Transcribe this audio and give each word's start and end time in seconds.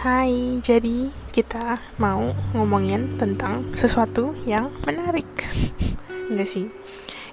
Hai, 0.00 0.56
jadi 0.64 1.12
kita 1.28 1.76
mau 2.00 2.32
ngomongin 2.56 3.20
tentang 3.20 3.68
sesuatu 3.76 4.32
yang 4.48 4.72
menarik. 4.88 5.28
Enggak 6.32 6.48
sih. 6.48 6.72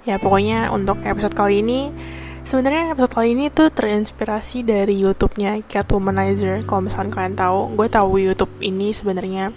Ya 0.03 0.19
pokoknya 0.19 0.67
untuk 0.75 0.99
episode 0.99 1.31
kali 1.31 1.63
ini 1.63 1.95
sebenarnya 2.43 2.91
episode 2.91 3.15
kali 3.15 3.39
ini 3.39 3.47
tuh 3.55 3.71
terinspirasi 3.71 4.67
dari 4.67 4.99
YouTube-nya 4.99 5.63
Catwomanizer. 5.63 6.67
Kalau 6.67 6.83
misalkan 6.83 7.07
kalian 7.07 7.39
tahu, 7.39 7.71
gue 7.71 7.87
tahu 7.87 8.19
YouTube 8.19 8.51
ini 8.59 8.91
sebenarnya 8.91 9.55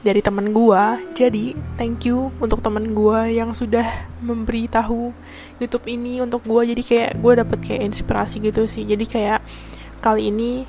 dari 0.00 0.24
temen 0.24 0.56
gue. 0.56 1.12
Jadi 1.12 1.52
thank 1.76 2.08
you 2.08 2.32
untuk 2.40 2.64
temen 2.64 2.96
gue 2.96 3.36
yang 3.36 3.52
sudah 3.52 3.84
memberi 4.24 4.64
tahu 4.64 5.12
YouTube 5.60 5.84
ini 5.92 6.24
untuk 6.24 6.40
gue. 6.48 6.72
Jadi 6.72 6.80
kayak 6.80 7.20
gue 7.20 7.32
dapet 7.36 7.58
kayak 7.60 7.84
inspirasi 7.84 8.40
gitu 8.40 8.64
sih. 8.64 8.88
Jadi 8.88 9.04
kayak 9.04 9.44
kali 10.00 10.32
ini 10.32 10.64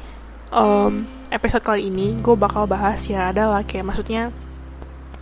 um, 0.52 1.17
episode 1.30 1.64
kali 1.64 1.92
ini 1.92 2.18
gue 2.20 2.36
bakal 2.36 2.66
bahas 2.66 3.04
ya 3.08 3.32
adalah 3.32 3.64
kayak 3.64 3.88
maksudnya 3.88 4.32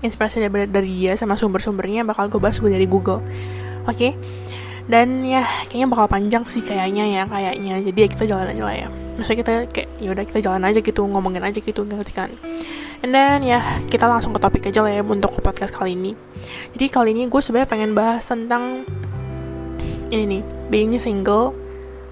inspirasi 0.06 0.46
dari, 0.46 0.70
dari 0.70 0.92
dia 1.02 1.14
sama 1.18 1.34
sumber-sumbernya 1.40 2.06
bakal 2.06 2.30
gue 2.30 2.42
bahas 2.42 2.62
gue 2.62 2.70
dari 2.70 2.86
Google. 2.86 3.24
Oke? 3.86 3.96
Okay? 3.96 4.14
dan 4.86 5.26
ya 5.26 5.42
kayaknya 5.66 5.88
bakal 5.90 6.06
panjang 6.06 6.44
sih 6.46 6.62
kayaknya 6.62 7.10
ya 7.10 7.24
kayaknya. 7.26 7.82
Jadi 7.82 8.00
ya 8.06 8.08
kita 8.10 8.24
jalan 8.30 8.46
aja 8.54 8.64
lah 8.64 8.76
ya. 8.78 8.88
Maksudnya 9.18 9.40
kita 9.42 9.54
kayak 9.74 9.90
ya 9.98 10.10
udah 10.14 10.24
kita 10.30 10.40
jalan 10.46 10.62
aja 10.62 10.80
gitu 10.82 11.02
ngomongin 11.10 11.42
aja 11.42 11.58
gitu 11.58 11.82
ngerti 11.82 12.14
kan. 12.14 12.30
And 13.02 13.12
then 13.12 13.42
ya 13.42 13.62
kita 13.90 14.06
langsung 14.06 14.34
ke 14.38 14.40
topik 14.42 14.70
aja 14.70 14.86
lah 14.86 14.94
ya 14.94 15.02
untuk 15.02 15.34
podcast 15.42 15.74
kali 15.74 15.98
ini. 15.98 16.14
Jadi 16.78 16.86
kali 16.94 17.18
ini 17.18 17.26
gue 17.26 17.42
sebenarnya 17.42 17.70
pengen 17.70 17.92
bahas 17.98 18.30
tentang 18.30 18.86
ini 20.14 20.38
nih 20.38 20.44
being 20.70 20.94
single 21.02 21.58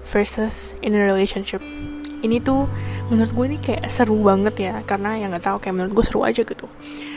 versus 0.02 0.74
in 0.82 0.98
a 0.98 1.00
relationship 1.06 1.62
ini 2.24 2.40
tuh 2.40 2.64
menurut 3.12 3.30
gue 3.36 3.44
ini 3.52 3.58
kayak 3.60 3.84
seru 3.92 4.16
banget 4.24 4.54
ya 4.56 4.74
karena 4.88 5.20
yang 5.20 5.28
nggak 5.36 5.44
tahu 5.44 5.56
kayak 5.60 5.74
menurut 5.76 5.92
gue 5.92 6.04
seru 6.08 6.24
aja 6.24 6.40
gitu. 6.40 6.66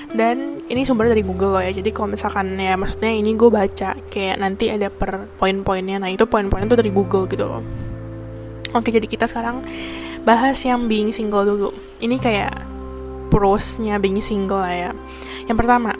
Dan 0.08 0.63
ini 0.67 0.83
sumbernya 0.83 1.16
dari 1.16 1.23
Google 1.23 1.59
loh 1.59 1.63
ya 1.63 1.72
jadi 1.72 1.89
kalau 1.95 2.11
misalkan 2.11 2.59
ya 2.59 2.75
maksudnya 2.75 3.11
ini 3.11 3.35
gue 3.35 3.47
baca 3.47 3.95
kayak 4.11 4.35
nanti 4.39 4.67
ada 4.67 4.91
per 4.91 5.31
poin-poinnya. 5.39 6.03
Nah 6.03 6.11
itu 6.11 6.28
poin-poinnya 6.28 6.67
tuh 6.67 6.80
dari 6.83 6.91
Google 6.91 7.23
gitu 7.31 7.47
loh. 7.47 7.63
Oke 8.75 8.91
jadi 8.91 9.08
kita 9.08 9.25
sekarang 9.31 9.63
bahas 10.28 10.59
yang 10.67 10.91
being 10.91 11.16
single 11.16 11.47
dulu. 11.47 11.72
Ini 12.03 12.19
kayak 12.19 12.53
prosnya 13.31 13.95
being 14.00 14.19
single 14.19 14.59
lah 14.59 14.75
ya. 14.75 14.91
Yang 15.47 15.58
pertama 15.63 15.95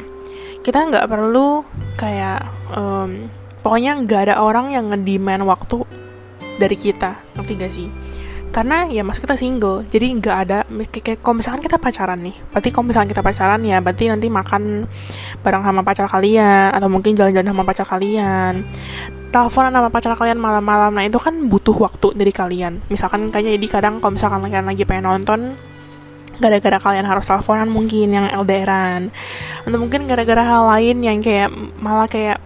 kita 0.67 0.83
nggak 0.83 1.08
perlu 1.08 1.63
kayak 1.95 2.44
um, 2.75 3.31
pokoknya 3.63 4.03
nggak 4.03 4.22
ada 4.31 4.35
orang 4.44 4.75
yang 4.75 4.91
ngedemand 4.91 5.47
waktu 5.47 5.88
dari 6.59 6.75
kita. 6.75 7.23
Ngerti 7.39 7.53
gak 7.55 7.72
sih 7.72 7.88
karena 8.58 8.89
ya 8.89 9.05
masuk 9.05 9.30
kita 9.30 9.38
single. 9.38 9.86
Jadi 9.86 10.17
nggak 10.17 10.38
ada 10.50 10.66
kayak 10.89 11.22
kalau 11.22 11.38
misalkan 11.38 11.61
kita 11.61 11.77
pacaran 11.77 12.17
nih 12.25 12.33
berarti 12.50 12.69
kalau 12.73 12.89
misalkan 12.89 13.13
kita 13.13 13.22
pacaran 13.22 13.61
ya 13.61 13.77
berarti 13.86 14.09
nanti 14.09 14.33
makan 14.33 14.89
bareng 15.45 15.61
sama 15.61 15.86
pacar 15.86 16.09
kalian 16.09 16.73
atau 16.73 16.89
mungkin 16.89 17.13
jalan-jalan 17.13 17.53
sama 17.53 17.61
pacar 17.61 17.85
kalian. 17.85 18.66
Teleponan 19.30 19.69
sama 19.69 19.89
pacar 19.94 20.17
kalian 20.17 20.41
malam-malam 20.41 20.89
nah 20.89 21.05
itu 21.05 21.22
kan 21.22 21.38
butuh 21.45 21.78
waktu 21.78 22.17
dari 22.17 22.33
kalian. 22.33 22.81
Misalkan 22.89 23.30
kayaknya 23.30 23.61
jadi 23.61 23.67
kadang 23.78 24.02
kalau 24.02 24.17
misalkan 24.17 24.41
kalian 24.41 24.66
lagi 24.66 24.89
pengen 24.89 25.05
nonton 25.05 25.53
gara-gara 26.41 26.78
kalian 26.81 27.05
harus 27.05 27.30
teleponan 27.30 27.69
mungkin 27.69 28.09
yang 28.09 28.25
LDRan. 28.33 29.13
Atau 29.69 29.78
mungkin 29.78 30.09
gara-gara 30.09 30.41
hal 30.41 30.66
lain 30.66 31.05
yang 31.05 31.22
kayak 31.22 31.53
malah 31.78 32.09
kayak 32.09 32.41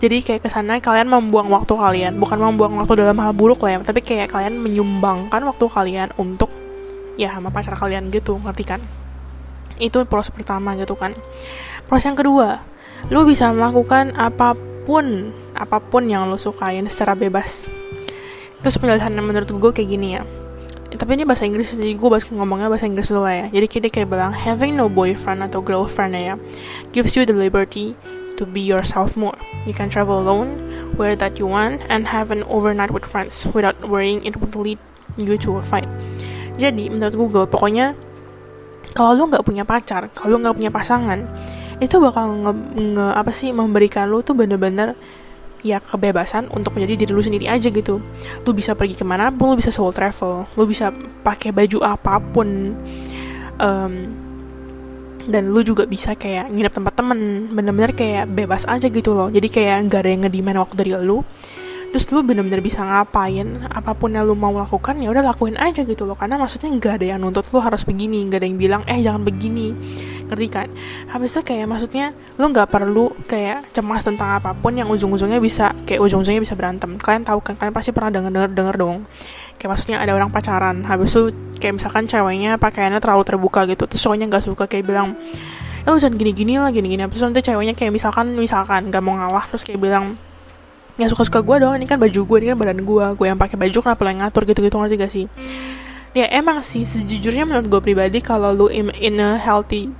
jadi 0.00 0.16
kayak 0.24 0.40
ke 0.40 0.48
sana 0.48 0.80
kalian 0.80 1.12
membuang 1.12 1.52
waktu 1.52 1.76
kalian. 1.76 2.16
Bukan 2.16 2.40
membuang 2.40 2.80
waktu 2.80 3.04
dalam 3.04 3.20
hal 3.20 3.36
buruk 3.36 3.60
lah 3.60 3.76
ya 3.76 3.78
tapi 3.84 4.00
kayak 4.00 4.32
kalian 4.32 4.56
menyumbangkan 4.56 5.44
waktu 5.44 5.68
kalian 5.68 6.08
untuk 6.16 6.48
ya 7.20 7.36
sama 7.36 7.52
pacar 7.52 7.76
kalian 7.76 8.08
gitu 8.08 8.40
ngerti 8.40 8.64
kan? 8.64 8.80
Itu 9.76 10.08
proses 10.08 10.32
pertama 10.32 10.72
gitu 10.80 10.96
kan. 10.96 11.12
Proses 11.84 12.08
yang 12.08 12.16
kedua 12.16 12.64
lu 13.12 13.28
bisa 13.28 13.52
melakukan 13.52 14.16
apa 14.16 14.56
pun 14.88 15.36
apa 15.52 15.84
pun 15.84 16.08
yang 16.08 16.32
lu 16.32 16.40
sukain 16.40 16.88
secara 16.88 17.12
bebas. 17.12 17.68
Terus 18.64 18.80
penjelasannya 18.80 19.20
menurut 19.20 19.52
gue 19.52 19.70
kayak 19.76 19.88
gini 19.88 20.16
ya. 20.16 20.24
Tapi 20.90 21.12
ini 21.14 21.28
bahasa 21.28 21.44
Inggris 21.44 21.76
jadi 21.76 21.92
gue 21.92 22.08
bahas 22.08 22.24
ngomongnya 22.24 22.72
bahasa 22.72 22.88
Inggris 22.88 23.12
dulu 23.12 23.28
ya. 23.28 23.52
Jadi 23.52 23.66
kita 23.68 23.92
kayak 23.92 24.08
bilang 24.08 24.32
having 24.32 24.80
no 24.80 24.88
boyfriend 24.88 25.44
atau 25.44 25.60
girlfriend 25.60 26.16
ya 26.16 26.34
gives 26.88 27.12
you 27.20 27.28
the 27.28 27.36
liberty 27.36 27.92
to 28.40 28.48
be 28.48 28.64
yourself 28.64 29.12
more. 29.20 29.36
You 29.68 29.76
can 29.76 29.92
travel 29.92 30.16
alone, 30.16 30.56
where 30.96 31.12
that 31.20 31.36
you 31.36 31.44
want, 31.44 31.84
and 31.92 32.08
have 32.08 32.32
an 32.32 32.40
overnight 32.48 32.88
with 32.88 33.04
friends 33.04 33.44
without 33.52 33.76
worrying 33.84 34.24
it 34.24 34.40
would 34.40 34.56
lead 34.56 34.80
you 35.20 35.36
to 35.44 35.60
a 35.60 35.62
fight. 35.62 35.86
Jadi 36.56 36.88
menurut 36.88 37.12
Google, 37.12 37.44
pokoknya 37.44 37.92
kalau 38.96 39.12
lu 39.12 39.22
nggak 39.28 39.44
punya 39.44 39.68
pacar, 39.68 40.08
kalau 40.16 40.40
lu 40.40 40.48
nggak 40.48 40.56
punya 40.56 40.72
pasangan, 40.72 41.28
itu 41.80 41.96
bakal 42.00 42.32
nge, 42.32 42.52
nge 42.96 43.06
apa 43.12 43.30
sih 43.32 43.52
memberikan 43.52 44.08
lu 44.08 44.24
tuh 44.24 44.32
bener-bener 44.32 44.96
ya 45.60 45.76
kebebasan 45.76 46.48
untuk 46.56 46.72
menjadi 46.72 47.04
diri 47.04 47.12
lu 47.12 47.20
sendiri 47.20 47.46
aja 47.48 47.68
gitu. 47.68 48.00
Lu 48.44 48.50
bisa 48.56 48.72
pergi 48.72 48.96
ke 48.96 49.04
mana 49.04 49.28
pun, 49.28 49.52
lu 49.52 49.56
bisa 49.60 49.68
solo 49.68 49.92
travel, 49.92 50.48
lu 50.56 50.64
bisa 50.64 50.88
pakai 51.20 51.52
baju 51.52 51.78
apa 51.84 52.16
pun. 52.20 52.76
Um, 53.60 54.19
dan 55.30 55.48
lu 55.54 55.62
juga 55.62 55.86
bisa 55.86 56.18
kayak 56.18 56.50
nginep 56.50 56.72
tempat 56.74 56.94
temen. 56.98 57.48
Bener-bener 57.54 57.94
kayak 57.94 58.28
bebas 58.28 58.66
aja 58.66 58.90
gitu 58.90 59.14
loh. 59.14 59.30
Jadi 59.30 59.46
kayak 59.46 59.86
nggak 59.88 60.00
ada 60.02 60.10
yang 60.10 60.22
ngediman 60.26 60.56
waktu 60.60 60.74
dari 60.76 60.92
lu. 60.98 61.22
Terus 61.90 62.06
lu 62.14 62.22
bener-bener 62.22 62.62
bisa 62.62 62.86
ngapain 62.86 63.66
apa 63.66 63.98
pun 63.98 64.14
yang 64.14 64.22
lu 64.22 64.38
mau 64.38 64.54
lakukan 64.54 64.94
ya 65.02 65.10
udah 65.10 65.26
lakuin 65.26 65.58
aja 65.58 65.82
gitu 65.82 66.06
loh. 66.06 66.14
Karena 66.14 66.38
maksudnya 66.38 66.70
nggak 66.70 67.02
ada 67.02 67.06
yang 67.16 67.18
nuntut 67.18 67.50
lu 67.50 67.58
harus 67.58 67.82
begini 67.82 68.30
nggak 68.30 68.38
ada 68.42 68.46
yang 68.46 68.58
bilang 68.58 68.82
eh 68.86 69.02
jangan 69.02 69.26
begini. 69.26 69.74
Ngerti 70.30 70.46
kan? 70.46 70.68
Habis 71.10 71.34
itu 71.34 71.42
kayak 71.50 71.66
maksudnya 71.66 72.14
lu 72.38 72.46
nggak 72.50 72.70
perlu 72.70 73.10
kayak 73.26 73.74
cemas 73.74 74.06
tentang 74.06 74.38
apa 74.38 74.54
pun 74.54 74.70
yang 74.70 74.86
ujung-ujungnya 74.86 75.42
bisa 75.42 75.74
kayak 75.82 75.98
ujung-ujungnya 75.98 76.42
bisa 76.42 76.54
berantem. 76.54 76.94
Kalian 76.94 77.26
tahu 77.26 77.42
kan? 77.42 77.58
Kalian 77.58 77.74
pasti 77.74 77.90
pernah 77.90 78.14
denger 78.14 78.54
denger 78.54 78.76
dong 78.78 79.06
kayak 79.60 79.76
maksudnya 79.76 80.00
ada 80.00 80.16
orang 80.16 80.32
pacaran. 80.32 80.80
Habis 80.88 81.12
itu 81.12 81.22
kayak 81.60 81.76
misalkan 81.76 82.08
ceweknya 82.08 82.56
pakaiannya 82.56 82.96
terlalu 82.96 83.28
terbuka 83.28 83.68
gitu. 83.68 83.84
Terus 83.84 84.00
cowoknya 84.00 84.26
nggak 84.32 84.44
suka 84.48 84.64
kayak 84.64 84.88
bilang 84.88 85.12
eh 85.84 85.92
jangan 85.92 86.16
gini-gini 86.16 86.56
lah 86.56 86.72
gini-gini. 86.72 87.04
Terus 87.12 87.28
nanti 87.28 87.44
ceweknya 87.44 87.76
kayak 87.76 87.92
misalkan 87.92 88.32
misalkan 88.32 88.88
nggak 88.88 89.02
mau 89.04 89.20
ngalah 89.20 89.44
terus 89.52 89.68
kayak 89.68 89.76
bilang 89.76 90.16
ya 90.96 91.08
suka-suka 91.08 91.44
gue 91.44 91.56
doang 91.64 91.76
ini 91.80 91.88
kan 91.88 91.96
baju 91.96 92.20
gue 92.24 92.36
ini 92.44 92.46
kan 92.52 92.58
badan 92.60 92.80
gue 92.84 93.06
gue 93.16 93.26
yang 93.28 93.40
pakai 93.40 93.56
baju 93.60 93.78
kenapa 93.84 94.00
lo 94.00 94.08
yang 94.08 94.20
ngatur? 94.24 94.42
Gitu-gitu 94.48 94.76
ngerti 94.80 94.96
gak 94.96 95.12
sih? 95.12 95.26
Ya 96.16 96.26
emang 96.32 96.64
sih 96.64 96.88
sejujurnya 96.88 97.44
menurut 97.44 97.66
gue 97.68 97.80
pribadi 97.84 98.18
kalau 98.24 98.56
lu 98.56 98.66
in, 98.72 98.88
in 98.96 99.20
a 99.20 99.36
healthy 99.36 99.92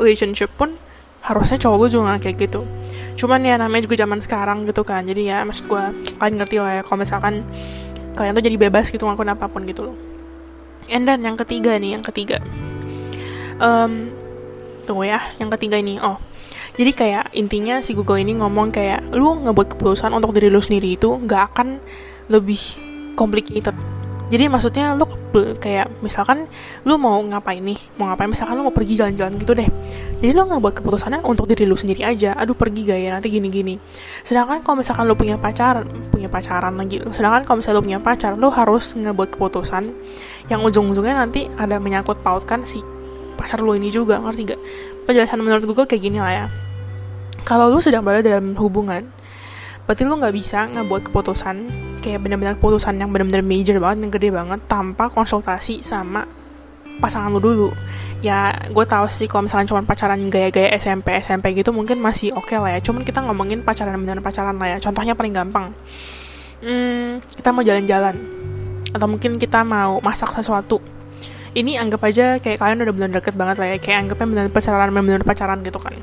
relationship 0.00 0.48
pun 0.56 0.78
harusnya 1.20 1.60
cowok 1.60 1.76
lu 1.76 1.86
juga 1.90 2.16
kayak 2.16 2.48
gitu. 2.48 2.64
Cuman 3.20 3.44
ya 3.44 3.60
namanya 3.60 3.84
juga 3.84 4.00
zaman 4.00 4.18
sekarang 4.24 4.64
gitu 4.64 4.80
kan. 4.80 5.04
Jadi 5.04 5.28
ya 5.28 5.44
maksud 5.44 5.68
gue 5.68 5.84
kalian 6.16 6.34
ngerti 6.40 6.56
lah 6.56 6.72
ya 6.80 6.82
kalau 6.82 6.98
misalkan 7.04 7.44
kalian 8.20 8.36
tuh 8.36 8.44
jadi 8.44 8.56
bebas 8.60 8.92
gitu 8.92 9.08
ngelakuin 9.08 9.32
apa 9.32 9.48
pun 9.48 9.64
gitu 9.64 9.88
loh. 9.88 9.96
And 10.92 11.08
then 11.08 11.24
yang 11.24 11.40
ketiga 11.40 11.80
nih 11.80 11.96
yang 11.96 12.04
ketiga. 12.04 12.36
Um, 13.56 14.12
tunggu 14.84 15.08
ya 15.08 15.24
yang 15.40 15.48
ketiga 15.56 15.80
ini 15.80 15.96
oh. 15.96 16.20
Jadi 16.76 16.92
kayak 16.96 17.32
intinya 17.32 17.80
si 17.80 17.96
Google 17.96 18.20
ini 18.20 18.36
ngomong 18.36 18.72
kayak 18.72 19.12
lu 19.16 19.40
ngebuat 19.42 19.76
keputusan 19.76 20.12
untuk 20.12 20.36
diri 20.36 20.52
lu 20.52 20.60
sendiri 20.60 20.96
itu 20.96 21.16
nggak 21.16 21.42
akan 21.52 21.80
lebih 22.30 22.60
complicated 23.18 23.74
jadi 24.30 24.46
maksudnya 24.46 24.94
lu 24.94 25.10
kayak 25.58 25.90
misalkan 26.06 26.46
lu 26.86 26.94
mau 27.02 27.18
ngapain 27.18 27.58
nih? 27.58 27.74
Mau 27.98 28.06
ngapain? 28.06 28.30
Misalkan 28.30 28.54
lu 28.54 28.62
mau 28.62 28.70
pergi 28.70 28.94
jalan-jalan 28.94 29.34
gitu 29.42 29.58
deh. 29.58 29.66
Jadi 30.22 30.30
lu 30.30 30.46
nggak 30.46 30.60
buat 30.62 30.74
keputusannya 30.78 31.26
untuk 31.26 31.50
diri 31.50 31.66
lu 31.66 31.74
sendiri 31.74 32.06
aja. 32.06 32.38
Aduh 32.38 32.54
pergi 32.54 32.86
gak 32.86 32.98
ya? 33.02 33.10
Nanti 33.18 33.26
gini-gini. 33.26 33.74
Sedangkan 34.22 34.62
kalau 34.62 34.86
misalkan 34.86 35.10
lu 35.10 35.18
punya 35.18 35.34
pacar 35.34 35.82
punya 36.14 36.30
pacaran 36.30 36.78
lagi 36.78 37.02
sedangkan 37.10 37.42
kalau 37.42 37.58
misalkan 37.58 37.76
lu 37.82 37.84
punya 37.90 37.98
pacar 37.98 38.32
lu 38.38 38.48
harus 38.54 38.94
ngebuat 38.94 39.34
keputusan 39.34 39.90
yang 40.46 40.60
ujung-ujungnya 40.62 41.16
nanti 41.26 41.50
ada 41.58 41.82
menyangkut 41.82 42.22
pautkan 42.22 42.62
si 42.62 42.78
pacar 43.34 43.58
lu 43.58 43.74
ini 43.74 43.90
juga 43.90 44.22
ngerti 44.22 44.54
gak? 44.54 44.60
Penjelasan 45.10 45.42
menurut 45.42 45.66
Google 45.66 45.90
kayak 45.90 46.06
gini 46.06 46.22
lah 46.22 46.30
ya. 46.30 46.46
Kalau 47.42 47.66
lu 47.66 47.82
sedang 47.82 48.06
berada 48.06 48.22
dalam 48.22 48.54
hubungan 48.54 49.10
berarti 49.90 50.06
lu 50.06 50.22
nggak 50.22 50.34
bisa 50.38 50.70
ngebuat 50.70 51.10
keputusan 51.10 51.56
kayak 52.00 52.24
benar-benar 52.24 52.56
keputusan 52.56 52.96
yang 52.96 53.12
benar-benar 53.12 53.44
major 53.44 53.76
banget 53.78 54.08
yang 54.08 54.12
gede 54.12 54.28
banget 54.32 54.60
tanpa 54.66 55.12
konsultasi 55.12 55.84
sama 55.84 56.24
pasangan 57.00 57.32
lu 57.32 57.40
dulu. 57.40 57.68
Ya 58.20 58.52
gue 58.68 58.84
tahu 58.84 59.08
sih 59.08 59.24
kalau 59.24 59.48
misalnya 59.48 59.68
cuma 59.68 59.80
pacaran 59.84 60.20
gaya-gaya 60.28 60.76
SMP 60.76 61.16
SMP 61.20 61.56
gitu 61.56 61.72
mungkin 61.72 62.00
masih 62.00 62.36
oke 62.36 62.52
okay 62.52 62.58
lah 62.60 62.76
ya. 62.76 62.80
Cuman 62.84 63.04
kita 63.04 63.24
ngomongin 63.24 63.64
pacaran 63.64 63.96
benar 63.96 64.20
pacaran 64.20 64.56
lah 64.60 64.76
ya. 64.76 64.78
Contohnya 64.80 65.16
paling 65.16 65.32
gampang. 65.32 65.72
Hmm, 66.60 67.24
kita 67.36 67.48
mau 67.52 67.64
jalan-jalan. 67.64 68.16
Atau 68.92 69.06
mungkin 69.08 69.40
kita 69.40 69.64
mau 69.64 70.02
masak 70.04 70.36
sesuatu. 70.36 70.80
Ini 71.56 71.82
anggap 71.82 72.04
aja 72.06 72.38
kayak 72.38 72.62
kalian 72.62 72.84
udah 72.84 72.94
benar 72.94 73.10
deket 73.20 73.34
banget 73.34 73.56
lah 73.56 73.68
ya. 73.72 73.76
Kayak 73.80 73.98
anggapnya 74.06 74.26
benar 74.28 74.46
pacaran 74.52 74.88
benar 74.92 75.22
pacaran 75.24 75.58
gitu 75.64 75.80
kan. 75.80 75.96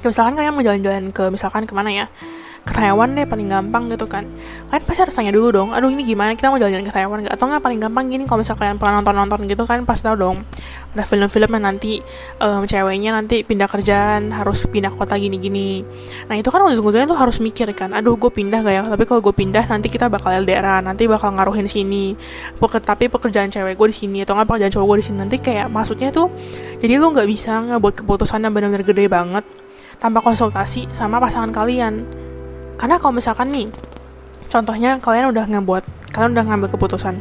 Kayak 0.00 0.10
misalkan 0.16 0.34
kalian 0.40 0.52
mau 0.56 0.64
jalan-jalan 0.64 1.04
ke 1.12 1.24
misalkan 1.28 1.62
ke 1.68 1.74
mana 1.76 1.90
ya 1.92 2.06
ke 2.64 2.72
Taiwan 2.74 3.14
deh 3.16 3.24
paling 3.24 3.48
gampang 3.48 3.88
gitu 3.92 4.06
kan. 4.06 4.26
Kalian 4.68 4.84
pasti 4.84 5.00
harus 5.04 5.14
tanya 5.14 5.32
dulu 5.32 5.48
dong 5.50 5.68
aduh 5.72 5.88
ini 5.88 6.04
gimana? 6.04 6.34
Kita 6.34 6.52
mau 6.52 6.58
jalan-jalan 6.60 6.86
ke 6.86 6.94
Taiwan 6.94 7.18
nggak? 7.24 7.34
Atau 7.34 7.46
nggak 7.48 7.62
paling 7.62 7.80
gampang 7.80 8.04
gini 8.10 8.24
kalau 8.28 8.44
misalnya 8.44 8.60
kalian 8.60 8.76
pernah 8.76 8.94
nonton-nonton 9.00 9.38
gitu 9.48 9.62
kan 9.64 9.82
pasti 9.88 10.04
tahu 10.08 10.16
dong. 10.18 10.36
Ada 10.96 11.04
film-film 11.04 11.50
yang 11.52 11.64
nanti 11.64 12.00
um, 12.40 12.64
ceweknya 12.64 13.10
nanti 13.14 13.44
pindah 13.44 13.68
kerjaan 13.68 14.32
harus 14.34 14.66
pindah 14.66 14.90
kota 14.92 15.14
gini-gini. 15.14 15.84
Nah 16.26 16.34
itu 16.34 16.48
kan 16.48 16.64
ujung-ujungnya 16.64 17.06
tuh 17.06 17.18
harus 17.18 17.38
mikir 17.38 17.70
kan 17.76 17.92
aduh 17.94 18.16
gue 18.16 18.30
pindah 18.32 18.64
gak 18.64 18.74
ya? 18.74 18.82
Tapi 18.84 19.04
kalau 19.06 19.20
gue 19.22 19.34
pindah 19.36 19.64
nanti 19.68 19.88
kita 19.92 20.10
bakal 20.10 20.34
LDR 20.34 20.82
nanti 20.82 21.04
bakal 21.06 21.32
ngaruhin 21.36 21.68
sini. 21.68 22.18
Peke, 22.58 22.80
tapi 22.82 23.06
pekerjaan 23.06 23.48
cewek 23.48 23.76
gue 23.76 23.88
di 23.88 23.96
sini 23.96 24.18
atau 24.24 24.34
nggak 24.36 24.48
pekerjaan 24.48 24.72
cowok 24.74 24.86
gue 24.92 24.98
di 25.00 25.04
sini. 25.06 25.16
Nanti 25.20 25.36
kayak 25.38 25.66
maksudnya 25.70 26.08
tuh 26.10 26.28
jadi 26.78 27.00
lu 27.00 27.10
nggak 27.10 27.28
bisa 27.28 27.58
ngebuat 27.58 28.04
keputusan 28.04 28.44
yang 28.44 28.52
benar-benar 28.54 28.84
gede 28.86 29.06
banget 29.10 29.44
tanpa 29.98 30.22
konsultasi 30.22 30.86
sama 30.94 31.18
pasangan 31.18 31.50
kalian 31.50 32.06
karena 32.78 32.96
kalau 32.96 33.12
misalkan 33.12 33.50
nih 33.50 33.66
contohnya 34.48 34.96
kalian 35.02 35.34
udah 35.34 35.44
ngebuat 35.44 35.84
kalian 36.18 36.34
udah 36.34 36.44
ngambil 36.50 36.68
keputusan. 36.74 37.14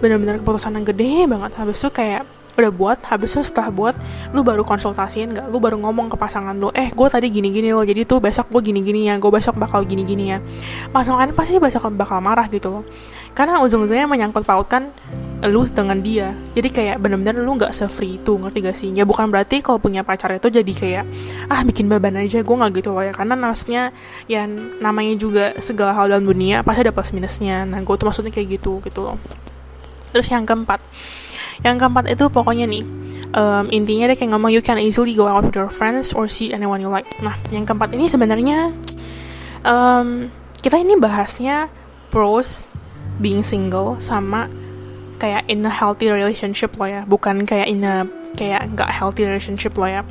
Benar-benar 0.00 0.40
keputusan 0.40 0.80
yang 0.80 0.86
gede 0.86 1.28
banget. 1.28 1.52
Habis 1.60 1.76
itu 1.82 1.90
kayak 1.92 2.24
udah 2.58 2.72
buat 2.74 2.98
habis 3.06 3.36
itu 3.36 3.42
setelah 3.46 3.70
buat 3.70 3.94
lu 4.34 4.40
baru 4.42 4.66
konsultasiin 4.66 5.36
nggak? 5.36 5.46
Lu 5.48 5.58
baru 5.62 5.78
ngomong 5.80 6.10
ke 6.12 6.16
pasangan 6.18 6.54
lu 6.56 6.68
eh 6.74 6.90
gue 6.90 7.08
tadi 7.08 7.30
gini 7.30 7.48
gini 7.54 7.70
loh 7.70 7.84
jadi 7.86 8.04
tuh 8.04 8.18
besok 8.18 8.50
gue 8.52 8.72
gini 8.72 8.80
gini 8.84 9.08
ya 9.08 9.16
gue 9.16 9.30
besok 9.30 9.56
bakal 9.56 9.86
gini 9.86 10.02
gini 10.02 10.34
ya. 10.34 10.38
Pasangan 10.90 11.30
pasti 11.32 11.56
besok 11.56 11.92
bakal 11.94 12.20
marah 12.20 12.46
gitu 12.50 12.80
loh. 12.80 12.84
Karena 13.32 13.62
ujung-ujungnya 13.62 14.10
menyangkut 14.10 14.42
pautkan 14.42 14.90
lu 15.48 15.64
dengan 15.64 15.96
dia. 16.04 16.36
Jadi 16.52 16.68
kayak 16.68 16.96
bener-bener 17.00 17.40
lu 17.40 17.56
nggak 17.56 17.72
se-free 17.72 18.20
itu 18.20 18.36
ngerti 18.36 18.58
gak 18.60 18.76
sih? 18.76 18.90
Ya 18.92 19.08
bukan 19.08 19.32
berarti 19.32 19.64
kalau 19.64 19.80
punya 19.80 20.04
pacar 20.04 20.36
itu 20.36 20.52
jadi 20.52 20.72
kayak 20.76 21.04
ah 21.48 21.64
bikin 21.64 21.88
beban 21.88 22.12
aja 22.20 22.44
gue 22.44 22.56
nggak 22.56 22.72
gitu 22.76 22.92
loh 22.92 23.00
ya. 23.00 23.12
Karena 23.16 23.38
maksudnya 23.38 23.94
ya 24.28 24.44
namanya 24.84 25.16
juga 25.16 25.56
segala 25.56 25.96
hal 25.96 26.12
dalam 26.12 26.28
dunia 26.28 26.60
pasti 26.60 26.84
ada 26.84 26.92
plus 26.92 27.16
minusnya. 27.16 27.64
Nah 27.64 27.80
gue 27.80 27.94
tuh 27.96 28.04
maksudnya 28.04 28.32
kayak 28.34 28.60
gitu 28.60 28.84
gitu 28.84 29.00
loh. 29.00 29.16
Terus 30.12 30.28
yang 30.28 30.44
keempat 30.44 30.82
yang 31.60 31.76
keempat 31.76 32.08
itu 32.08 32.24
pokoknya 32.32 32.64
nih 32.64 32.84
um, 33.34 33.66
intinya 33.70 34.10
dia 34.10 34.16
kayak 34.16 34.32
ngomong 34.32 34.50
you 34.52 34.62
can 34.64 34.80
easily 34.80 35.12
go 35.14 35.28
out 35.28 35.44
with 35.44 35.56
your 35.56 35.70
friends 35.70 36.12
or 36.16 36.26
see 36.26 36.50
anyone 36.50 36.80
you 36.80 36.90
like. 36.90 37.06
Nah 37.20 37.36
yang 37.52 37.66
keempat 37.66 37.92
ini 37.94 38.08
sebenarnya 38.10 38.72
um, 39.64 40.30
kita 40.60 40.76
ini 40.80 40.96
bahasnya 40.96 41.68
pros 42.10 42.66
being 43.20 43.44
single 43.44 44.00
sama 44.00 44.48
kayak 45.20 45.44
in 45.52 45.64
a 45.68 45.72
healthy 45.72 46.08
relationship 46.08 46.74
loh 46.80 46.88
ya. 46.88 47.02
Bukan 47.04 47.44
kayak 47.44 47.68
in 47.68 47.84
a 47.84 48.08
kayak 48.34 48.72
nggak 48.72 48.88
healthy 48.88 49.28
relationship 49.28 49.76
loh 49.76 49.90
ya. 49.90 50.02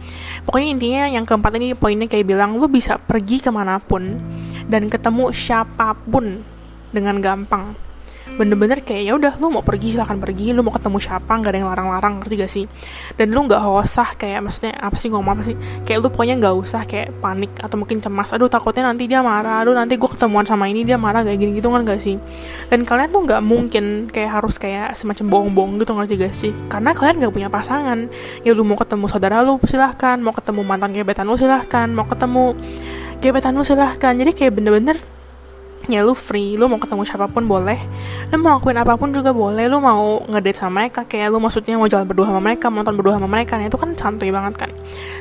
Pokoknya 0.45 0.67
intinya 0.69 1.03
yang 1.09 1.25
keempat 1.25 1.57
ini 1.57 1.73
poinnya 1.73 2.05
kayak 2.05 2.29
bilang 2.29 2.61
lu 2.61 2.69
bisa 2.69 3.01
pergi 3.01 3.41
ke 3.41 3.49
mana 3.49 3.81
pun 3.81 4.21
dan 4.69 4.85
ketemu 4.85 5.33
siapa 5.33 5.97
pun 5.97 6.45
dengan 6.93 7.21
gampang 7.21 7.88
bener-bener 8.37 8.83
kayak 8.85 9.03
ya 9.09 9.13
udah 9.15 9.33
lu 9.39 9.49
mau 9.49 9.63
pergi 9.63 9.95
silahkan 9.97 10.19
pergi. 10.19 10.51
Lu 10.53 10.61
mau 10.61 10.73
ketemu 10.75 10.97
siapa 11.01 11.31
nggak 11.31 11.51
ada 11.51 11.59
yang 11.59 11.69
larang-larang 11.71 12.13
ngerti 12.21 12.35
gak 12.37 12.51
sih? 12.51 12.65
Dan 13.15 13.33
lu 13.33 13.47
nggak 13.47 13.61
usah 13.63 14.13
kayak 14.19 14.43
maksudnya 14.45 14.75
apa 14.77 14.95
sih 14.99 15.09
ngomong 15.09 15.31
apa 15.33 15.43
sih? 15.43 15.55
Kayak 15.87 15.99
lu 16.03 16.07
pokoknya 16.13 16.35
nggak 16.37 16.55
usah 16.55 16.81
kayak 16.85 17.15
panik 17.23 17.51
atau 17.57 17.75
mungkin 17.79 17.97
cemas 18.03 18.35
aduh 18.35 18.51
takutnya 18.51 18.87
nanti 18.91 19.07
dia 19.07 19.23
marah. 19.23 19.63
Aduh 19.63 19.73
nanti 19.73 19.95
gue 19.95 20.09
ketemuan 20.09 20.43
sama 20.45 20.69
ini 20.69 20.85
dia 20.85 20.99
marah 20.99 21.25
kayak 21.25 21.39
gini 21.39 21.51
gitu 21.57 21.71
kan 21.71 21.81
gak 21.87 22.01
sih? 22.03 22.19
Dan 22.69 22.83
kalian 22.83 23.09
tuh 23.09 23.21
nggak 23.25 23.41
mungkin 23.41 24.11
kayak 24.11 24.41
harus 24.41 24.59
kayak 24.59 24.93
semacam 24.93 25.25
bohong-bohong 25.31 25.73
gitu 25.81 25.91
ngerti 25.95 26.13
gak 26.19 26.35
sih? 26.35 26.51
Karena 26.67 26.91
kalian 26.91 27.23
nggak 27.23 27.33
punya 27.33 27.49
pasangan. 27.49 28.11
Ya 28.43 28.51
lu 28.51 28.67
mau 28.67 28.75
ketemu 28.75 29.05
saudara 29.07 29.41
lu 29.41 29.57
silahkan 29.63 30.19
mau 30.19 30.35
ketemu 30.35 30.61
mantan 30.67 30.91
gebetan 30.91 31.25
lu 31.25 31.39
silahkan 31.39 31.87
mau 31.89 32.05
ketemu 32.05 32.53
gebetan 33.19 33.55
lu 33.55 33.63
silahkan 33.67 34.15
jadi 34.15 34.31
kayak 34.31 34.53
bener-bener 34.55 34.97
ya 35.89 36.05
lu 36.05 36.13
free 36.13 36.55
lu 36.55 36.69
mau 36.69 36.77
ketemu 36.77 37.03
siapa 37.03 37.25
pun 37.27 37.49
boleh. 37.49 37.81
Lu 38.29 38.37
mau 38.37 38.61
lakuin 38.61 38.77
apa 38.77 38.95
pun 38.95 39.09
juga 39.09 39.33
boleh 39.33 39.65
lu 39.65 39.81
mau 39.81 40.21
ngedate 40.29 40.61
sama 40.61 40.85
mereka 40.85 41.03
kayak 41.09 41.33
lu 41.33 41.41
maksudnya 41.41 41.75
mau 41.75 41.89
jalan 41.89 42.05
berdua 42.05 42.29
sama 42.29 42.41
mereka 42.41 42.69
mau 42.69 42.85
nonton 42.85 42.95
berdua 42.95 43.13
sama 43.17 43.27
mereka 43.27 43.57
nah 43.57 43.65
itu 43.65 43.77
kan 43.81 43.89
santuy 43.97 44.29
banget 44.29 44.53
kan. 44.55 44.71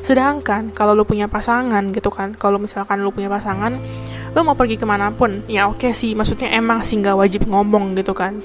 Sedangkan 0.05 0.71
kalau 0.77 0.93
lu 0.93 1.09
punya 1.09 1.27
pasangan 1.27 1.83
gitu 1.91 2.13
kan 2.13 2.37
kalau 2.37 2.61
misalkan 2.61 3.01
lu 3.01 3.11
punya 3.11 3.33
pasangan 3.33 3.81
lu 4.37 4.41
mau 4.45 4.55
pergi 4.55 4.77
ke 4.77 4.85
mana 4.85 5.09
pun 5.11 5.43
ya 5.49 5.67
oke 5.67 5.81
okay 5.81 5.93
sih 5.97 6.13
maksudnya 6.13 6.53
emang 6.53 6.85
sih 6.85 7.01
nggak 7.01 7.17
wajib 7.17 7.49
ngomong 7.49 7.97
gitu 7.97 8.13
kan 8.13 8.39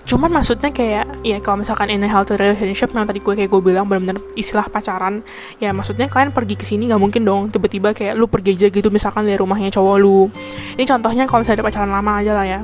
cuman 0.00 0.32
maksudnya 0.32 0.72
kayak 0.72 1.22
ya 1.22 1.38
kalau 1.44 1.60
misalkan 1.60 1.92
in 1.92 2.02
a 2.02 2.08
healthy 2.08 2.34
relationship 2.34 2.90
yang 2.96 3.04
tadi 3.04 3.20
gue 3.20 3.34
kayak 3.36 3.50
gue 3.52 3.60
bilang 3.60 3.84
benar-benar 3.84 4.18
istilah 4.32 4.66
pacaran 4.66 5.20
ya 5.60 5.70
maksudnya 5.76 6.08
kalian 6.08 6.32
pergi 6.32 6.56
ke 6.56 6.64
sini 6.64 6.88
nggak 6.88 6.98
mungkin 6.98 7.22
dong 7.22 7.52
tiba-tiba 7.52 7.92
kayak 7.92 8.16
lu 8.16 8.26
pergi 8.26 8.56
aja 8.56 8.68
gitu 8.72 8.88
misalkan 8.88 9.28
dari 9.28 9.36
rumahnya 9.36 9.70
cowok 9.70 9.96
lu. 10.00 10.26
Ini 10.74 10.84
contohnya 10.88 11.24
kalau 11.28 11.44
misalnya 11.44 11.62
ada 11.62 11.66
pacaran 11.68 11.90
lama 11.92 12.12
aja 12.16 12.32
lah 12.34 12.46
ya. 12.48 12.60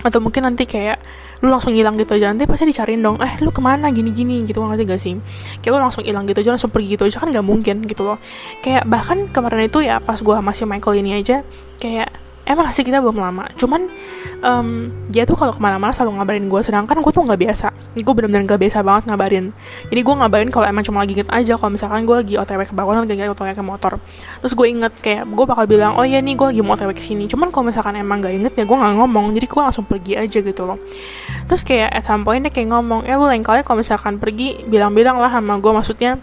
Atau 0.00 0.18
mungkin 0.24 0.48
nanti 0.48 0.64
kayak 0.64 0.98
lu 1.40 1.48
langsung 1.48 1.72
hilang 1.72 1.96
gitu 1.96 2.12
aja 2.20 2.28
nanti 2.28 2.44
pasti 2.44 2.68
dicariin 2.68 3.00
dong 3.00 3.16
eh 3.20 3.40
lu 3.40 3.48
ke 3.48 3.60
mana? 3.64 3.88
Gini 3.88 4.12
gini 4.12 4.44
gitu 4.44 4.60
ngerti 4.60 4.84
gak 4.84 5.00
sih? 5.00 5.16
Kayak 5.64 5.72
lu 5.76 5.80
langsung 5.80 6.04
hilang 6.04 6.28
gitu 6.28 6.44
aja 6.44 6.50
langsung 6.52 6.72
pergi 6.72 6.98
gitu 6.98 7.08
aja 7.08 7.16
kan 7.20 7.28
nggak 7.32 7.46
mungkin 7.46 7.76
gitu 7.88 8.02
loh. 8.04 8.18
Kayak 8.60 8.84
bahkan 8.84 9.28
kemarin 9.32 9.64
itu 9.64 9.80
ya 9.80 10.02
pas 10.02 10.20
gue 10.20 10.36
masih 10.40 10.64
Michael 10.68 11.00
ini 11.00 11.10
aja 11.20 11.40
kayak 11.80 12.12
emang 12.50 12.66
sih 12.74 12.82
kita 12.82 12.98
belum 12.98 13.22
lama. 13.22 13.46
Cuman 13.54 13.86
um, 14.42 14.90
dia 15.06 15.22
tuh 15.22 15.38
kalau 15.38 15.54
ke 15.54 15.62
mana-mana 15.62 15.94
selalu 15.94 16.18
ngabarin 16.18 16.44
gue 16.50 16.60
sedangkan 16.66 16.98
gue 16.98 17.12
tuh 17.14 17.22
nggak 17.22 17.40
biasa. 17.40 17.68
Gue 17.94 18.14
bener-bener 18.14 18.42
nggak 18.50 18.60
biasa 18.60 18.82
banget 18.82 19.02
ngabarin. 19.06 19.54
Jadi 19.86 20.00
gue 20.02 20.14
ngabarin 20.18 20.50
kalau 20.50 20.66
emang 20.66 20.82
cuma 20.82 21.06
lagi 21.06 21.14
inget 21.14 21.30
aja. 21.30 21.54
Kalau 21.54 21.70
misalkan 21.70 22.02
gue 22.02 22.16
lagi 22.18 22.34
otw 22.34 22.62
ke 22.66 22.74
bawah 22.74 22.98
lagi 22.98 23.14
otw 23.30 23.46
ke 23.46 23.62
motor. 23.62 23.92
Terus 24.42 24.52
gue 24.58 24.66
inget 24.66 24.92
kayak 24.98 25.22
gue 25.30 25.44
bakal 25.46 25.64
bilang 25.70 25.94
oh 25.94 26.04
iya 26.04 26.18
nih 26.18 26.34
gue 26.34 26.46
lagi 26.50 26.60
mau 26.66 26.74
otw 26.74 26.90
ke 26.90 27.02
sini. 27.02 27.30
Cuman 27.30 27.54
kalau 27.54 27.70
misalkan 27.70 27.94
emang 27.94 28.18
nggak 28.18 28.34
inget 28.34 28.52
ya 28.58 28.64
gue 28.66 28.76
nggak 28.76 28.94
ngomong. 28.98 29.30
Jadi 29.38 29.46
gue 29.46 29.60
langsung 29.62 29.86
pergi 29.86 30.18
aja 30.18 30.38
gitu 30.42 30.62
loh. 30.66 30.82
Terus 31.46 31.62
kayak 31.62 31.90
at 31.94 32.02
some 32.02 32.26
point 32.26 32.42
dia 32.42 32.50
kayak 32.50 32.74
ngomong 32.74 33.06
eh 33.06 33.14
lu 33.14 33.30
lain 33.30 33.46
kali 33.46 33.62
kalau 33.62 33.82
misalkan 33.82 34.18
pergi 34.18 34.66
bilang-bilang 34.66 35.18
lah 35.22 35.30
sama 35.30 35.58
gue 35.58 35.72
maksudnya 35.72 36.18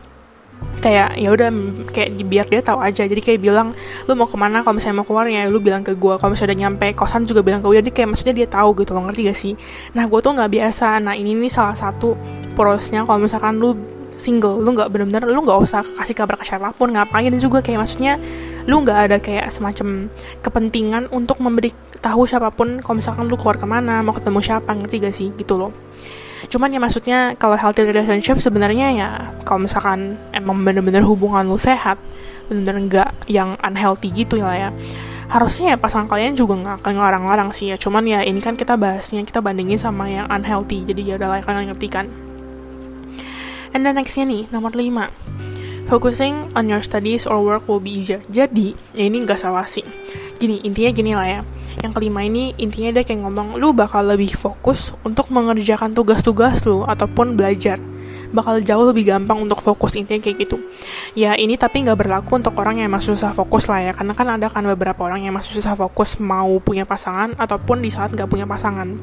kayak 0.78 1.18
ya 1.18 1.30
udah 1.34 1.50
kayak 1.90 2.10
biar 2.26 2.46
dia 2.48 2.62
tahu 2.62 2.80
aja. 2.80 3.04
Jadi 3.04 3.22
kayak 3.22 3.40
bilang 3.42 3.74
lu 4.06 4.14
mau 4.14 4.30
ke 4.30 4.38
mana? 4.38 4.62
Kalau 4.62 4.78
misalnya 4.78 5.04
mau 5.04 5.08
keluar 5.08 5.26
ya 5.28 5.50
lu 5.50 5.60
bilang 5.60 5.82
ke 5.82 5.98
gue 5.98 6.14
kalau 6.18 6.32
misalnya 6.34 6.54
udah 6.54 6.60
nyampe 6.68 6.88
kosan 6.96 7.26
juga 7.26 7.42
bilang 7.42 7.60
ke 7.62 7.68
gue 7.68 7.78
jadi 7.82 7.92
kayak 7.94 8.08
maksudnya 8.14 8.36
dia 8.38 8.48
tahu 8.48 8.70
gitu 8.80 8.94
lo 8.94 9.02
ngerti 9.10 9.22
gak 9.28 9.38
sih? 9.38 9.54
Nah 9.98 10.06
gue 10.06 10.20
tuh 10.22 10.32
nggak 10.34 10.52
biasa. 10.52 11.02
Nah 11.02 11.14
ini 11.18 11.34
nih 11.36 11.52
salah 11.52 11.76
satu 11.76 12.14
prosesnya 12.54 13.04
kalau 13.04 13.20
misalkan 13.22 13.58
lu 13.58 13.76
single 14.18 14.58
lu 14.62 14.74
nggak 14.74 14.90
bener-bener 14.90 15.30
lu 15.30 15.46
nggak 15.46 15.62
usah 15.62 15.86
kasih 15.86 16.18
kabar 16.18 16.42
ke 16.42 16.46
siapa 16.46 16.74
pun 16.74 16.94
ngapain 16.94 17.34
juga? 17.38 17.62
Kayak 17.62 17.86
maksudnya 17.86 18.14
lu 18.68 18.84
nggak 18.84 19.00
ada 19.10 19.18
kayak 19.22 19.48
semacam 19.54 20.12
kepentingan 20.44 21.08
untuk 21.14 21.40
memberi 21.40 21.72
tahu 21.98 22.28
siapa 22.28 22.54
pun 22.54 22.82
kalau 22.84 23.00
misalkan 23.00 23.26
lu 23.30 23.38
keluar 23.40 23.58
ke 23.58 23.66
mana 23.66 24.06
mau 24.06 24.14
ketemu 24.14 24.40
siapa 24.44 24.72
ngerti 24.74 24.96
gak 25.02 25.16
sih? 25.16 25.30
Gitu 25.34 25.58
loh 25.58 25.72
cuman 26.48 26.72
ya 26.72 26.80
maksudnya 26.80 27.20
kalau 27.36 27.60
healthy 27.60 27.84
relationship 27.84 28.40
sebenarnya 28.40 28.88
ya 28.96 29.10
kalau 29.44 29.68
misalkan 29.68 30.16
emang 30.32 30.64
bener-bener 30.64 31.04
hubungan 31.04 31.44
lu 31.44 31.60
sehat 31.60 32.00
bener-bener 32.48 32.88
nggak 32.88 33.10
yang 33.28 33.60
unhealthy 33.60 34.10
gitu 34.12 34.40
ya 34.40 34.56
ya. 34.56 34.70
Harusnya 35.28 35.76
ya 35.76 35.78
pasangan 35.78 36.08
kalian 36.08 36.40
juga 36.40 36.56
nggak 36.56 36.76
akan 36.84 36.92
ngelarang-larang 36.96 37.52
sih 37.52 37.72
ya. 37.72 37.76
Cuman 37.76 38.08
ya 38.08 38.24
ini 38.24 38.40
kan 38.40 38.56
kita 38.56 38.80
bahasnya 38.80 39.28
kita 39.28 39.44
bandingin 39.44 39.76
sama 39.76 40.08
yang 40.08 40.24
unhealthy. 40.32 40.88
Jadi 40.88 41.04
ya 41.04 41.20
udah 41.20 41.44
kalian 41.44 41.76
ngerti 41.76 41.88
kan? 41.92 42.08
And 43.76 43.84
then 43.84 44.00
nextnya 44.00 44.24
nih 44.24 44.48
nomor 44.48 44.72
5 44.72 45.92
focusing 45.92 46.52
on 46.56 46.72
your 46.72 46.80
studies 46.80 47.28
or 47.28 47.44
work 47.44 47.68
will 47.68 47.84
be 47.84 47.92
easier. 48.00 48.24
Jadi 48.32 48.80
ya 48.96 49.04
ini 49.12 49.28
nggak 49.28 49.36
salah 49.36 49.68
sih. 49.68 49.84
Gini 50.40 50.64
intinya 50.64 50.92
gini 50.96 51.12
lah 51.12 51.28
ya 51.28 51.42
yang 51.84 51.94
kelima 51.94 52.26
ini 52.26 52.58
intinya 52.58 53.00
dia 53.00 53.04
kayak 53.06 53.22
ngomong 53.22 53.62
lu 53.62 53.70
bakal 53.70 54.02
lebih 54.02 54.34
fokus 54.34 54.98
untuk 55.06 55.30
mengerjakan 55.30 55.94
tugas-tugas 55.94 56.66
lu 56.66 56.82
ataupun 56.84 57.38
belajar. 57.38 57.78
Bakal 58.28 58.60
jauh 58.66 58.92
lebih 58.92 59.08
gampang 59.08 59.40
untuk 59.40 59.64
fokus 59.64 59.96
intinya 59.96 60.20
kayak 60.20 60.44
gitu. 60.44 60.58
Ya 61.16 61.38
ini 61.38 61.56
tapi 61.56 61.86
nggak 61.86 61.96
berlaku 61.96 62.42
untuk 62.42 62.58
orang 62.60 62.84
yang 62.84 62.92
masih 62.92 63.16
susah 63.16 63.32
fokus 63.32 63.72
lah 63.72 63.80
ya 63.80 63.92
karena 63.96 64.12
kan 64.18 64.28
ada 64.28 64.48
kan 64.52 64.66
beberapa 64.68 65.08
orang 65.08 65.24
yang 65.24 65.34
masih 65.38 65.62
susah 65.62 65.78
fokus 65.80 66.20
mau 66.20 66.60
punya 66.60 66.84
pasangan 66.84 67.38
ataupun 67.40 67.80
di 67.80 67.94
saat 67.94 68.12
nggak 68.12 68.28
punya 68.28 68.44
pasangan. 68.44 68.98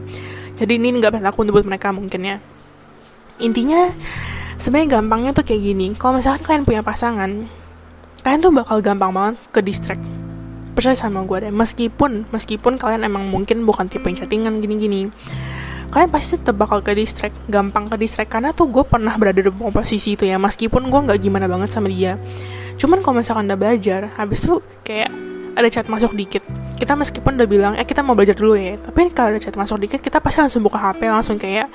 Jadi 0.58 0.76
ini 0.76 0.98
nggak 1.00 1.22
berlaku 1.22 1.46
untuk 1.46 1.64
mereka 1.64 1.94
mungkin 1.94 2.20
ya. 2.20 2.36
Intinya 3.40 3.90
sebenarnya 4.60 5.00
gampangnya 5.00 5.30
tuh 5.32 5.46
kayak 5.46 5.62
gini. 5.62 5.86
Kalau 5.96 6.20
misalkan 6.20 6.42
kalian 6.44 6.64
punya 6.68 6.82
pasangan 6.84 7.30
kalian 8.24 8.40
tuh 8.40 8.52
bakal 8.56 8.80
gampang 8.80 9.12
banget 9.12 9.36
ke 9.52 9.60
distract 9.60 10.23
percaya 10.74 10.98
sama 10.98 11.22
gue 11.22 11.48
deh. 11.48 11.52
Meskipun 11.54 12.28
meskipun 12.34 12.76
kalian 12.76 13.06
emang 13.06 13.30
mungkin 13.30 13.62
bukan 13.62 13.86
tipe 13.86 14.04
yang 14.10 14.18
chattingan 14.18 14.58
gini-gini. 14.58 15.08
Kalian 15.94 16.10
pasti 16.10 16.42
tetap 16.42 16.58
bakal 16.58 16.82
ke 16.82 16.90
distract 16.98 17.38
gampang 17.46 17.86
ke 17.86 17.94
distract. 17.94 18.28
Karena 18.34 18.50
tuh 18.50 18.66
gue 18.66 18.82
pernah 18.82 19.14
berada 19.14 19.38
di 19.38 19.50
posisi 19.50 20.18
itu 20.18 20.26
ya. 20.26 20.36
Meskipun 20.42 20.90
gue 20.90 21.00
nggak 21.06 21.18
gimana 21.22 21.46
banget 21.46 21.70
sama 21.70 21.86
dia. 21.86 22.18
Cuman 22.74 23.00
kalau 23.00 23.22
misalkan 23.22 23.46
udah 23.46 23.58
belajar 23.58 24.10
habis 24.18 24.42
itu 24.42 24.58
kayak 24.82 25.14
ada 25.54 25.70
chat 25.70 25.86
masuk 25.86 26.18
dikit. 26.18 26.42
Kita 26.74 26.98
meskipun 26.98 27.38
udah 27.38 27.46
bilang 27.46 27.72
eh 27.78 27.86
kita 27.86 28.02
mau 28.02 28.18
belajar 28.18 28.34
dulu 28.34 28.58
ya. 28.58 28.74
Tapi 28.74 29.14
kalau 29.14 29.34
ada 29.34 29.40
chat 29.40 29.54
masuk 29.54 29.78
dikit 29.78 30.02
kita 30.02 30.18
pasti 30.18 30.42
langsung 30.42 30.66
buka 30.66 30.82
hp 30.82 30.98
langsung 31.06 31.38
kayak 31.38 31.70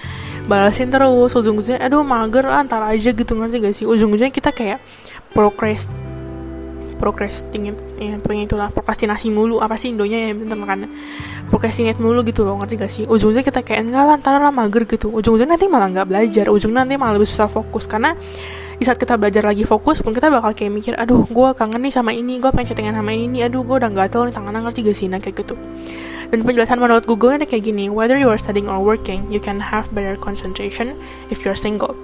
balasin 0.52 0.92
terus. 0.92 1.32
Ujung-ujungnya 1.32 1.80
aduh 1.80 2.04
mager 2.04 2.44
lah 2.44 2.60
antar 2.60 2.84
aja 2.84 3.16
gitu. 3.16 3.32
Ngerti 3.40 3.56
gak 3.64 3.76
sih? 3.76 3.86
Ujung-ujungnya 3.88 4.36
kita 4.36 4.52
kayak 4.52 4.84
progress 5.32 5.88
procrastinate 7.00 7.80
ya 7.96 8.20
pokoknya 8.20 8.44
itulah 8.46 8.68
prokrastinasi 8.76 9.32
mulu. 9.32 9.64
Apa 9.64 9.80
sih 9.80 9.96
indonya 9.96 10.30
ya 10.30 10.32
bentar 10.36 10.60
makan 10.60 10.92
procrastinate 11.48 12.04
mulu 12.04 12.20
gitu 12.28 12.44
loh 12.44 12.60
ngerti 12.60 12.76
gak 12.76 12.92
sih? 12.92 13.04
Ujung-ujungnya 13.08 13.48
kita 13.48 13.64
kayak 13.64 13.88
enggak 13.88 14.04
lah 14.04 14.16
ntar 14.20 14.36
lah 14.44 14.52
mager 14.52 14.84
gitu. 14.84 15.08
Ujung-ujungnya 15.08 15.56
nanti 15.56 15.72
malah 15.72 15.88
nggak 15.88 16.08
belajar. 16.12 16.46
Ujungnya 16.52 16.84
nanti 16.84 17.00
malah 17.00 17.16
lebih 17.16 17.30
susah 17.32 17.48
fokus. 17.48 17.88
Karena 17.88 18.12
di 18.76 18.84
saat 18.84 19.00
kita 19.00 19.16
belajar 19.16 19.44
lagi 19.44 19.64
fokus 19.64 20.04
pun 20.04 20.12
kita 20.16 20.32
bakal 20.32 20.56
kayak 20.56 20.72
mikir 20.72 20.94
aduh 20.96 21.28
gue 21.28 21.50
kangen 21.52 21.84
nih 21.84 21.92
sama 21.92 22.16
ini 22.16 22.40
gue 22.40 22.48
pengen 22.48 22.72
chattingan 22.72 22.96
sama 22.96 23.12
ini 23.12 23.44
aduh 23.44 23.60
gue 23.64 23.76
udah 23.76 23.92
gatel 23.92 24.28
nih 24.28 24.36
tangan 24.36 24.60
ngerti 24.60 24.80
gak 24.84 24.98
sih? 25.00 25.08
Nah 25.08 25.20
kayak 25.24 25.44
gitu. 25.44 25.56
Dan 26.30 26.46
penjelasan 26.46 26.78
menurut 26.78 27.10
Google 27.10 27.42
ada 27.42 27.48
kayak 27.48 27.66
gini 27.66 27.90
whether 27.90 28.16
you 28.16 28.30
are 28.30 28.38
studying 28.38 28.70
or 28.70 28.78
working 28.84 29.26
you 29.34 29.42
can 29.42 29.58
have 29.58 29.90
better 29.92 30.14
concentration 30.14 30.94
if 31.34 31.42
you're 31.42 31.58
single 31.58 31.98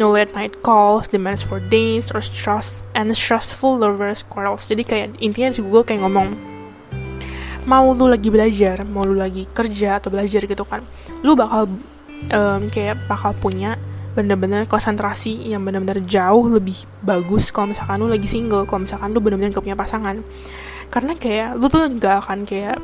no 0.00 0.12
late 0.12 0.32
night 0.32 0.60
calls, 0.64 1.08
demands 1.08 1.44
for 1.44 1.60
dates, 1.60 2.12
or 2.12 2.24
stress 2.24 2.80
and 2.96 3.12
stressful 3.12 3.76
lovers 3.76 4.24
quarrels. 4.24 4.64
Jadi 4.64 4.82
kayak 4.84 5.06
intinya 5.20 5.52
di 5.52 5.60
Google 5.60 5.84
kayak 5.84 6.04
ngomong 6.04 6.28
mau 7.68 7.94
lu 7.94 8.10
lagi 8.10 8.28
belajar, 8.32 8.82
mau 8.82 9.06
lu 9.06 9.14
lagi 9.14 9.46
kerja 9.46 10.02
atau 10.02 10.10
belajar 10.10 10.42
gitu 10.42 10.64
kan, 10.66 10.82
lu 11.22 11.38
bakal 11.38 11.70
um, 12.30 12.62
kayak 12.70 12.98
bakal 13.06 13.34
punya 13.38 13.78
bener-bener 14.12 14.68
konsentrasi 14.68 15.48
yang 15.48 15.64
bener-bener 15.64 16.04
jauh 16.04 16.44
lebih 16.52 16.84
bagus 17.00 17.48
kalau 17.48 17.72
misalkan 17.72 17.96
lu 17.96 18.12
lagi 18.12 18.28
single 18.28 18.68
kalau 18.68 18.84
misalkan 18.84 19.16
lu 19.16 19.24
bener-bener 19.24 19.56
gak 19.56 19.64
punya 19.64 19.78
pasangan 19.78 20.20
karena 20.92 21.16
kayak 21.16 21.56
lu 21.56 21.72
tuh 21.72 21.88
gak 21.96 22.28
akan 22.28 22.44
kayak 22.44 22.76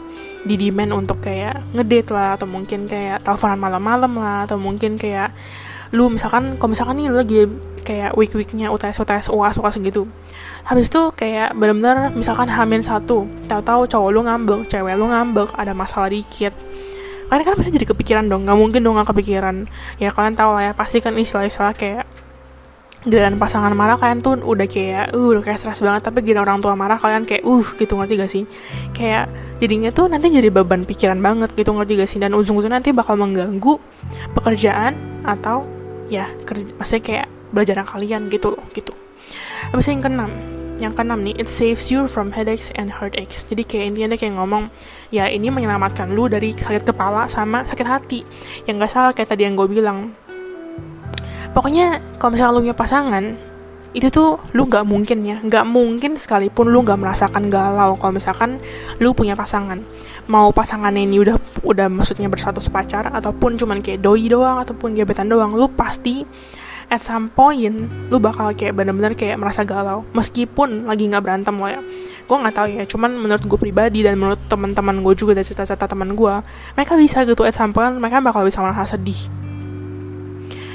di 0.49 0.57
demand 0.57 0.97
untuk 1.05 1.21
kayak 1.21 1.61
ngedate 1.77 2.09
lah 2.09 2.41
atau 2.41 2.49
mungkin 2.49 2.89
kayak 2.89 3.21
teleponan 3.29 3.61
malam-malam 3.61 4.13
lah 4.17 4.49
atau 4.49 4.57
mungkin 4.57 4.97
kayak 4.97 5.37
lu 5.95 6.13
misalkan 6.13 6.61
kalau 6.61 6.77
misalkan 6.77 7.01
nih 7.01 7.09
lu 7.09 7.17
lagi 7.17 7.49
kayak 7.89 8.13
week 8.21 8.37
weeknya 8.37 8.69
UTS 8.69 9.01
UTS 9.01 9.33
uas 9.33 9.57
uas 9.57 9.75
gitu. 9.81 10.05
Habis 10.69 10.93
itu 10.93 11.01
kayak 11.17 11.57
bener-bener 11.57 12.13
misalkan 12.13 12.53
hamil 12.53 12.85
satu 12.85 13.25
tahu-tahu 13.49 13.89
cowok 13.89 14.11
lu 14.13 14.21
ngambek 14.29 14.69
cewek 14.69 14.95
lu 15.01 15.09
ngambek 15.09 15.57
ada 15.57 15.73
masalah 15.73 16.13
dikit. 16.13 16.53
Kalian 17.29 17.45
kan 17.45 17.55
pasti 17.57 17.73
jadi 17.73 17.89
kepikiran 17.89 18.25
dong 18.29 18.45
nggak 18.45 18.57
mungkin 18.57 18.81
dong 18.85 19.01
nggak 19.01 19.09
kepikiran. 19.17 19.65
Ya 19.97 20.13
kalian 20.13 20.37
tahu 20.37 20.61
lah 20.61 20.69
ya 20.69 20.73
pasti 20.77 21.01
kan 21.01 21.17
istilah-istilah 21.17 21.73
kayak 21.73 22.05
giliran 23.09 23.39
pasangan 23.41 23.73
marah 23.73 23.95
kalian 23.95 24.21
tuh 24.21 24.43
udah 24.43 24.67
kayak 24.69 25.15
uh 25.17 25.29
udah 25.33 25.41
kayak 25.41 25.57
stres 25.57 25.81
banget. 25.81 26.05
Tapi 26.05 26.21
giliran 26.21 26.45
orang 26.45 26.61
tua 26.61 26.77
marah 26.77 27.01
kalian 27.01 27.25
kayak 27.25 27.49
uh 27.49 27.65
gitu 27.81 27.97
ngerti 27.97 28.15
gak 28.21 28.33
sih? 28.33 28.45
Kayak 28.93 29.33
jadinya 29.65 29.89
tuh 29.93 30.13
nanti 30.13 30.29
jadi 30.29 30.53
beban 30.53 30.85
pikiran 30.85 31.17
banget 31.25 31.57
gitu 31.57 31.73
ngerti 31.73 31.93
gak 31.97 32.11
sih? 32.13 32.21
Dan 32.21 32.37
ujung-ujungnya 32.37 32.81
nanti 32.81 32.93
bakal 32.93 33.17
mengganggu 33.17 33.81
pekerjaan 34.37 35.25
atau 35.25 35.78
ya 36.09 36.29
kerja 36.45 36.65
maksudnya 36.77 37.05
kayak 37.05 37.27
belajar 37.53 37.85
kalian 37.85 38.29
gitu 38.29 38.57
loh 38.57 38.65
gitu. 38.73 38.93
Habis 39.73 39.89
yang 39.89 40.01
keenam 40.05 40.33
yang 40.79 40.95
keenam 40.95 41.21
nih 41.27 41.35
it 41.37 41.51
saves 41.51 41.91
you 41.91 42.07
from 42.07 42.31
headaches 42.33 42.71
and 42.79 42.89
heartaches. 42.89 43.45
Jadi 43.45 43.67
kayak 43.67 43.85
intinya 43.95 44.15
dia 44.15 44.19
kayak 44.27 44.35
ngomong 44.39 44.71
ya 45.11 45.27
ini 45.27 45.51
menyelamatkan 45.51 46.15
lu 46.15 46.31
dari 46.31 46.55
sakit 46.55 46.87
kepala 46.87 47.27
sama 47.27 47.67
sakit 47.67 47.87
hati. 47.87 48.21
Yang 48.65 48.87
gak 48.87 48.93
salah 48.95 49.13
kayak 49.13 49.29
tadi 49.35 49.45
yang 49.45 49.59
gue 49.59 49.69
bilang. 49.69 50.15
Pokoknya 51.53 51.99
kalau 52.21 52.39
misalnya 52.39 52.55
lu 52.55 52.63
punya 52.71 52.77
pasangan 52.79 53.25
itu 53.97 54.13
tuh 54.13 54.37
lu 54.53 54.69
nggak 54.69 54.85
mungkin 54.85 55.25
ya. 55.25 55.37
Nggak 55.41 55.65
mungkin 55.65 56.21
sekalipun 56.21 56.69
lu 56.69 56.85
nggak 56.85 57.01
merasakan 57.01 57.49
galau 57.49 57.97
kalau 57.97 58.13
misalkan 58.13 58.61
lu 59.01 59.17
punya 59.17 59.33
pasangan. 59.33 59.81
Mau 60.29 60.53
pasangan 60.53 60.93
ini 60.93 61.17
udah 61.17 61.37
udah 61.65 61.89
maksudnya 61.89 62.29
berstatus 62.29 62.69
pacar 62.69 63.09
ataupun 63.09 63.57
cuman 63.57 63.81
kayak 63.81 64.05
doi 64.05 64.29
doang 64.29 64.61
ataupun 64.61 64.93
gebetan 64.93 65.33
doang 65.33 65.57
lu 65.57 65.73
pasti 65.73 66.23
at 66.89 67.05
some 67.05 67.29
point 67.29 67.89
lu 68.09 68.17
bakal 68.17 68.49
kayak 68.53 68.77
bener-bener 68.77 69.17
kayak 69.17 69.41
merasa 69.41 69.65
galau. 69.65 70.05
Meskipun 70.13 70.85
lagi 70.85 71.09
nggak 71.09 71.25
berantem 71.25 71.57
lo 71.57 71.69
ya. 71.69 71.81
Gue 72.29 72.37
nggak 72.37 72.55
tahu 72.61 72.67
ya 72.77 72.85
cuman 72.85 73.17
menurut 73.17 73.45
gue 73.45 73.59
pribadi 73.61 74.05
dan 74.05 74.21
menurut 74.21 74.41
teman-teman 74.53 75.01
gue 75.01 75.15
juga 75.17 75.33
dari 75.33 75.49
cerita-cerita 75.49 75.89
teman 75.89 76.13
gue 76.13 76.35
mereka 76.77 76.93
bisa 77.01 77.25
gitu. 77.25 77.45
At 77.49 77.57
some 77.57 77.73
point 77.73 77.97
mereka 77.97 78.21
bakal 78.21 78.45
bisa 78.45 78.61
merasa 78.61 78.85
sedih. 78.97 79.17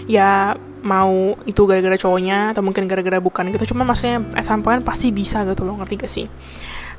Ya 0.10 0.58
mau 0.84 1.40
itu 1.48 1.63
gara-gara 1.63 1.96
cowoknya 1.96 2.52
atau 2.52 2.62
mungkin 2.62 2.86
gara-gara 2.86 3.18
bukan 3.24 3.50
gitu. 3.56 3.74
Cuman 3.74 3.88
maksudnya 3.88 4.20
at 4.36 4.44
some 4.44 4.62
point 4.62 4.84
pasti 4.84 5.10
bisa 5.16 5.48
gitu 5.48 5.63
loh 5.63 5.80
ngerti 5.80 5.96
gak 5.96 6.12
sih? 6.12 6.28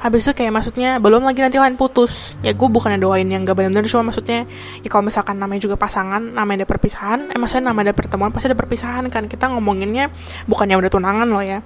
Habis 0.00 0.28
itu 0.28 0.32
kayak 0.36 0.52
maksudnya 0.52 1.00
belum 1.00 1.24
lagi 1.24 1.40
nanti 1.40 1.60
lain 1.60 1.76
putus. 1.76 2.36
Ya 2.40 2.56
gue 2.56 2.68
bukannya 2.68 3.00
doain 3.00 3.28
yang 3.28 3.44
gak 3.44 3.56
benar-benar 3.56 3.88
cuma 3.88 4.10
maksudnya 4.10 4.48
ya 4.80 4.88
kalau 4.88 5.04
misalkan 5.08 5.36
namanya 5.36 5.60
juga 5.64 5.76
pasangan 5.76 6.20
namanya 6.20 6.64
ada 6.64 6.68
perpisahan 6.68 7.32
eh 7.32 7.38
maksudnya 7.40 7.72
namanya 7.72 7.92
ada 7.92 7.96
pertemuan 7.96 8.32
pasti 8.32 8.48
ada 8.48 8.58
perpisahan 8.58 9.04
kan. 9.12 9.28
Kita 9.28 9.52
ngomonginnya 9.52 10.08
bukannya 10.48 10.80
udah 10.80 10.90
tunangan 10.90 11.28
loh 11.28 11.44
ya. 11.44 11.60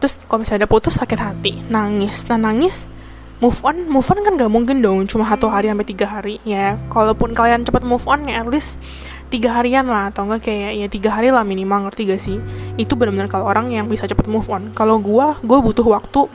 Terus 0.00 0.24
kalau 0.28 0.44
misalnya 0.44 0.64
ada 0.64 0.70
putus 0.70 0.96
sakit 0.96 1.18
hati. 1.20 1.52
Nangis. 1.68 2.28
Nah 2.28 2.36
nangis 2.40 2.84
move 3.40 3.60
on. 3.64 3.88
Move 3.88 4.08
on 4.08 4.20
kan 4.24 4.32
gak 4.36 4.52
mungkin 4.52 4.80
dong 4.84 5.08
cuma 5.08 5.24
satu 5.28 5.48
hari 5.48 5.72
sampai 5.72 5.88
tiga 5.88 6.06
hari 6.08 6.36
ya. 6.44 6.76
Kalaupun 6.92 7.32
kalian 7.32 7.64
cepat 7.64 7.84
move 7.84 8.04
on 8.08 8.28
ya 8.28 8.44
at 8.44 8.48
least 8.48 8.80
tiga 9.30 9.54
harian 9.56 9.86
lah 9.86 10.10
atau 10.10 10.26
enggak 10.26 10.50
kayak 10.50 10.72
ya 10.74 10.86
tiga 10.90 11.10
hari 11.14 11.30
lah 11.30 11.46
minimal 11.46 11.88
ngerti 11.88 12.02
gak 12.10 12.20
sih? 12.20 12.36
Itu 12.74 12.98
benar-benar 12.98 13.30
kalau 13.30 13.46
orang 13.46 13.70
yang 13.70 13.86
bisa 13.86 14.04
cepet 14.04 14.26
move 14.26 14.50
on. 14.50 14.74
Kalau 14.74 14.98
gue 14.98 15.26
gue 15.46 15.58
butuh 15.62 15.86
waktu 15.86 16.26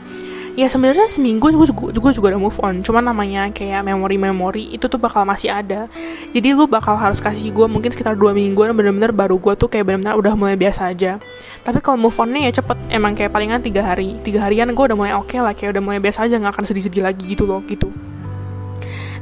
ya 0.56 0.72
sebenarnya 0.72 1.12
seminggu 1.12 1.52
gue 1.52 1.68
juga, 1.68 1.92
juga 1.92 2.10
juga 2.16 2.28
udah 2.34 2.42
move 2.42 2.60
on. 2.64 2.80
Cuman 2.80 3.04
namanya 3.04 3.52
kayak 3.52 3.84
memori-memori 3.84 4.72
itu 4.72 4.88
tuh 4.88 4.96
bakal 4.96 5.28
masih 5.28 5.52
ada. 5.52 5.92
Jadi 6.32 6.56
lu 6.56 6.66
bakal 6.66 6.96
harus 6.96 7.20
kasih 7.20 7.52
gue 7.52 7.68
mungkin 7.68 7.92
sekitar 7.92 8.16
dua 8.16 8.32
mingguan 8.32 8.72
bener-bener 8.72 9.12
baru 9.12 9.36
gue 9.38 9.54
tuh 9.60 9.68
kayak 9.68 9.92
bener-bener 9.92 10.16
udah 10.16 10.34
mulai 10.40 10.56
biasa 10.56 10.96
aja. 10.96 11.20
Tapi 11.68 11.84
kalau 11.84 12.00
move 12.00 12.16
onnya 12.16 12.48
ya 12.48 12.64
cepet 12.64 12.80
emang 12.90 13.14
kayak 13.14 13.36
palingan 13.36 13.60
tiga 13.60 13.84
hari. 13.84 14.16
Tiga 14.24 14.48
harian 14.48 14.72
gue 14.72 14.84
udah 14.88 14.98
mulai 14.98 15.14
oke 15.14 15.36
okay 15.36 15.44
lah 15.44 15.52
kayak 15.52 15.75
udah 15.75 15.84
mulai 15.84 16.00
biasa 16.00 16.24
aja 16.25 16.40
nggak 16.40 16.56
akan 16.56 16.66
sedih-sedih 16.66 17.04
lagi 17.04 17.28
gitu 17.28 17.44
loh 17.44 17.60
gitu 17.68 17.92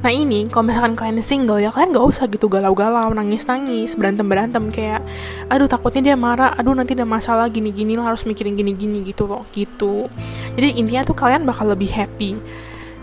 Nah 0.03 0.11
ini, 0.11 0.43
kalau 0.51 0.67
misalkan 0.67 0.99
kalian 0.99 1.23
single 1.23 1.63
ya 1.63 1.71
kalian 1.71 1.95
gak 1.95 2.03
usah 2.03 2.27
gitu 2.27 2.51
galau-galau, 2.51 3.15
nangis-nangis, 3.15 3.95
berantem-berantem 3.95 4.67
kayak, 4.67 4.99
aduh 5.47 5.71
takutnya 5.71 6.11
dia 6.11 6.17
marah, 6.19 6.51
aduh 6.59 6.75
nanti 6.75 6.91
ada 6.91 7.07
masalah 7.07 7.47
gini-gini 7.47 7.95
lah 7.95 8.11
harus 8.11 8.27
mikirin 8.27 8.59
gini-gini 8.59 8.99
gitu 9.07 9.31
loh, 9.31 9.47
gitu. 9.55 10.11
Jadi 10.59 10.75
intinya 10.75 11.07
tuh 11.07 11.15
kalian 11.15 11.47
bakal 11.47 11.71
lebih 11.71 11.87
happy. 11.87 12.35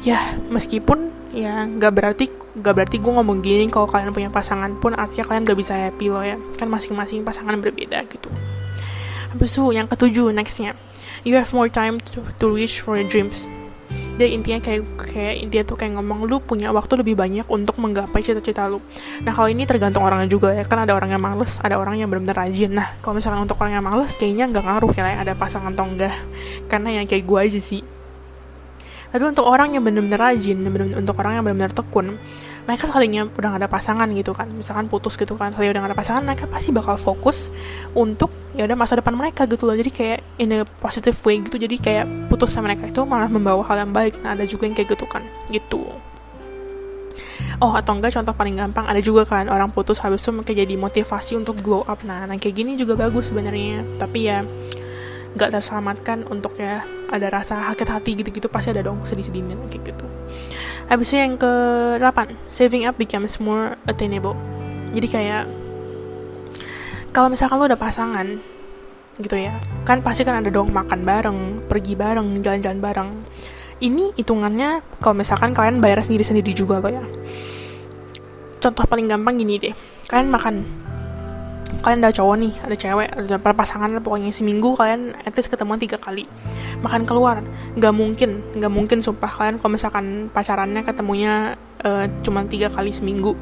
Ya 0.05 0.21
meskipun 0.53 1.09
ya 1.33 1.65
gak 1.65 1.93
berarti 1.97 2.29
gak 2.61 2.75
berarti 2.77 3.01
gue 3.01 3.13
ngomong 3.17 3.41
gini 3.41 3.73
kalau 3.73 3.89
kalian 3.89 4.13
punya 4.13 4.29
pasangan 4.29 4.77
pun 4.77 4.93
artinya 4.93 5.25
kalian 5.25 5.49
gak 5.49 5.57
bisa 5.57 5.73
happy 5.73 6.13
loh 6.13 6.21
ya, 6.21 6.37
kan 6.61 6.69
masing-masing 6.69 7.25
pasangan 7.25 7.57
berbeda 7.65 8.05
gitu. 8.13 8.29
Habis 9.33 9.57
itu 9.57 9.73
yang 9.73 9.89
ketujuh 9.89 10.37
nextnya, 10.37 10.77
you 11.25 11.33
have 11.33 11.49
more 11.57 11.73
time 11.73 11.97
to, 12.13 12.21
to 12.37 12.53
reach 12.53 12.85
for 12.85 13.01
your 13.01 13.09
dreams 13.09 13.49
dia 14.21 14.29
intinya 14.29 14.61
kayak 14.61 14.85
kayak 15.01 15.35
dia 15.49 15.63
tuh 15.65 15.81
kayak 15.81 15.97
ngomong 15.97 16.29
lu 16.29 16.45
punya 16.45 16.69
waktu 16.69 17.01
lebih 17.01 17.17
banyak 17.17 17.49
untuk 17.49 17.81
menggapai 17.81 18.21
cita-cita 18.21 18.69
lu. 18.69 18.85
Nah 19.25 19.33
kalau 19.33 19.49
ini 19.49 19.65
tergantung 19.65 20.05
orangnya 20.05 20.29
juga 20.29 20.53
ya 20.53 20.69
kan 20.69 20.85
ada 20.85 20.93
orang 20.93 21.17
yang 21.17 21.25
males 21.25 21.57
ada 21.65 21.81
orang 21.81 21.97
yang 21.97 22.13
benar-benar 22.13 22.45
rajin. 22.45 22.77
Nah 22.77 23.01
kalau 23.01 23.17
misalkan 23.17 23.49
untuk 23.49 23.57
orang 23.65 23.81
yang 23.81 23.85
males 23.89 24.13
kayaknya 24.21 24.45
nggak 24.53 24.65
ngaruh 24.69 24.93
ya 24.93 25.25
ada 25.25 25.33
pasangan 25.33 25.73
atau 25.73 25.89
enggak. 25.89 26.13
Karena 26.69 27.01
yang 27.01 27.09
kayak 27.09 27.25
gue 27.25 27.39
aja 27.41 27.61
sih. 27.65 27.81
Tapi 29.11 29.25
untuk 29.25 29.49
orang 29.49 29.73
yang 29.73 29.83
benar-benar 29.83 30.21
rajin 30.21 30.61
bener 30.61 30.71
-bener, 30.87 31.01
untuk 31.01 31.17
orang 31.17 31.41
yang 31.41 31.45
benar-benar 31.49 31.73
tekun 31.73 32.21
mereka 32.71 32.87
salingnya 32.87 33.27
udah 33.27 33.59
gak 33.59 33.67
ada 33.67 33.71
pasangan 33.71 34.07
gitu 34.15 34.31
kan. 34.31 34.47
Misalkan 34.47 34.87
putus 34.87 35.19
gitu 35.19 35.35
kan 35.35 35.51
saling 35.51 35.75
udah 35.75 35.83
gak 35.83 35.91
ada 35.91 35.99
pasangan 35.99 36.23
mereka 36.23 36.47
pasti 36.47 36.71
bakal 36.71 36.95
fokus 36.95 37.51
untuk 37.99 38.31
ya 38.55 38.63
udah 38.63 38.79
masa 38.79 38.95
depan 38.95 39.19
mereka 39.19 39.51
gitu 39.51 39.67
loh. 39.67 39.75
Jadi 39.75 39.91
kayak 39.91 40.19
in 40.39 40.55
a 40.55 40.63
positive 40.79 41.19
way 41.27 41.43
gitu. 41.43 41.59
Jadi 41.59 41.83
kayak 41.83 42.31
putus 42.31 42.55
sama 42.55 42.71
mereka 42.71 42.87
itu 42.87 43.03
malah 43.03 43.27
membawa 43.27 43.67
hal 43.67 43.83
yang 43.83 43.91
baik. 43.91 44.23
Nah 44.23 44.39
ada 44.39 44.47
juga 44.47 44.71
yang 44.71 44.79
kayak 44.79 44.95
gitu 44.95 45.11
kan. 45.11 45.27
Gitu. 45.51 45.83
Oh 47.59 47.75
atau 47.75 47.99
enggak 47.99 48.15
contoh 48.15 48.33
paling 48.39 48.55
gampang 48.55 48.87
ada 48.87 49.03
juga 49.03 49.27
kan 49.27 49.51
orang 49.51 49.69
putus 49.75 50.01
habis 50.01 50.23
itu 50.23 50.31
kayak 50.47 50.65
jadi 50.65 50.75
motivasi 50.79 51.43
untuk 51.43 51.59
glow 51.59 51.83
up. 51.91 52.07
Nah, 52.07 52.23
nah 52.25 52.39
kayak 52.39 52.55
gini 52.55 52.79
juga 52.79 52.95
bagus 52.95 53.35
sebenarnya. 53.35 53.83
Tapi 53.99 54.19
ya 54.31 54.47
nggak 55.35 55.59
terselamatkan 55.59 56.31
untuk 56.31 56.55
ya 56.55 56.87
ada 57.11 57.27
rasa 57.27 57.75
sakit 57.75 57.89
hati 57.91 58.11
gitu-gitu. 58.15 58.47
Pasti 58.47 58.71
ada 58.71 58.87
dong 58.87 59.03
sedih-sedihnya 59.03 59.59
kayak 59.67 59.91
gitu 59.91 60.10
Habis 60.91 61.15
itu 61.15 61.23
yang 61.23 61.39
ke 61.39 61.53
8 62.03 62.51
Saving 62.51 62.83
up 62.91 62.99
becomes 62.99 63.39
more 63.39 63.79
attainable. 63.87 64.35
Jadi 64.91 65.07
kayak 65.07 65.45
Kalau 67.15 67.31
misalkan 67.31 67.63
lo 67.63 67.71
udah 67.71 67.79
pasangan 67.79 68.27
Gitu 69.23 69.37
ya 69.39 69.55
Kan 69.87 70.03
pasti 70.03 70.27
kan 70.27 70.43
ada 70.43 70.51
dong 70.51 70.75
makan 70.75 71.07
bareng 71.07 71.39
Pergi 71.71 71.95
bareng, 71.95 72.43
jalan-jalan 72.43 72.83
bareng. 72.83 73.11
Ini 73.79 74.19
hitungannya 74.19 74.83
Kalau 74.99 75.15
misalkan 75.15 75.55
kalian 75.55 75.79
bayar 75.79 76.03
sendiri-sendiri 76.03 76.51
juga 76.51 76.83
lo 76.83 76.91
ya. 76.91 77.07
Contoh 78.59 78.83
paling 78.83 79.07
gampang 79.07 79.39
gini 79.39 79.63
deh 79.63 79.75
Kalian 80.11 80.27
makan 80.27 80.55
kalian 81.81 82.05
ada 82.05 82.13
cowok 82.13 82.37
nih 82.37 82.53
ada 82.61 82.77
cewek 82.77 83.09
ada 83.09 83.37
pasangan 83.57 83.91
pokoknya. 84.05 84.31
Seminggu 84.31 84.77
kalian 84.77 85.17
at 85.25 85.33
least 85.33 85.49
ketemuan 85.49 85.81
tiga 85.81 85.97
kali. 85.97 86.29
Makan 86.85 87.09
keluar. 87.09 87.41
Nggak 87.77 87.95
mungkin 87.97 88.31
nggak 88.57 88.73
mungkin 88.73 88.99
sumpah 89.01 89.33
kalian 89.33 89.57
kalau 89.59 89.73
misalkan 89.75 90.29
pacarannya 90.31 90.85
ketemunya 90.85 91.57
uh, 91.83 92.05
cuma 92.21 92.45
tiga 92.45 92.69
kali 92.69 92.93
seminggu. 92.93 93.33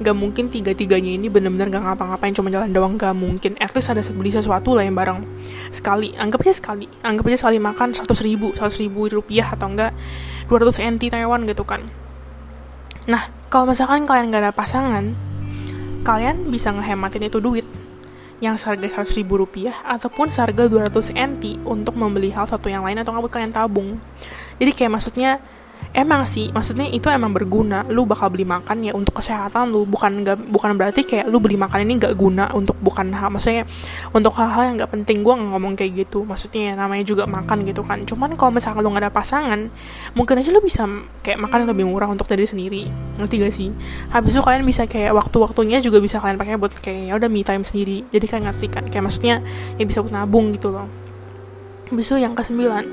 Nggak 0.00 0.16
mungkin 0.16 0.44
tiga 0.52 0.76
tiganya 0.76 1.12
ini 1.16 1.32
bener-bener 1.32 1.72
nggak 1.72 1.84
ngapa-ngapain 1.88 2.36
cuma 2.36 2.52
jalan 2.52 2.70
doang. 2.70 2.94
Nggak 3.00 3.16
mungkin. 3.16 3.52
At 3.56 3.72
least 3.72 3.88
ada 3.88 4.04
beli 4.12 4.30
sesuatu 4.30 4.76
lah 4.76 4.84
yang 4.84 4.94
bareng. 4.94 5.24
Sekali. 5.72 6.12
Anggap 6.14 6.44
aja 6.44 6.54
sekali. 6.54 6.86
Anggap 7.00 7.24
aja 7.32 7.38
sekali 7.48 7.56
makan 7.58 7.96
100 7.96 8.06
ribu 8.22 8.52
100 8.52 8.82
ribu 8.84 9.08
rupiah 9.08 9.56
atau 9.56 9.72
enggak 9.72 9.96
200 10.52 11.00
NT 11.00 11.08
Taiwan 11.10 11.48
gitu 11.48 11.64
kan. 11.64 11.84
Nah 13.08 13.32
kalau 13.48 13.70
misalkan 13.70 14.04
kalian 14.04 14.28
gak 14.28 14.42
ada 14.42 14.52
pasangan 14.52 15.14
kalian 16.06 16.46
bisa 16.50 16.70
ngehematin 16.70 17.26
itu 17.26 17.42
duit 17.42 17.66
yang 18.38 18.60
seharga 18.60 19.02
100 19.02 19.18
ribu 19.20 19.40
rupiah 19.40 19.72
ataupun 19.88 20.28
seharga 20.28 20.68
200 20.68 21.16
NT 21.16 21.64
untuk 21.64 21.96
membeli 21.96 22.32
hal 22.36 22.44
satu 22.44 22.68
yang 22.68 22.84
lain 22.84 23.00
atau 23.00 23.16
nggak 23.16 23.32
kalian 23.32 23.52
tabung. 23.52 23.96
Jadi 24.60 24.70
kayak 24.76 24.92
maksudnya 24.92 25.40
emang 25.96 26.28
sih 26.28 26.52
maksudnya 26.52 26.86
itu 26.92 27.08
emang 27.08 27.32
berguna. 27.32 27.88
Lu 27.88 28.04
bakal 28.04 28.28
beli 28.28 28.44
makan 28.44 28.84
ya 28.84 28.92
untuk 28.92 29.16
kesehatan 29.16 29.72
lu. 29.72 29.88
Bukan 29.88 30.20
nggak 30.22 30.52
bukan 30.52 30.76
berarti 30.76 31.02
kayak 31.08 31.26
lu 31.32 31.40
beli 31.40 31.56
makan 31.56 31.88
ini 31.88 31.96
nggak 31.96 32.14
guna 32.14 32.52
untuk 32.52 32.76
bukan 32.84 33.16
hal 33.16 33.32
maksudnya 33.32 33.64
untuk 34.12 34.36
hal-hal 34.36 34.68
yang 34.68 34.74
nggak 34.76 34.92
penting. 34.92 35.24
Gue 35.24 35.34
ngomong 35.34 35.72
kayak 35.72 36.06
gitu. 36.06 36.28
Maksudnya 36.28 36.70
ya, 36.70 36.72
namanya 36.76 37.02
juga 37.08 37.24
makan 37.24 37.64
gitu 37.64 37.80
kan. 37.80 38.04
Cuman 38.04 38.36
kalau 38.36 38.52
misalkan 38.52 38.84
lu 38.84 38.92
nggak 38.92 39.08
ada 39.08 39.12
pasangan 39.12 39.60
mungkin 40.12 40.44
aja 40.44 40.52
lu 40.52 40.60
bisa 40.60 40.84
kayak 41.24 41.40
makan 41.40 41.64
yang 41.64 41.70
lebih 41.72 41.86
murah 41.88 42.06
untuk 42.12 42.28
diri 42.28 42.44
sendiri. 42.44 42.82
Ngerti 43.16 43.34
gak 43.40 43.54
sih? 43.56 43.72
Habis 44.12 44.36
itu 44.36 44.42
kalian 44.44 44.62
bisa 44.68 44.84
kayak 44.84 45.16
waktu-waktunya 45.16 45.80
juga 45.80 45.98
bisa 46.04 46.20
kalian 46.20 46.36
pakai 46.36 46.60
buat 46.60 46.76
kayak 46.76 47.02
ya 47.08 47.12
udah 47.16 47.28
me 47.32 47.40
time 47.40 47.64
sendiri. 47.64 48.04
Jadi 48.12 48.24
kalian 48.28 48.44
ngerti 48.52 48.66
kan? 48.68 48.84
Kayak 48.92 49.08
maksudnya 49.08 49.40
ya 49.80 49.84
bisa 49.88 50.04
buat 50.04 50.12
nabung 50.12 50.52
gitu 50.52 50.68
loh. 50.68 50.84
Habis 51.86 52.10
itu 52.10 52.18
yang 52.18 52.34
kesembilan 52.34 52.84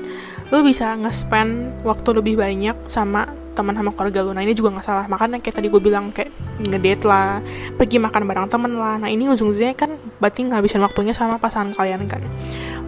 lu 0.54 0.62
bisa 0.62 0.94
nge-spend 0.94 1.82
waktu 1.82 2.08
lebih 2.14 2.38
banyak 2.38 2.86
sama 2.86 3.26
teman 3.58 3.74
sama 3.74 3.90
keluarga 3.90 4.22
lu. 4.22 4.30
Nah 4.30 4.42
ini 4.42 4.54
juga 4.54 4.70
nggak 4.70 4.86
salah. 4.86 5.06
Makanya 5.10 5.42
kayak 5.42 5.58
tadi 5.58 5.66
gue 5.66 5.82
bilang 5.82 6.14
kayak 6.14 6.30
ngedate 6.62 7.02
lah, 7.02 7.42
pergi 7.74 7.98
makan 7.98 8.22
bareng 8.22 8.46
temen 8.46 8.78
lah. 8.78 9.02
Nah 9.02 9.10
ini 9.10 9.26
ujung-ujungnya 9.26 9.74
kan 9.74 9.98
berarti 10.22 10.46
ngabisin 10.46 10.82
waktunya 10.82 11.10
sama 11.10 11.42
pasangan 11.42 11.74
kalian 11.74 12.06
kan. 12.06 12.22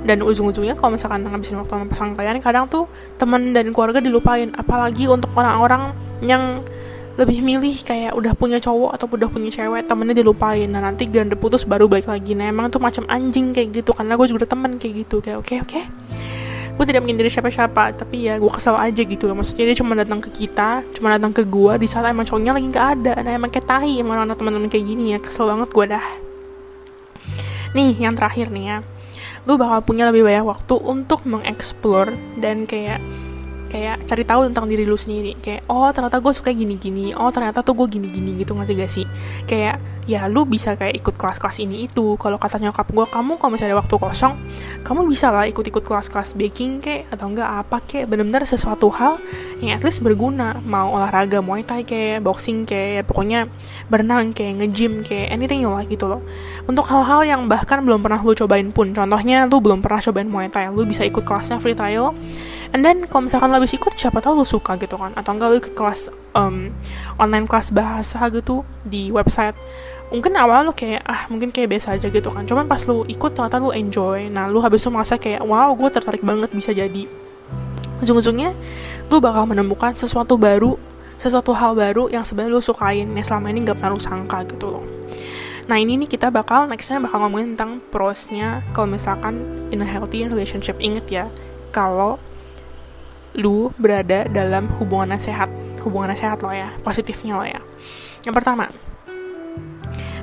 Dan 0.07 0.23
ujung-ujungnya 0.23 0.79
kalau 0.79 0.95
misalkan 0.95 1.27
ngabisin 1.27 1.59
waktu 1.59 1.75
sama 1.75 1.87
pasangan 1.91 2.15
kalian, 2.15 2.39
kadang 2.39 2.71
tuh 2.71 2.87
temen 3.19 3.51
dan 3.51 3.75
keluarga 3.75 3.99
dilupain. 3.99 4.55
Apalagi 4.55 5.11
untuk 5.11 5.35
orang-orang 5.35 5.91
yang 6.23 6.63
lebih 7.17 7.41
milih 7.41 7.73
kayak 7.81 8.13
udah 8.13 8.37
punya 8.37 8.61
cowok 8.61 8.93
atau 8.93 9.09
udah 9.09 9.27
punya 9.33 9.49
cewek 9.49 9.89
temennya 9.89 10.21
dilupain 10.21 10.69
nah 10.69 10.85
nanti 10.85 11.09
ganda 11.09 11.33
putus 11.33 11.65
baru 11.65 11.89
balik 11.89 12.13
lagi 12.13 12.37
nah 12.37 12.45
emang 12.45 12.69
tuh 12.69 12.77
macam 12.77 13.09
anjing 13.09 13.57
kayak 13.57 13.73
gitu 13.73 13.97
karena 13.97 14.21
gue 14.21 14.29
juga 14.29 14.45
temen 14.45 14.77
kayak 14.77 15.09
gitu 15.09 15.25
kayak 15.25 15.41
oke 15.41 15.49
okay, 15.49 15.65
oke 15.65 15.81
okay 15.81 16.36
gue 16.77 16.85
tidak 16.85 17.01
menghindari 17.01 17.33
siapa-siapa 17.33 17.97
tapi 17.97 18.29
ya 18.29 18.37
gue 18.37 18.53
kesel 18.53 18.77
aja 18.77 19.03
gitu 19.03 19.25
loh. 19.25 19.37
Maksudnya 19.41 19.65
dia 19.73 19.77
cuma 19.81 19.97
datang 19.97 20.21
ke 20.21 20.29
kita 20.29 20.85
cuma 20.93 21.17
datang 21.17 21.33
ke 21.33 21.43
gue 21.43 21.73
di 21.81 21.89
saat 21.89 22.05
emang 22.13 22.29
cowoknya 22.29 22.53
lagi 22.53 22.67
nggak 22.69 22.89
ada. 23.01 23.15
Nah 23.25 23.33
emang 23.33 23.51
kayak 23.51 23.67
tahi 23.67 24.05
emang 24.05 24.29
anak 24.29 24.37
teman-teman 24.37 24.69
kayak 24.69 24.85
gini 24.85 25.17
ya. 25.17 25.19
Kesel 25.19 25.49
banget 25.49 25.73
gue 25.73 25.87
dah. 25.97 26.07
Nih 27.73 27.97
yang 27.97 28.13
terakhir 28.13 28.53
nih 28.53 28.65
ya. 28.69 28.79
Lu 29.49 29.57
bakal 29.57 29.81
punya 29.87 30.05
lebih 30.11 30.27
banyak 30.27 30.45
waktu 30.45 30.75
untuk 30.77 31.25
mengeksplor 31.25 32.13
dan 32.37 32.69
kayak 32.69 33.01
kayak 33.67 34.07
cari 34.07 34.25
tahu 34.25 34.49
tentang 34.51 34.67
diri 34.71 34.85
lu 34.87 34.97
sendiri. 34.97 35.37
Kayak 35.39 35.67
oh 35.71 35.89
ternyata 35.91 36.19
gue 36.23 36.33
suka 36.33 36.51
gini-gini. 36.51 37.13
Oh 37.15 37.29
ternyata 37.29 37.61
tuh 37.61 37.75
gue 37.75 37.99
gini-gini. 37.99 38.39
Gitu 38.39 38.55
nggak 38.55 38.73
gak 38.73 38.91
sih? 38.91 39.07
Kayak 39.45 39.83
ya 40.07 40.31
lu 40.31 40.47
bisa 40.47 40.79
kayak 40.79 41.03
ikut 41.03 41.15
kelas-kelas 41.19 41.59
ini 41.59 41.91
itu. 41.91 42.15
Kalau 42.17 42.39
kata 42.39 42.63
nyokap 42.63 42.87
gue 42.95 43.07
kamu 43.11 43.37
kalau 43.43 43.51
misalnya 43.53 43.75
ada 43.75 43.83
waktu 43.83 43.95
kosong 43.99 44.35
kamu 44.87 45.11
bisa 45.11 45.35
lah 45.35 45.51
ikut-ikut 45.51 45.83
kelas-kelas 45.83 46.39
baking 46.39 46.79
kayak 46.79 47.11
atau 47.11 47.27
enggak 47.27 47.51
apa 47.51 47.83
kayak 47.83 48.07
bener-bener 48.07 48.47
sesuatu 48.47 48.87
hal 48.95 49.19
yang 49.59 49.77
at 49.77 49.83
least 49.83 50.01
berguna. 50.01 50.63
Mau 50.63 50.95
olahraga 50.95 51.43
muay 51.43 51.67
thai 51.67 51.83
kayak 51.83 52.23
boxing 52.23 52.63
kayak 52.65 52.91
ya, 52.91 53.03
pokoknya 53.03 53.41
berenang 53.91 54.31
kayak 54.31 54.63
nge-gym 54.63 55.03
kayak 55.03 55.35
anything 55.35 55.67
you 55.67 55.71
like 55.71 55.91
gitu 55.91 56.07
loh. 56.07 56.23
Untuk 56.71 56.87
hal-hal 56.87 57.27
yang 57.27 57.51
bahkan 57.51 57.83
belum 57.83 58.01
pernah 58.01 58.23
lu 58.23 58.33
cobain 58.33 58.71
pun. 58.71 58.95
Contohnya 58.95 59.51
lu 59.51 59.59
belum 59.59 59.83
pernah 59.83 59.99
cobain 59.99 60.31
muay 60.31 60.47
thai 60.47 60.71
lu 60.71 60.87
bisa 60.87 61.03
ikut 61.03 61.27
kelasnya 61.27 61.59
free 61.59 61.75
trial 61.75 62.15
and 62.77 62.85
then 62.85 63.09
kalau 63.09 63.25
misalkan 63.25 63.49
lo 63.49 63.57
habis 63.57 63.73
ikut 63.73 63.97
siapa 63.97 64.21
tahu 64.21 64.45
lo 64.45 64.45
suka 64.45 64.77
gitu 64.77 65.01
kan? 65.01 65.17
Atau 65.17 65.33
enggak 65.33 65.49
lo 65.49 65.57
ke 65.65 65.73
kelas 65.73 66.13
um, 66.37 66.69
online 67.17 67.49
kelas 67.49 67.73
bahasa 67.73 68.21
gitu 68.29 68.69
di 68.85 69.09
website. 69.09 69.57
Mungkin 70.13 70.37
awal 70.37 70.69
lo 70.69 70.77
kayak 70.77 71.01
ah 71.09 71.25
mungkin 71.33 71.49
kayak 71.49 71.73
biasa 71.73 71.97
aja 71.97 72.13
gitu 72.13 72.29
kan. 72.29 72.45
Cuman 72.45 72.69
pas 72.69 72.85
lo 72.85 73.09
ikut 73.09 73.33
ternyata 73.33 73.57
lo 73.57 73.73
enjoy. 73.73 74.29
Nah 74.29 74.53
lo 74.53 74.61
habis 74.61 74.85
itu 74.85 74.93
merasa 74.93 75.17
kayak 75.17 75.41
wow 75.41 75.73
gue 75.73 75.89
tertarik 75.89 76.21
banget 76.21 76.53
bisa 76.53 76.77
jadi. 76.77 77.09
Ujung-ujungnya 78.05 78.53
lo 79.09 79.17
bakal 79.25 79.49
menemukan 79.49 79.97
sesuatu 79.97 80.37
baru 80.37 80.77
sesuatu 81.17 81.57
hal 81.57 81.73
baru 81.73 82.13
yang 82.13 82.29
sebenarnya 82.29 82.53
lo 82.53 82.61
sukain 82.61 83.09
yang 83.09 83.25
selama 83.25 83.49
ini 83.49 83.65
nggak 83.65 83.81
pernah 83.81 83.97
lo 83.97 84.01
sangka 84.05 84.45
gitu 84.53 84.69
loh. 84.69 84.85
Nah 85.65 85.81
ini 85.81 85.97
nih 85.97 86.13
kita 86.13 86.29
bakal 86.29 86.69
nextnya 86.69 87.01
bakal 87.01 87.25
ngomongin 87.25 87.57
tentang 87.57 87.81
prosnya 87.89 88.61
kalau 88.77 88.93
misalkan 88.93 89.41
in 89.73 89.81
a 89.81 89.89
healthy 89.89 90.29
relationship. 90.29 90.77
Inget 90.77 91.09
ya 91.09 91.25
kalau 91.73 92.21
lu 93.37 93.71
berada 93.77 94.25
dalam 94.27 94.69
hubungan 94.81 95.15
sehat. 95.21 95.53
Hubungan 95.85 96.11
sehat 96.19 96.43
lo 96.43 96.51
ya 96.51 96.75
positifnya 96.83 97.39
lo 97.39 97.47
ya. 97.47 97.61
Yang 98.27 98.35
pertama 98.35 98.67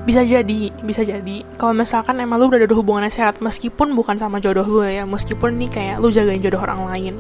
bisa 0.04 0.20
jadi 0.28 0.68
bisa 0.84 1.08
jadi 1.08 1.48
kalau 1.56 1.72
misalkan 1.72 2.20
emang 2.20 2.36
lu 2.36 2.52
berada 2.52 2.68
di 2.68 2.76
hubungan 2.76 3.08
sehat 3.08 3.40
meskipun 3.40 3.96
bukan 3.96 4.20
sama 4.20 4.44
jodoh 4.44 4.68
lu 4.68 4.84
ya 4.84 5.08
meskipun 5.08 5.56
nih 5.56 5.72
kayak 5.72 5.96
lu 6.04 6.12
jagain 6.12 6.44
jodoh 6.44 6.60
orang 6.60 6.84
lain. 6.92 7.16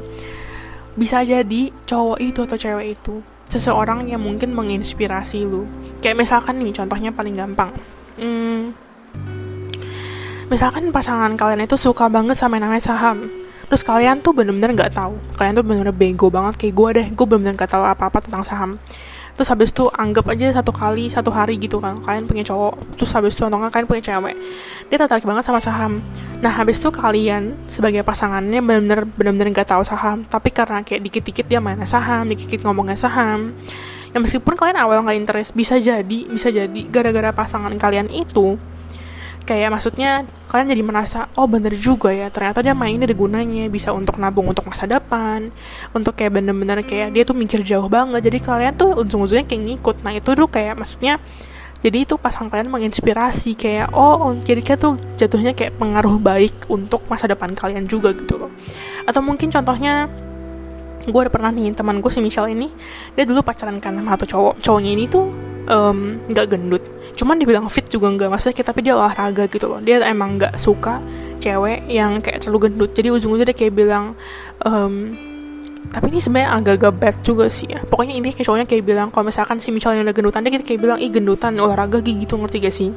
Bisa 0.93 1.23
jadi 1.23 1.71
cowok 1.87 2.19
itu 2.19 2.43
atau 2.43 2.57
cewek 2.59 2.99
itu 2.99 3.23
seseorang 3.47 4.05
yang 4.11 4.19
mungkin 4.19 4.51
menginspirasi 4.51 5.47
lu. 5.47 5.63
Kayak 6.03 6.27
misalkan 6.27 6.59
nih 6.59 6.75
contohnya 6.75 7.09
paling 7.15 7.39
gampang. 7.39 7.71
Hmm, 8.13 8.77
misalkan 10.53 10.93
pasangan 10.93 11.33
kalian 11.33 11.65
itu 11.65 11.79
suka 11.79 12.05
banget 12.11 12.37
sama 12.37 12.61
yang 12.61 12.69
namanya 12.69 12.93
saham 12.93 13.25
terus 13.73 13.89
kalian 13.89 14.21
tuh 14.21 14.37
bener-bener 14.37 14.69
nggak 14.77 14.93
tahu. 14.93 15.17
Kalian 15.33 15.57
tuh 15.57 15.65
bener-bener 15.65 15.97
bego 15.97 16.29
banget. 16.29 16.61
Kayak 16.61 16.73
gue 16.77 16.89
deh 16.93 17.07
gue 17.09 17.25
bener-bener 17.25 17.57
gak 17.57 17.73
tahu 17.73 17.81
apa-apa 17.81 18.21
tentang 18.21 18.45
saham. 18.45 18.77
Terus 19.33 19.49
habis 19.49 19.73
itu 19.73 19.89
anggap 19.89 20.29
aja 20.29 20.61
satu 20.61 20.69
kali 20.69 21.09
satu 21.09 21.33
hari 21.33 21.57
gitu 21.57 21.81
kan 21.81 21.97
kalian 22.05 22.29
punya 22.29 22.45
cowok. 22.45 23.01
Terus 23.01 23.09
habis 23.17 23.33
itu 23.33 23.41
atau 23.49 23.57
kalian 23.57 23.89
punya 23.89 24.13
cewek. 24.13 24.37
Dia 24.93 24.97
tertarik 25.01 25.25
banget 25.25 25.49
sama 25.49 25.57
saham. 25.57 26.05
Nah 26.37 26.53
habis 26.53 26.77
itu 26.77 26.93
kalian 26.93 27.57
sebagai 27.65 28.05
pasangannya 28.05 28.61
benar-benar 28.61 29.09
benar-benar 29.09 29.49
nggak 29.57 29.65
tahu 29.73 29.81
saham. 29.81 30.21
Tapi 30.29 30.53
karena 30.53 30.85
kayak 30.85 31.01
dikit-dikit 31.09 31.49
dia 31.49 31.57
mainnya 31.57 31.89
saham 31.89 32.29
dikit-dikit 32.29 32.61
ngomongnya 32.61 32.93
saham. 32.93 33.57
Ya 34.13 34.21
meskipun 34.21 34.53
kalian 34.53 34.77
awal 34.77 35.01
nggak 35.01 35.17
interest 35.17 35.57
bisa 35.57 35.81
jadi 35.81 36.29
bisa 36.29 36.53
jadi. 36.53 36.81
Gara-gara 36.93 37.33
pasangan 37.33 37.73
kalian 37.73 38.13
itu 38.13 38.53
kayak 39.43 39.75
maksudnya 39.75 40.23
kalian 40.47 40.71
jadi 40.71 40.83
merasa 40.83 41.27
oh 41.35 41.47
bener 41.51 41.75
juga 41.75 42.13
ya 42.15 42.31
ternyata 42.31 42.63
dia 42.63 42.71
main 42.71 42.95
ini 42.95 43.03
ada 43.03 43.15
gunanya 43.15 43.67
bisa 43.67 43.91
untuk 43.91 44.15
nabung 44.19 44.47
untuk 44.47 44.63
masa 44.67 44.87
depan. 44.87 45.51
Untuk 45.91 46.15
kayak 46.15 46.39
bener-bener 46.39 46.79
kayak 46.83 47.11
dia 47.11 47.23
tuh 47.27 47.35
mikir 47.35 47.59
jauh 47.61 47.87
banget. 47.91 48.23
Jadi 48.23 48.37
kalian 48.39 48.73
tuh 48.79 48.95
ujung-ujungnya 49.03 49.43
kayak 49.43 49.61
ngikut. 49.67 49.95
Nah 50.01 50.11
itu 50.15 50.29
tuh 50.31 50.47
kayak 50.47 50.79
maksudnya 50.79 51.19
jadi 51.83 52.07
itu 52.07 52.15
pasangan 52.15 52.47
kalian 52.47 52.71
menginspirasi 52.71 53.59
kayak 53.59 53.91
oh 53.91 54.31
jadi 54.39 54.63
kayak 54.63 54.79
tuh 54.79 54.95
jatuhnya 55.19 55.51
kayak 55.51 55.75
pengaruh 55.75 56.15
baik 56.15 56.55
untuk 56.71 57.03
masa 57.11 57.27
depan 57.27 57.51
kalian 57.51 57.83
juga 57.83 58.15
gitu 58.15 58.39
loh. 58.39 58.51
Atau 59.03 59.19
mungkin 59.19 59.51
contohnya 59.51 60.07
gue 61.03 61.19
ada 61.19 61.27
pernah 61.27 61.51
nih 61.51 61.75
teman 61.75 61.99
gue 61.99 62.07
si 62.07 62.23
Michelle 62.23 62.55
ini 62.55 62.71
dia 63.11 63.27
dulu 63.27 63.43
pacaran 63.43 63.83
kan 63.83 63.99
sama 63.99 64.15
satu 64.15 64.25
cowok. 64.31 64.53
Cowoknya 64.63 64.91
ini 64.95 65.05
tuh 65.11 65.52
nggak 65.65 66.45
um, 66.47 66.51
gendut. 66.51 66.83
Cuman 67.13 67.37
dibilang 67.37 67.69
fit 67.69 67.85
juga 67.87 68.09
nggak 68.09 68.29
maksudnya 68.29 68.55
kita 68.57 68.67
tapi 68.73 68.81
dia 68.83 68.93
olahraga 68.97 69.47
gitu 69.47 69.69
loh. 69.69 69.79
Dia 69.79 70.01
emang 70.03 70.35
nggak 70.41 70.59
suka 70.59 70.99
cewek 71.39 71.87
yang 71.91 72.23
kayak 72.23 72.43
terlalu 72.43 72.69
gendut. 72.69 72.91
Jadi 72.95 73.07
ujung-ujungnya 73.11 73.51
dia 73.51 73.57
kayak 73.57 73.73
bilang 73.75 74.15
um, 74.63 75.13
tapi 75.93 76.09
ini 76.09 76.23
sebenarnya 76.23 76.49
agak-agak 76.57 76.93
bad 76.95 77.15
juga 77.21 77.45
sih 77.51 77.69
ya. 77.69 77.83
Pokoknya 77.83 78.15
ini 78.15 78.31
kayak 78.31 78.47
cowoknya 78.47 78.67
kayak 78.67 78.83
bilang 78.87 79.07
kalau 79.11 79.27
misalkan 79.27 79.59
si 79.59 79.69
misalnya 79.69 80.07
udah 80.07 80.15
gendutan 80.15 80.41
dia 80.41 80.57
kayak 80.57 80.79
bilang 80.81 80.97
ih 80.97 81.11
gendutan 81.11 81.53
olahraga 81.59 81.99
gitu 82.01 82.39
ngerti 82.39 82.57
gak 82.63 82.73
sih? 82.73 82.89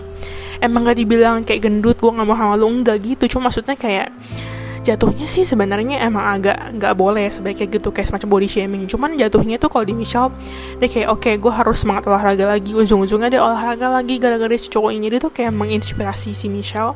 Emang 0.63 0.87
gak 0.89 0.97
dibilang 0.97 1.45
kayak 1.45 1.67
gendut 1.67 2.01
gue 2.01 2.09
nggak 2.09 2.25
mau 2.25 2.39
sama 2.39 2.55
lu 2.57 2.71
enggak 2.71 3.03
gitu. 3.05 3.37
Cuma 3.37 3.51
maksudnya 3.51 3.77
kayak 3.77 4.15
jatuhnya 4.87 5.27
sih 5.27 5.43
sebenarnya 5.43 5.99
emang 6.07 6.39
agak 6.39 6.79
nggak 6.79 6.95
boleh 6.95 7.27
sebaiknya 7.27 7.67
gitu 7.67 7.91
kayak 7.91 8.07
semacam 8.07 8.29
body 8.39 8.49
shaming. 8.49 8.83
Cuman 8.87 9.19
jatuhnya 9.19 9.59
tuh 9.59 9.67
kalau 9.67 9.83
di 9.83 9.99
Michelle 9.99 10.31
dia 10.79 10.87
kayak 10.87 11.09
oke 11.11 11.27
okay, 11.27 11.35
gue 11.35 11.51
harus 11.51 11.83
semangat 11.83 12.07
olahraga 12.07 12.47
lagi. 12.47 12.71
Ujung-ujungnya 12.71 13.27
dia 13.27 13.43
olahraga 13.43 13.91
lagi 13.91 14.23
gara-gara 14.23 14.55
si 14.55 14.71
cowok 14.71 14.95
ini 14.95 15.11
dia 15.11 15.19
tuh 15.19 15.35
kayak 15.35 15.51
menginspirasi 15.51 16.31
si 16.39 16.47
Michelle 16.47 16.95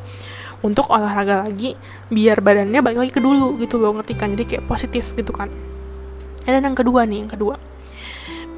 untuk 0.63 0.87
olahraga 0.87 1.51
lagi 1.51 1.75
biar 2.07 2.39
badannya 2.39 2.79
balik 2.79 2.99
lagi 3.03 3.13
ke 3.19 3.21
dulu 3.21 3.59
gitu 3.59 3.83
loh 3.83 3.99
ngerti 3.99 4.15
kan? 4.15 4.31
Jadi 4.39 4.45
kayak 4.47 4.65
positif 4.71 5.11
gitu 5.19 5.35
kan. 5.35 5.51
Dan 6.47 6.63
yang 6.63 6.79
kedua 6.79 7.03
nih 7.03 7.27
yang 7.27 7.31
kedua. 7.35 7.59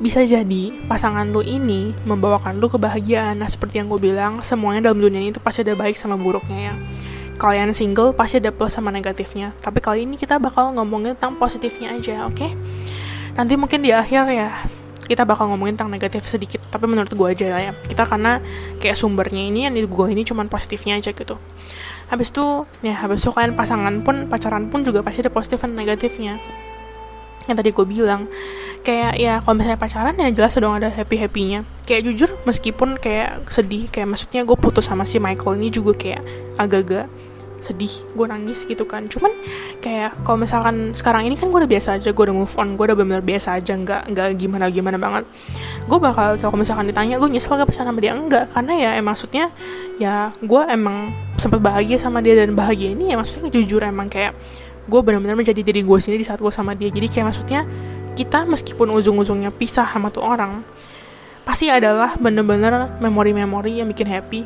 Bisa 0.02 0.20
jadi 0.26 0.82
pasangan 0.90 1.30
lu 1.30 1.40
ini 1.40 1.94
membawakan 2.04 2.60
lu 2.60 2.68
kebahagiaan. 2.68 3.40
Nah 3.40 3.48
seperti 3.48 3.80
yang 3.80 3.88
gue 3.88 4.02
bilang 4.02 4.44
semuanya 4.44 4.92
dalam 4.92 5.00
dunia 5.00 5.24
ini 5.24 5.32
tuh 5.32 5.40
pasti 5.40 5.64
ada 5.64 5.72
baik 5.72 5.96
sama 5.96 6.20
buruknya 6.20 6.72
ya 6.72 6.74
kalian 7.40 7.72
single 7.76 8.12
pasti 8.16 8.40
ada 8.40 8.50
plus 8.50 8.74
sama 8.74 8.90
negatifnya. 8.90 9.52
Tapi 9.60 9.78
kali 9.80 10.04
ini 10.04 10.16
kita 10.20 10.36
bakal 10.40 10.72
ngomongin 10.76 11.14
tentang 11.16 11.36
positifnya 11.36 11.92
aja 11.94 12.28
oke? 12.28 12.36
Okay? 12.36 12.52
nanti 13.32 13.56
mungkin 13.56 13.80
di 13.80 13.90
akhir 13.92 14.28
ya 14.28 14.48
kita 15.02 15.26
bakal 15.26 15.50
ngomongin 15.50 15.76
tentang 15.76 15.92
negatif 15.92 16.24
sedikit. 16.24 16.62
Tapi 16.70 16.88
menurut 16.88 17.10
gue 17.10 17.28
aja 17.28 17.46
lah 17.52 17.62
ya 17.68 17.72
kita 17.84 18.06
karena 18.06 18.38
kayak 18.78 18.96
sumbernya 18.96 19.42
ini 19.44 19.68
yang 19.68 19.74
di 19.74 19.84
gue 19.84 20.06
ini 20.08 20.22
cuman 20.24 20.48
positifnya 20.48 20.96
aja 20.96 21.12
gitu. 21.12 21.36
Habis 22.08 22.28
itu 22.32 22.68
ya 22.84 22.96
habis 22.96 23.24
itu 23.24 23.32
kalian 23.32 23.56
pasangan 23.56 24.04
pun 24.04 24.28
pacaran 24.28 24.68
pun 24.68 24.84
juga 24.84 25.00
pasti 25.04 25.24
ada 25.24 25.32
positif 25.32 25.60
dan 25.64 25.74
negatifnya. 25.74 26.38
Yang 27.50 27.56
tadi 27.58 27.70
gue 27.74 27.86
bilang 27.88 28.30
kayak 28.82 29.12
ya 29.18 29.38
kalau 29.46 29.54
misalnya 29.58 29.78
pacaran 29.78 30.14
ya 30.18 30.28
jelas 30.34 30.58
dong 30.58 30.74
ada 30.74 30.90
happy 30.90 31.16
happynya 31.22 31.62
kayak 31.86 32.02
jujur 32.10 32.34
meskipun 32.42 32.98
kayak 32.98 33.46
sedih 33.46 33.86
kayak 33.90 34.10
maksudnya 34.10 34.42
gue 34.42 34.58
putus 34.58 34.90
sama 34.90 35.06
si 35.06 35.22
Michael 35.22 35.62
ini 35.62 35.70
juga 35.70 35.94
kayak 35.94 36.22
agak-agak 36.58 37.06
sedih 37.62 38.02
gue 38.18 38.26
nangis 38.26 38.66
gitu 38.66 38.82
kan. 38.84 39.06
Cuman 39.06 39.30
kayak 39.78 40.26
kalau 40.26 40.42
misalkan 40.42 40.92
sekarang 40.98 41.30
ini 41.30 41.38
kan 41.38 41.48
gue 41.48 41.62
udah 41.62 41.70
biasa 41.70 41.96
aja 41.96 42.10
gue 42.10 42.24
udah 42.26 42.34
move 42.34 42.54
on 42.58 42.74
gue 42.74 42.84
udah 42.90 42.96
benar-benar 42.98 43.22
biasa 43.22 43.62
aja 43.62 43.72
nggak 43.78 44.02
nggak 44.12 44.26
gimana 44.36 44.66
gimana 44.68 44.98
banget. 44.98 45.24
Gue 45.86 45.98
bakal 46.02 46.36
kalau 46.42 46.58
misalkan 46.58 46.90
ditanya 46.90 47.16
lu 47.22 47.30
nyesel 47.30 47.54
gak 47.54 47.70
pacaran 47.70 47.94
sama 47.94 48.02
dia? 48.02 48.12
Enggak 48.18 48.50
karena 48.50 48.72
ya 48.74 48.90
emang 48.98 49.14
maksudnya 49.14 49.54
ya 50.02 50.34
gue 50.42 50.62
emang 50.66 51.14
sempat 51.38 51.62
bahagia 51.62 51.96
sama 52.02 52.18
dia 52.18 52.34
dan 52.34 52.58
bahagia 52.58 52.98
ini 52.98 53.14
ya 53.14 53.16
maksudnya 53.16 53.48
jujur 53.48 53.80
emang 53.86 54.10
kayak 54.10 54.34
gue 54.90 55.00
benar-benar 55.00 55.38
menjadi 55.38 55.62
diri 55.62 55.86
gue 55.86 55.98
sendiri 56.02 56.26
di 56.26 56.28
saat 56.28 56.42
gue 56.42 56.50
sama 56.50 56.74
dia. 56.74 56.90
Jadi 56.90 57.06
kayak 57.06 57.26
maksudnya 57.30 57.62
kita 58.12 58.44
meskipun 58.44 58.92
ujung-ujungnya 58.92 59.50
pisah 59.52 59.88
sama 59.88 60.12
tuh 60.12 60.24
orang 60.24 60.60
pasti 61.42 61.66
adalah 61.66 62.14
bener-bener 62.16 62.92
memori-memori 63.02 63.82
yang 63.82 63.90
bikin 63.90 64.06
happy. 64.06 64.42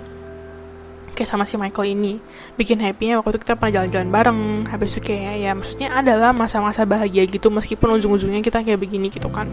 Kayak 1.16 1.33
sama 1.33 1.48
si 1.48 1.57
Michael 1.57 1.96
ini 1.96 2.20
bikin 2.61 2.76
happynya 2.85 3.20
waktu 3.24 3.37
itu 3.37 3.48
kita 3.48 3.57
pernah 3.57 3.72
jalan-jalan 3.81 4.09
bareng. 4.12 4.40
Habis 4.68 5.00
itu 5.00 5.12
kayak 5.12 5.35
ya 5.40 5.52
maksudnya 5.57 5.88
adalah 5.96 6.37
masa-masa 6.37 6.85
bahagia 6.85 7.24
gitu 7.24 7.48
meskipun 7.48 7.96
ujung-ujungnya 7.96 8.44
kita 8.44 8.61
kayak 8.61 8.81
begini 8.81 9.09
gitu 9.09 9.33
kan. 9.33 9.48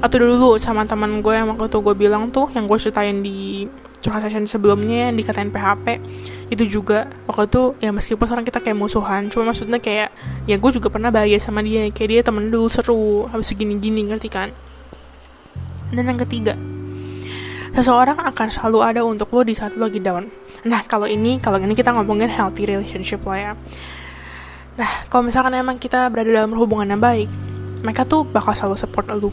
Atau 0.00 0.24
dulu 0.24 0.56
sama 0.56 0.88
teman 0.88 1.20
gue 1.20 1.34
yang 1.36 1.52
waktu 1.52 1.68
itu 1.68 1.78
gue 1.80 1.94
bilang 1.96 2.32
tuh 2.32 2.48
yang 2.56 2.64
gue 2.64 2.78
ceritain 2.80 3.20
di 3.20 3.68
curhat 4.04 4.20
session 4.20 4.44
sebelumnya 4.44 5.08
yang 5.08 5.16
dikatain 5.16 5.48
PHP 5.48 6.04
itu 6.52 6.68
juga 6.68 7.08
waktu 7.24 7.48
itu 7.48 7.62
ya 7.80 7.90
meskipun 7.96 8.24
sekarang 8.28 8.44
kita 8.44 8.60
kayak 8.60 8.76
musuhan 8.76 9.32
cuma 9.32 9.48
maksudnya 9.48 9.80
kayak 9.80 10.12
ya 10.44 10.60
gue 10.60 10.70
juga 10.76 10.92
pernah 10.92 11.08
bahagia 11.08 11.40
sama 11.40 11.64
dia 11.64 11.88
kayak 11.88 12.08
dia 12.12 12.20
temen 12.20 12.52
dulu 12.52 12.68
seru 12.68 13.24
habis 13.32 13.48
gini-gini 13.56 14.12
ngerti 14.12 14.28
kan 14.28 14.52
dan 15.96 16.04
yang 16.04 16.20
ketiga 16.20 16.52
seseorang 17.72 18.20
akan 18.20 18.48
selalu 18.52 18.78
ada 18.84 19.00
untuk 19.08 19.32
lo 19.32 19.40
di 19.40 19.56
saat 19.56 19.72
lo 19.80 19.88
lagi 19.88 20.04
down 20.04 20.28
Nah, 20.64 20.80
kalau 20.88 21.04
ini, 21.04 21.36
kalau 21.44 21.60
ini 21.60 21.76
kita 21.76 21.92
ngomongin 21.92 22.32
healthy 22.32 22.64
relationship 22.64 23.20
lah 23.28 23.36
ya. 23.36 23.52
Nah, 24.80 24.90
kalau 25.12 25.28
misalkan 25.28 25.52
emang 25.52 25.76
kita 25.76 26.08
berada 26.08 26.32
dalam 26.32 26.56
hubungan 26.56 26.88
yang 26.88 27.02
baik, 27.04 27.28
mereka 27.84 28.08
tuh 28.08 28.24
bakal 28.24 28.56
selalu 28.56 28.80
support 28.80 29.04
lu. 29.12 29.28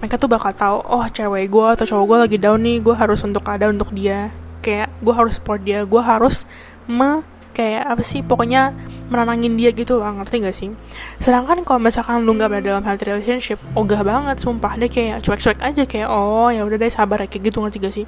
Mereka 0.00 0.16
tuh 0.16 0.32
bakal 0.32 0.56
tahu, 0.56 0.80
oh 0.80 1.04
cewek 1.12 1.52
gue 1.52 1.66
atau 1.76 1.84
cowok 1.84 2.04
gue 2.08 2.18
lagi 2.24 2.36
down 2.40 2.60
nih, 2.64 2.80
gue 2.80 2.96
harus 2.96 3.20
untuk 3.20 3.44
ada 3.44 3.68
untuk 3.68 3.92
dia. 3.92 4.32
Kayak 4.64 4.88
gue 5.04 5.12
harus 5.12 5.36
support 5.36 5.60
dia, 5.60 5.84
gue 5.84 6.02
harus 6.02 6.48
me 6.88 7.20
kayak 7.50 7.82
apa 7.92 8.00
sih 8.00 8.24
pokoknya 8.24 8.72
menenangin 9.12 9.52
dia 9.58 9.68
gitu 9.74 10.00
lah 10.00 10.16
ngerti 10.16 10.40
gak 10.40 10.56
sih? 10.56 10.72
Sedangkan 11.20 11.60
kalau 11.66 11.82
misalkan 11.82 12.24
lu 12.24 12.32
nggak 12.32 12.48
berada 12.48 12.66
dalam 12.72 12.84
healthy 12.86 13.04
relationship 13.10 13.58
ogah 13.76 14.00
banget 14.00 14.40
sumpah 14.40 14.80
dia 14.80 14.88
kayak 14.88 15.20
cuek-cuek 15.20 15.60
aja 15.60 15.82
kayak 15.84 16.08
oh 16.08 16.48
ya 16.48 16.64
udah 16.64 16.78
deh 16.80 16.88
sabar 16.88 17.20
ya 17.20 17.28
kayak 17.28 17.52
gitu 17.52 17.60
ngerti 17.60 17.76
gak 17.84 17.94
sih? 17.94 18.06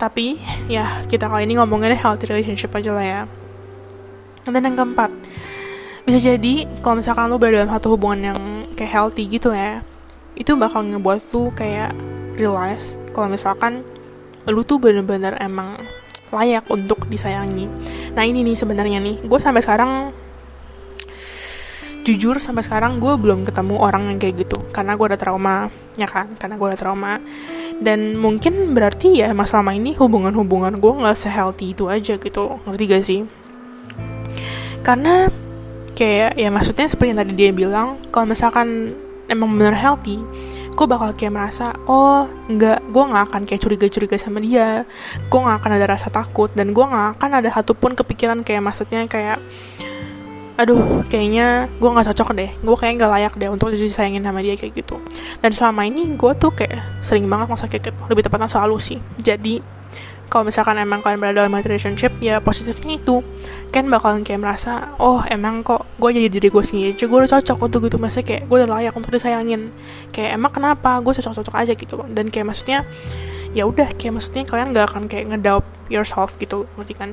Tapi 0.00 0.40
ya 0.66 1.06
kita 1.06 1.30
kali 1.30 1.46
ini 1.46 1.60
ngomongin 1.60 1.94
healthy 1.94 2.26
relationship 2.26 2.74
aja 2.74 2.90
lah 2.90 3.06
ya. 3.06 3.20
Dan 4.50 4.66
yang 4.66 4.74
keempat 4.74 5.10
bisa 6.02 6.18
jadi 6.18 6.66
kalau 6.82 6.98
misalkan 6.98 7.30
lu 7.30 7.38
berada 7.38 7.62
dalam 7.62 7.70
satu 7.70 7.94
hubungan 7.94 8.34
yang 8.34 8.38
kayak 8.74 8.90
healthy 8.90 9.30
gitu 9.30 9.54
ya 9.54 9.86
itu 10.36 10.56
bakal 10.56 10.84
ngebuat 10.86 11.32
lu 11.36 11.52
kayak 11.52 11.92
realize 12.40 12.96
kalau 13.12 13.28
misalkan 13.28 13.84
lu 14.48 14.64
tuh 14.66 14.82
bener-bener 14.82 15.38
emang 15.38 15.78
layak 16.32 16.64
untuk 16.72 17.06
disayangi. 17.06 17.68
Nah 18.16 18.24
ini 18.24 18.42
nih 18.42 18.56
sebenarnya 18.56 18.98
nih. 18.98 19.20
Gue 19.28 19.38
sampai 19.38 19.60
sekarang 19.60 20.10
jujur 22.02 22.42
sampai 22.42 22.66
sekarang 22.66 22.98
gue 22.98 23.14
belum 23.14 23.46
ketemu 23.46 23.78
orang 23.78 24.10
yang 24.10 24.18
kayak 24.18 24.48
gitu. 24.48 24.58
Karena 24.74 24.98
gue 24.98 25.06
ada 25.12 25.20
trauma 25.20 25.70
ya 25.94 26.08
kan? 26.08 26.34
Karena 26.40 26.56
gue 26.56 26.66
ada 26.72 26.78
trauma. 26.80 27.20
Dan 27.82 28.16
mungkin 28.18 28.72
berarti 28.72 29.22
ya 29.22 29.30
mas 29.36 29.52
selama 29.52 29.76
ini 29.76 29.94
hubungan-hubungan 29.94 30.80
gue 30.80 30.92
nggak 31.02 31.18
sehealthy 31.18 31.76
itu 31.76 31.86
aja 31.90 32.14
gitu 32.16 32.58
ngerti 32.66 32.84
gak 32.88 33.04
sih? 33.04 33.20
Karena 34.82 35.30
kayak 35.94 36.34
ya 36.40 36.48
maksudnya 36.50 36.88
seperti 36.88 37.14
yang 37.14 37.20
tadi 37.22 37.32
dia 37.36 37.50
bilang 37.54 38.00
kalau 38.10 38.32
misalkan 38.32 38.96
emang 39.32 39.56
bener 39.56 39.74
healthy 39.74 40.20
gue 40.72 40.86
bakal 40.88 41.12
kayak 41.12 41.32
merasa 41.36 41.76
oh 41.84 42.24
nggak 42.48 42.80
gue 42.88 43.04
nggak 43.04 43.24
akan 43.28 43.42
kayak 43.44 43.60
curiga-curiga 43.60 44.16
sama 44.16 44.40
dia 44.40 44.88
gue 45.28 45.40
nggak 45.40 45.56
akan 45.60 45.70
ada 45.76 45.86
rasa 45.88 46.08
takut 46.08 46.48
dan 46.56 46.72
gue 46.72 46.84
nggak 46.84 47.20
akan 47.20 47.30
ada 47.40 47.48
satupun 47.52 47.92
kepikiran 47.92 48.40
kayak 48.40 48.64
maksudnya 48.64 49.04
kayak 49.04 49.36
aduh 50.60 51.00
kayaknya 51.08 51.68
gue 51.80 51.88
nggak 51.88 52.12
cocok 52.12 52.28
deh 52.36 52.50
gue 52.60 52.76
kayak 52.76 52.92
nggak 53.00 53.12
layak 53.12 53.34
deh 53.40 53.48
untuk 53.48 53.72
disayangin 53.72 54.20
sama 54.20 54.44
dia 54.44 54.52
kayak 54.52 54.84
gitu. 54.84 55.00
Dan 55.40 55.50
selama 55.50 55.88
ini 55.88 56.12
gue 56.12 56.32
tuh 56.36 56.52
kayak 56.52 57.02
sering 57.02 57.24
banget 57.26 57.48
masa 57.48 57.66
kayak 57.66 57.90
gitu 57.90 58.00
lebih 58.12 58.22
tepatnya 58.28 58.46
selalu 58.46 58.76
sih. 58.78 59.00
Jadi 59.16 59.64
kalau 60.32 60.48
misalkan 60.48 60.80
emang 60.80 61.04
kalian 61.04 61.20
berada 61.20 61.44
dalam 61.44 61.52
relationship 61.52 62.16
ya 62.24 62.40
positifnya 62.40 62.96
itu. 62.96 63.20
Kan 63.68 63.92
bakalan 63.92 64.24
kayak 64.24 64.40
merasa 64.40 64.96
oh 64.96 65.20
emang 65.28 65.60
kok 65.60 65.84
gue 66.00 66.08
jadi 66.16 66.32
diri 66.32 66.48
gue 66.48 66.64
sendiri 66.64 66.96
jadi 66.96 67.04
gue 67.04 67.18
udah 67.20 67.30
cocok 67.36 67.58
untuk 67.60 67.84
gitu. 67.84 68.00
Maksudnya 68.00 68.24
kayak 68.24 68.42
gue 68.48 68.56
udah 68.64 68.70
layak 68.80 68.94
untuk 68.96 69.12
disayangin. 69.12 69.68
Kayak 70.08 70.40
emang 70.40 70.52
kenapa 70.56 70.96
gue 71.04 71.12
cocok-cocok 71.12 71.54
aja? 71.60 71.72
Gitu 71.76 72.00
loh. 72.00 72.08
Dan 72.08 72.32
kayak 72.32 72.48
maksudnya 72.48 72.88
ya 73.52 73.68
udah 73.68 73.92
kayak 73.92 74.16
maksudnya 74.16 74.48
kalian 74.48 74.72
gak 74.72 74.88
akan 74.88 75.04
kayak 75.12 75.28
ngedoubt 75.28 75.68
yourself 75.92 76.40
gitu. 76.40 76.64
Ngerti 76.80 76.96
kan? 76.96 77.12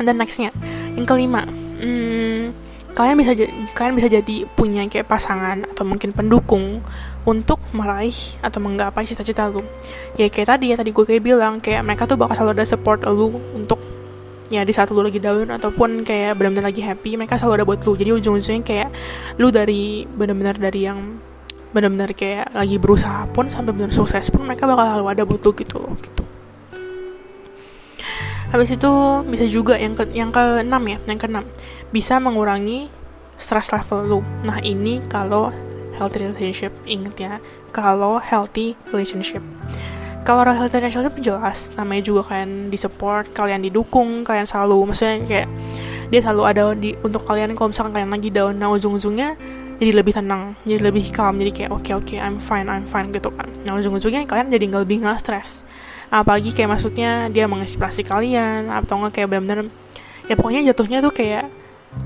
And 0.00 0.08
then 0.08 0.16
nextnya 0.16 0.50
yang 0.96 1.06
kelima 1.06 1.46
hmm, 1.46 2.63
kalian 2.94 3.18
bisa 3.18 3.34
kalian 3.74 3.94
bisa 3.98 4.06
jadi 4.06 4.36
punya 4.54 4.86
kayak 4.86 5.10
pasangan 5.10 5.66
atau 5.66 5.82
mungkin 5.82 6.14
pendukung 6.14 6.78
untuk 7.26 7.58
meraih 7.74 8.14
atau 8.38 8.62
menggapai 8.62 9.02
cita-cita 9.02 9.50
lu. 9.50 9.66
Ya 10.14 10.30
kayak 10.30 10.56
tadi 10.56 10.70
ya 10.70 10.76
tadi 10.78 10.94
gue 10.94 11.04
kayak 11.04 11.22
bilang 11.22 11.58
kayak 11.58 11.82
mereka 11.82 12.06
tuh 12.06 12.14
bakal 12.14 12.38
selalu 12.38 12.62
ada 12.62 12.66
support 12.66 13.02
lu 13.02 13.34
untuk 13.52 13.82
ya 14.52 14.62
di 14.62 14.70
saat 14.70 14.94
lu 14.94 15.02
lagi 15.02 15.18
down 15.18 15.50
ataupun 15.50 16.06
kayak 16.06 16.38
benar-benar 16.38 16.70
lagi 16.70 16.86
happy 16.86 17.18
mereka 17.18 17.34
selalu 17.34 17.54
ada 17.60 17.64
buat 17.66 17.80
lu. 17.82 17.92
Jadi 17.98 18.10
ujung-ujungnya 18.14 18.62
kayak 18.62 18.88
lu 19.42 19.50
dari 19.50 20.06
benar-benar 20.06 20.54
dari 20.54 20.80
yang 20.86 21.18
benar-benar 21.74 22.14
kayak 22.14 22.54
lagi 22.54 22.78
berusaha 22.78 23.26
pun 23.34 23.50
sampai 23.50 23.74
benar 23.74 23.90
sukses 23.90 24.30
pun 24.30 24.46
mereka 24.46 24.70
bakal 24.70 24.86
selalu 24.94 25.06
ada 25.10 25.22
buat 25.26 25.42
lu 25.42 25.50
gitu 25.58 25.82
gitu. 25.98 26.22
Habis 28.54 28.78
itu 28.78 28.92
bisa 29.26 29.44
juga 29.50 29.74
yang 29.74 29.98
ke 29.98 30.06
yang 30.14 30.30
keenam 30.30 30.78
ya 30.86 30.98
yang 31.10 31.18
keenam 31.18 31.42
bisa 31.94 32.18
mengurangi 32.18 32.90
stress 33.38 33.70
level 33.70 34.00
lu. 34.02 34.20
Nah 34.42 34.58
ini 34.58 34.98
kalau 35.06 35.54
healthy 35.94 36.26
relationship 36.26 36.74
inget 36.90 37.14
ya 37.14 37.32
kalau 37.70 38.18
healthy 38.18 38.74
relationship. 38.90 39.38
Kalau 40.26 40.42
healthy 40.42 40.82
relationship 40.82 41.14
jelas 41.22 41.70
namanya 41.78 42.02
juga 42.02 42.34
kalian 42.34 42.74
disupport 42.74 43.30
kalian 43.30 43.62
didukung 43.62 44.26
kalian 44.26 44.42
selalu 44.42 44.90
maksudnya 44.90 45.22
kayak 45.22 45.48
dia 46.10 46.20
selalu 46.26 46.42
ada 46.42 46.62
di 46.74 46.98
untuk 47.06 47.22
kalian. 47.22 47.54
Kalau 47.54 47.70
misalkan 47.70 47.94
kalian 47.94 48.10
lagi 48.10 48.28
down 48.34 48.58
nah 48.58 48.74
ujung-ujungnya 48.74 49.38
jadi 49.78 49.90
lebih 49.94 50.18
tenang 50.18 50.58
jadi 50.66 50.82
lebih 50.82 51.14
calm 51.14 51.38
jadi 51.38 51.50
kayak 51.54 51.70
oke 51.70 51.82
okay, 51.86 51.94
oke 51.94 52.06
okay, 52.10 52.18
I'm 52.18 52.42
fine 52.42 52.66
I'm 52.66 52.82
fine 52.82 53.14
gitu 53.14 53.30
kan. 53.30 53.46
Nah 53.70 53.78
ujung-ujungnya 53.78 54.26
kalian 54.26 54.50
jadi 54.50 54.64
nggak 54.66 54.82
lebih 54.82 55.06
nggak 55.06 55.22
stres 55.22 55.62
apalagi 56.14 56.54
kayak 56.54 56.78
maksudnya 56.78 57.26
dia 57.30 57.50
menginspirasi 57.50 58.06
kalian 58.06 58.70
atau 58.70 59.02
nggak 59.02 59.18
kayak 59.18 59.28
benar-benar 59.34 59.66
ya 60.30 60.34
pokoknya 60.38 60.62
jatuhnya 60.70 61.02
tuh 61.02 61.10
kayak 61.10 61.50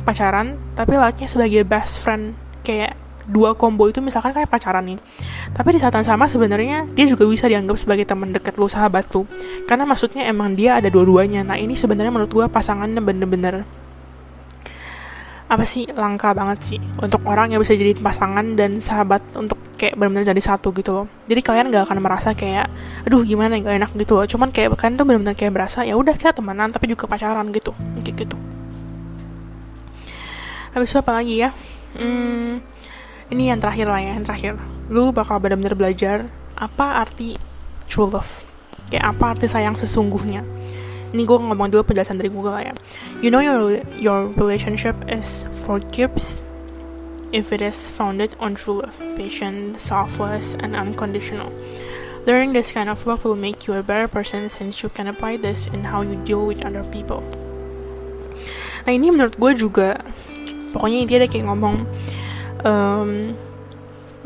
pacaran 0.07 0.57
tapi 0.73 0.97
layaknya 0.97 1.29
sebagai 1.29 1.63
best 1.69 2.01
friend 2.01 2.33
kayak 2.65 2.97
dua 3.29 3.53
combo 3.53 3.87
itu 3.87 4.01
misalkan 4.01 4.33
kayak 4.33 4.49
pacaran 4.49 4.83
nih. 4.89 4.99
Tapi 5.53 5.69
di 5.77 5.79
saat 5.79 5.93
yang 5.93 6.09
sama 6.09 6.27
sebenarnya 6.27 6.89
dia 6.97 7.05
juga 7.05 7.29
bisa 7.29 7.45
dianggap 7.45 7.77
sebagai 7.77 8.09
teman 8.09 8.33
dekat 8.33 8.57
lu 8.57 8.67
sahabat 8.67 9.05
lu 9.13 9.29
karena 9.69 9.85
maksudnya 9.85 10.25
emang 10.25 10.57
dia 10.57 10.81
ada 10.81 10.89
dua-duanya. 10.89 11.45
Nah 11.45 11.61
ini 11.61 11.77
sebenarnya 11.77 12.11
menurut 12.11 12.33
gue 12.33 12.47
pasangannya 12.49 13.05
bener-bener 13.05 13.69
apa 15.49 15.65
sih 15.65 15.89
langka 15.97 16.37
banget 16.37 16.59
sih 16.61 16.81
untuk 17.01 17.25
orang 17.25 17.49
yang 17.49 17.61
bisa 17.65 17.73
jadi 17.73 17.97
pasangan 17.97 18.53
dan 18.53 18.85
sahabat 18.85 19.25
untuk 19.33 19.57
kayak 19.81 19.97
benar-benar 19.97 20.29
jadi 20.29 20.43
satu 20.45 20.77
gitu 20.77 20.93
loh. 20.93 21.07
Jadi 21.25 21.41
kalian 21.41 21.73
gak 21.73 21.89
akan 21.89 22.05
merasa 22.05 22.37
kayak 22.37 22.69
aduh 23.09 23.25
gimana 23.25 23.57
ya 23.57 23.65
gak 23.65 23.77
enak 23.81 23.91
gitu 23.97 24.21
loh. 24.21 24.29
Cuman 24.29 24.53
kayak 24.53 24.77
kalian 24.77 25.01
tuh 25.01 25.07
benar-benar 25.09 25.37
kayak 25.37 25.53
berasa 25.57 25.89
ya 25.89 25.97
udah 25.97 26.13
kita 26.21 26.37
temenan 26.37 26.69
tapi 26.69 26.93
juga 26.93 27.09
pacaran 27.09 27.49
gitu. 27.49 27.73
Kayak 28.05 28.29
gitu 28.29 28.37
habis 30.75 30.93
itu 30.93 30.99
apa 31.01 31.13
lagi 31.17 31.35
ya? 31.41 31.51
Hmm, 31.97 32.61
ini 33.29 33.53
yang 33.53 33.61
terakhir 33.61 33.87
lah 33.89 34.01
ya 34.01 34.13
yang 34.17 34.25
terakhir. 34.25 34.53
Lu 34.89 35.13
bakal 35.13 35.41
benar-benar 35.41 35.77
belajar 35.77 36.17
apa 36.57 37.05
arti 37.05 37.37
true 37.89 38.09
love. 38.09 38.45
Kayak 38.89 39.17
apa 39.17 39.25
arti 39.37 39.47
sayang 39.49 39.77
sesungguhnya. 39.77 40.45
Ini 41.09 41.25
gue 41.25 41.37
ngomong 41.41 41.73
dulu 41.73 41.89
penjelasan 41.89 42.21
dari 42.21 42.29
Google 42.29 42.61
ya. 42.61 42.77
You 43.25 43.33
know 43.33 43.41
your 43.41 43.81
your 43.97 44.29
relationship 44.37 44.93
is 45.09 45.49
forgives 45.65 46.45
if 47.33 47.53
it 47.53 47.61
is 47.61 47.89
founded 47.89 48.33
on 48.41 48.57
true 48.57 48.81
love, 48.85 48.97
patient, 49.17 49.81
selfless, 49.81 50.57
and 50.61 50.77
unconditional. 50.77 51.53
Learning 52.29 52.53
this 52.53 52.73
kind 52.73 52.93
of 52.93 53.01
love 53.09 53.25
will 53.25 53.41
make 53.41 53.65
you 53.65 53.73
a 53.73 53.85
better 53.85 54.09
person 54.09 54.49
since 54.53 54.85
you 54.85 54.93
can 54.93 55.09
apply 55.09 55.41
this 55.41 55.65
in 55.73 55.89
how 55.89 56.05
you 56.05 56.17
deal 56.29 56.45
with 56.45 56.61
other 56.61 56.85
people. 56.93 57.25
Nah 58.85 58.93
ini 58.93 59.09
menurut 59.09 59.37
gue 59.37 59.53
juga, 59.57 60.01
pokoknya 60.75 60.99
intinya 61.05 61.19
ada 61.25 61.31
kayak 61.31 61.47
ngomong, 61.49 61.77
um, 62.65 63.11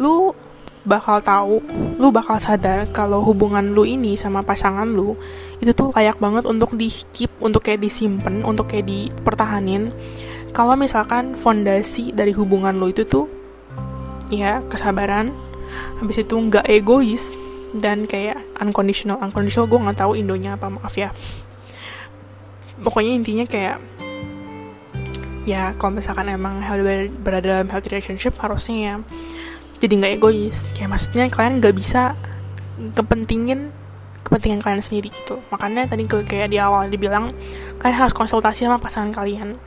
lu 0.01 0.35
bakal 0.83 1.23
tahu, 1.23 1.63
lu 1.99 2.11
bakal 2.11 2.43
sadar 2.43 2.91
kalau 2.91 3.23
hubungan 3.23 3.71
lu 3.71 3.87
ini 3.87 4.19
sama 4.19 4.43
pasangan 4.43 4.87
lu 4.91 5.15
itu 5.63 5.71
tuh 5.71 5.95
layak 5.95 6.19
banget 6.19 6.43
untuk 6.43 6.75
di 6.75 6.91
keep, 7.15 7.31
untuk 7.39 7.63
kayak 7.63 7.87
disimpan, 7.87 8.43
untuk 8.43 8.67
kayak 8.67 8.91
dipertahanin. 8.91 9.95
Kalau 10.51 10.75
misalkan 10.75 11.39
fondasi 11.39 12.11
dari 12.11 12.35
hubungan 12.35 12.75
lu 12.77 12.91
itu 12.91 13.07
tuh 13.07 13.31
ya 14.27 14.59
kesabaran, 14.67 15.31
habis 16.03 16.19
itu 16.19 16.35
nggak 16.35 16.67
egois 16.67 17.39
dan 17.79 18.11
kayak 18.11 18.43
unconditional, 18.59 19.23
unconditional 19.23 19.71
gue 19.71 19.79
nggak 19.87 19.99
tahu 20.03 20.19
indonya 20.19 20.59
apa 20.59 20.67
maaf 20.67 20.99
ya. 20.99 21.15
Pokoknya 22.83 23.15
intinya 23.15 23.47
kayak 23.47 23.79
ya 25.43 25.75
kalau 25.79 25.99
misalkan 25.99 26.31
emang 26.31 26.63
berada 27.23 27.61
dalam 27.61 27.69
healthy 27.71 27.91
relationship 27.91 28.39
harusnya 28.39 28.77
ya 28.79 28.95
jadi 29.83 29.99
nggak 29.99 30.15
egois. 30.23 30.71
Kayak 30.79 30.91
maksudnya 30.95 31.27
kalian 31.27 31.59
nggak 31.59 31.75
bisa 31.75 32.15
kepentingin 32.95 33.75
kepentingan 34.23 34.63
kalian 34.63 34.79
sendiri 34.79 35.11
gitu. 35.11 35.43
Makanya 35.51 35.91
tadi 35.91 36.07
kayak 36.07 36.55
di 36.55 36.63
awal 36.63 36.87
dibilang 36.87 37.35
kalian 37.83 37.97
harus 38.07 38.15
konsultasi 38.15 38.63
sama 38.63 38.79
pasangan 38.79 39.11
kalian. 39.11 39.59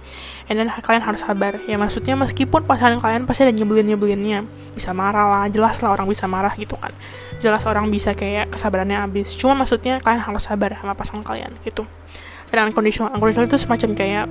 And 0.47 0.55
then 0.55 0.71
kalian 0.71 1.03
harus 1.03 1.19
sabar. 1.19 1.59
Ya 1.67 1.75
maksudnya 1.75 2.15
meskipun 2.15 2.63
pasangan 2.63 3.03
kalian 3.03 3.27
pasti 3.27 3.43
ada 3.43 3.51
nyebelin 3.51 3.91
nyebelinnya 3.91 4.47
bisa 4.71 4.95
marah 4.95 5.27
lah 5.27 5.45
jelas 5.51 5.83
lah 5.83 5.91
orang 5.91 6.07
bisa 6.07 6.31
marah 6.31 6.55
gitu 6.55 6.79
kan. 6.79 6.95
Jelas 7.43 7.67
orang 7.67 7.91
bisa 7.91 8.15
kayak 8.15 8.55
kesabarannya 8.55 8.95
habis. 8.95 9.35
Cuma 9.35 9.51
maksudnya 9.51 9.99
kalian 9.99 10.23
harus 10.23 10.47
sabar 10.47 10.79
sama 10.79 10.95
pasangan 10.95 11.27
kalian 11.27 11.51
gitu. 11.67 11.83
Dan 12.55 12.71
unconditional 12.71 13.11
unconditional 13.11 13.51
itu 13.51 13.59
semacam 13.59 13.89
kayak 13.99 14.25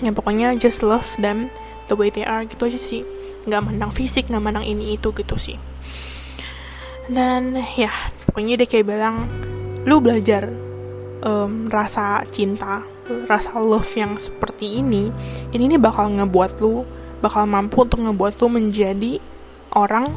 ya 0.00 0.12
pokoknya 0.12 0.56
just 0.56 0.82
love 0.84 1.06
them 1.20 1.52
the 1.88 1.94
way 1.96 2.08
they 2.08 2.24
are 2.24 2.44
gitu 2.44 2.68
aja 2.68 2.80
sih. 2.80 3.06
Nggak 3.44 3.60
mandang 3.70 3.92
fisik 3.92 4.28
nggak 4.28 4.42
mandang 4.42 4.66
ini 4.66 4.96
itu 4.96 5.12
gitu 5.12 5.36
sih. 5.36 5.56
Dan 7.10 7.58
ya 7.76 7.90
pokoknya 8.28 8.60
dia 8.60 8.68
kayak 8.68 8.86
bilang 8.86 9.26
lu 9.84 9.98
belajar 9.98 10.50
um, 11.24 11.66
rasa 11.72 12.24
cinta 12.28 12.84
rasa 13.26 13.58
love 13.58 13.90
yang 13.98 14.14
seperti 14.14 14.78
ini 14.78 15.10
ini 15.50 15.62
ini 15.66 15.76
bakal 15.80 16.06
ngebuat 16.14 16.62
lu 16.62 16.86
bakal 17.18 17.42
mampu 17.48 17.82
untuk 17.82 18.00
ngebuat 18.06 18.38
lu 18.38 18.46
menjadi 18.48 19.12
orang 19.74 20.14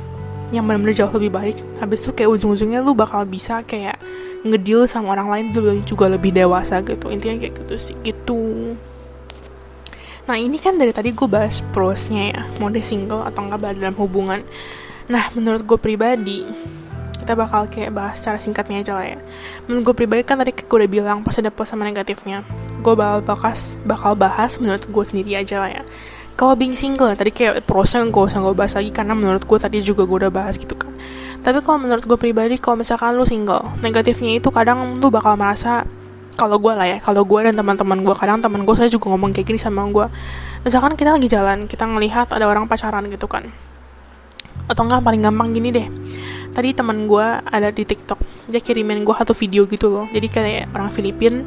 yang 0.54 0.70
benar-benar 0.70 0.94
jauh 0.94 1.14
lebih 1.18 1.34
baik. 1.34 1.58
Habis 1.82 2.06
itu 2.06 2.12
kayak 2.14 2.30
ujung-ujungnya 2.38 2.86
lu 2.86 2.94
bakal 2.94 3.26
bisa 3.26 3.66
kayak 3.66 3.98
ngedil 4.46 4.86
sama 4.86 5.18
orang 5.18 5.28
lain 5.34 5.46
juga 5.82 6.06
lebih 6.06 6.30
dewasa 6.30 6.86
gitu. 6.86 7.10
Intinya 7.10 7.42
kayak 7.42 7.54
gitu 7.66 7.76
sih 7.82 7.96
gitu 8.06 8.43
Nah 10.24 10.40
ini 10.40 10.56
kan 10.56 10.80
dari 10.80 10.96
tadi 10.96 11.12
gue 11.12 11.28
bahas 11.28 11.60
prosnya 11.76 12.32
ya, 12.32 12.42
mode 12.64 12.80
single 12.80 13.28
atau 13.28 13.44
enggak 13.44 13.60
berada 13.60 13.80
dalam 13.80 13.98
hubungan. 14.00 14.40
Nah 15.12 15.28
menurut 15.36 15.68
gue 15.68 15.76
pribadi, 15.76 16.48
kita 17.24 17.36
bakal 17.36 17.68
kayak 17.68 17.92
bahas 17.92 18.20
secara 18.20 18.40
singkatnya 18.40 18.84
aja 18.84 18.94
lah 18.96 19.06
ya. 19.16 19.20
Menurut 19.68 19.92
gue 19.92 19.96
pribadi 20.04 20.22
kan 20.24 20.40
tadi 20.40 20.56
gue 20.56 20.68
udah 20.68 20.92
bilang 20.92 21.24
pas 21.24 21.36
ada 21.40 21.52
plus 21.52 21.72
sama 21.72 21.84
negatifnya. 21.84 22.48
Gue 22.80 22.96
bakal 22.96 23.20
bahas, 23.24 23.76
bakal 23.84 24.16
bahas 24.16 24.60
menurut 24.60 24.84
gue 24.88 25.04
sendiri 25.08 25.40
aja 25.40 25.60
lah 25.64 25.72
ya. 25.72 25.84
Kalau 26.40 26.56
being 26.56 26.76
single 26.76 27.12
tadi 27.16 27.32
kayak 27.32 27.64
prosnya 27.68 28.04
gue 28.08 28.24
usah 28.24 28.44
gue 28.44 28.56
bahas 28.56 28.74
lagi 28.76 28.92
karena 28.92 29.16
menurut 29.16 29.48
gue 29.48 29.60
tadi 29.60 29.80
juga 29.80 30.08
gue 30.08 30.28
udah 30.28 30.34
bahas 30.34 30.60
gitu 30.60 30.76
kan. 30.76 30.92
Tapi 31.44 31.60
kalau 31.60 31.84
menurut 31.84 32.08
gue 32.08 32.16
pribadi, 32.16 32.56
kalau 32.56 32.80
misalkan 32.80 33.20
lu 33.20 33.28
single, 33.28 33.68
negatifnya 33.84 34.40
itu 34.40 34.48
kadang 34.48 34.96
lu 34.96 35.12
bakal 35.12 35.36
merasa 35.36 35.84
kalau 36.34 36.58
gue 36.60 36.74
lah 36.74 36.86
ya 36.86 36.98
kalau 37.00 37.24
gue 37.24 37.40
dan 37.46 37.54
teman-teman 37.54 38.02
gue 38.02 38.16
kadang 38.18 38.42
teman 38.42 38.66
gue 38.66 38.76
saya 38.76 38.90
juga 38.90 39.14
ngomong 39.14 39.32
kayak 39.32 39.48
gini 39.54 39.60
sama 39.62 39.86
gue 39.90 40.08
misalkan 40.64 40.96
kita 40.98 41.16
lagi 41.16 41.28
jalan 41.28 41.66
kita 41.70 41.84
ngelihat 41.88 42.32
ada 42.32 42.46
orang 42.48 42.66
pacaran 42.68 43.06
gitu 43.12 43.28
kan. 43.28 43.52
Atau 44.64 44.88
enggak 44.88 45.04
paling 45.04 45.22
gampang 45.22 45.52
gini 45.52 45.70
deh. 45.76 45.88
Tadi 46.54 46.70
teman 46.72 47.10
gue 47.10 47.26
ada 47.44 47.70
di 47.74 47.84
TikTok 47.84 48.48
dia 48.48 48.62
kirimin 48.64 49.04
gue 49.04 49.16
satu 49.16 49.36
video 49.36 49.68
gitu 49.68 49.92
loh. 49.92 50.06
Jadi 50.08 50.28
kayak 50.32 50.72
orang 50.72 50.90
Filipin 50.94 51.44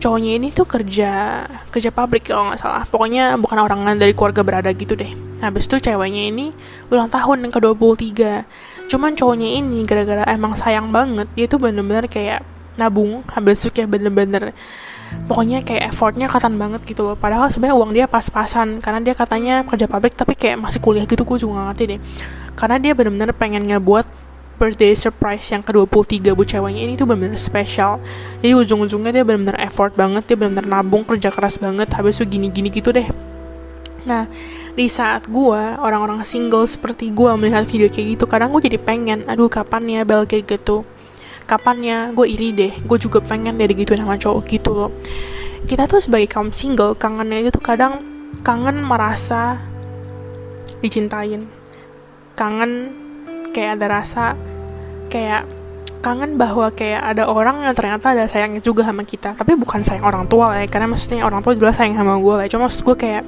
cowoknya 0.00 0.40
ini 0.40 0.48
tuh 0.48 0.64
kerja 0.64 1.44
kerja 1.72 1.90
pabrik 1.92 2.28
kalau 2.28 2.52
nggak 2.52 2.60
salah. 2.60 2.84
Pokoknya 2.84 3.40
bukan 3.40 3.58
orang 3.64 3.84
dari 3.96 4.12
keluarga 4.12 4.44
berada 4.44 4.68
gitu 4.76 4.92
deh. 4.92 5.12
Habis 5.40 5.72
itu 5.72 5.80
ceweknya 5.80 6.28
ini 6.28 6.52
ulang 6.92 7.08
tahun 7.08 7.48
yang 7.48 7.52
ke-23 7.56 8.20
cuman 8.90 9.14
cowoknya 9.14 9.62
ini 9.62 9.86
gara-gara 9.86 10.26
emang 10.34 10.58
sayang 10.58 10.90
banget 10.90 11.30
dia 11.38 11.46
tuh 11.46 11.62
bener-bener 11.62 12.10
kayak 12.10 12.42
nabung 12.80 13.20
habis 13.28 13.60
itu 13.60 13.70
kayak 13.76 13.92
bener-bener 13.92 14.56
pokoknya 15.26 15.62
kayak 15.66 15.90
effortnya 15.90 16.30
katan 16.30 16.54
banget 16.56 16.82
gitu 16.86 17.02
loh. 17.02 17.16
Padahal 17.18 17.50
sebenarnya 17.50 17.76
uang 17.76 17.92
dia 17.94 18.06
pas-pasan 18.06 18.78
karena 18.78 19.00
dia 19.02 19.14
katanya 19.14 19.66
kerja 19.66 19.86
pabrik 19.90 20.14
tapi 20.14 20.38
kayak 20.38 20.58
masih 20.58 20.80
kuliah 20.82 21.04
gitu 21.06 21.26
gue 21.26 21.36
juga 21.38 21.60
gak 21.60 21.66
ngerti 21.74 21.84
deh. 21.96 22.00
Karena 22.54 22.76
dia 22.78 22.92
bener-bener 22.94 23.30
pengen 23.34 23.66
ngebuat 23.66 24.06
birthday 24.60 24.92
surprise 24.92 25.48
yang 25.48 25.64
ke-23 25.64 26.36
buat 26.36 26.44
ceweknya 26.44 26.82
ini 26.84 26.92
tuh 26.94 27.08
bener-bener 27.08 27.40
spesial. 27.40 27.96
Jadi 28.44 28.52
ujung-ujungnya 28.54 29.10
dia 29.20 29.24
bener-bener 29.24 29.56
effort 29.64 29.96
banget 29.96 30.28
dia 30.28 30.36
bener-bener 30.36 30.68
nabung 30.68 31.02
kerja 31.02 31.32
keras 31.32 31.56
banget 31.56 31.88
habis 31.96 32.20
itu 32.20 32.28
gini-gini 32.28 32.68
gitu 32.68 32.92
deh. 32.92 33.08
Nah 34.04 34.28
di 34.76 34.86
saat 34.86 35.26
gue 35.26 35.62
orang-orang 35.82 36.22
single 36.22 36.64
seperti 36.68 37.10
gue 37.10 37.30
melihat 37.34 37.66
video 37.66 37.90
kayak 37.90 38.16
gitu 38.16 38.24
kadang 38.30 38.54
gue 38.54 38.62
jadi 38.62 38.78
pengen 38.78 39.26
aduh 39.26 39.50
kapan 39.50 39.82
ya 39.90 40.00
bel 40.06 40.24
kayak 40.24 40.46
gitu 40.46 40.86
kapannya 41.50 42.14
gue 42.14 42.26
iri 42.30 42.54
deh 42.54 42.72
gue 42.86 42.98
juga 43.02 43.18
pengen 43.18 43.58
dari 43.58 43.74
gitu 43.74 43.98
sama 43.98 44.14
cowok 44.14 44.42
gitu 44.46 44.70
loh. 44.70 44.90
Kita 45.66 45.90
tuh 45.90 45.98
sebagai 45.98 46.30
kaum 46.30 46.54
single 46.54 46.94
kangennya 46.94 47.42
itu 47.42 47.50
tuh 47.50 47.62
kadang 47.62 48.06
kangen 48.46 48.86
merasa 48.86 49.58
dicintain. 50.78 51.50
Kangen 52.38 52.94
kayak 53.50 53.82
ada 53.82 53.86
rasa 54.00 54.38
kayak 55.10 55.44
kangen 56.00 56.40
bahwa 56.40 56.72
kayak 56.72 57.02
ada 57.02 57.28
orang 57.28 57.60
yang 57.66 57.76
ternyata 57.76 58.16
ada 58.16 58.24
sayangnya 58.30 58.62
juga 58.62 58.86
sama 58.86 59.02
kita. 59.02 59.34
Tapi 59.34 59.58
bukan 59.58 59.82
sayang 59.82 60.06
orang 60.06 60.30
tua 60.30 60.54
lah 60.54 60.58
ya 60.62 60.68
karena 60.70 60.86
maksudnya 60.88 61.26
orang 61.26 61.42
tua 61.42 61.58
jelas 61.58 61.76
sayang 61.76 61.98
sama 61.98 62.16
gue 62.22 62.34
lah 62.40 62.46
cuma 62.46 62.70
maksud 62.70 62.86
gue 62.86 62.96
kayak 62.96 63.26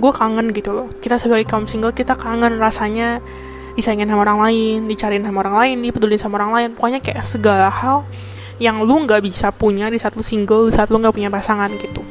gue 0.00 0.12
kangen 0.16 0.50
gitu 0.56 0.72
loh. 0.72 0.88
Kita 0.98 1.20
sebagai 1.20 1.44
kaum 1.44 1.68
single 1.68 1.92
kita 1.92 2.16
kangen 2.16 2.56
rasanya 2.56 3.20
disayangin 3.74 4.10
sama 4.10 4.22
orang 4.26 4.38
lain 4.48 4.78
dicariin 4.86 5.24
sama 5.26 5.44
orang 5.46 5.56
lain 5.60 5.76
dipeduli 5.84 6.16
sama 6.16 6.40
orang 6.42 6.52
lain. 6.54 6.68
Pokoknya 6.74 7.00
kayak 7.02 7.22
segala 7.26 7.68
hal 7.68 8.06
yang 8.60 8.84
lu 8.84 9.04
nggak 9.08 9.24
bisa 9.24 9.50
punya 9.50 9.88
di 9.88 9.96
saat 9.96 10.14
lu 10.14 10.24
single 10.24 10.68
di 10.68 10.72
saat 10.76 10.92
lu 10.92 11.00
nggak 11.00 11.14
punya 11.16 11.32
pasangan 11.32 11.72
gitu. 11.80 12.04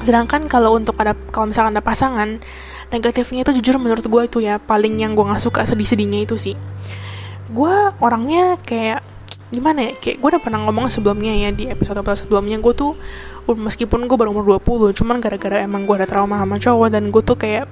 Sedangkan 0.00 0.48
kalau 0.48 0.76
untuk 0.76 0.96
ada 0.96 1.12
kalau 1.28 1.52
misalkan 1.52 1.76
ada 1.76 1.84
pasangan 1.84 2.40
negatifnya 2.88 3.44
itu 3.44 3.60
jujur 3.60 3.76
menurut 3.76 4.02
gue 4.02 4.22
itu 4.26 4.38
ya 4.40 4.56
paling 4.56 4.96
yang 4.96 5.12
gue 5.12 5.22
nggak 5.22 5.42
suka 5.42 5.68
sedih-sedihnya 5.68 6.24
itu 6.24 6.40
sih. 6.40 6.56
Gue 7.52 7.74
orangnya 8.00 8.56
kayak 8.64 9.04
gimana 9.50 9.90
ya 9.90 9.92
kayak 9.98 10.16
gue 10.22 10.28
udah 10.30 10.42
pernah 10.42 10.62
ngomong 10.62 10.86
sebelumnya 10.86 11.34
ya 11.34 11.50
di 11.50 11.66
episode 11.66 11.98
episode 11.98 12.30
sebelumnya 12.30 12.62
gue 12.62 12.70
tuh 12.70 12.94
meskipun 13.50 14.06
gue 14.06 14.14
baru 14.14 14.30
umur 14.30 14.62
20 14.62 14.94
cuman 14.94 15.18
gara-gara 15.18 15.66
emang 15.66 15.82
gue 15.90 15.98
ada 15.98 16.06
trauma 16.06 16.38
sama 16.38 16.62
cowok 16.62 16.88
dan 16.94 17.10
gue 17.10 17.22
tuh 17.26 17.34
kayak 17.34 17.66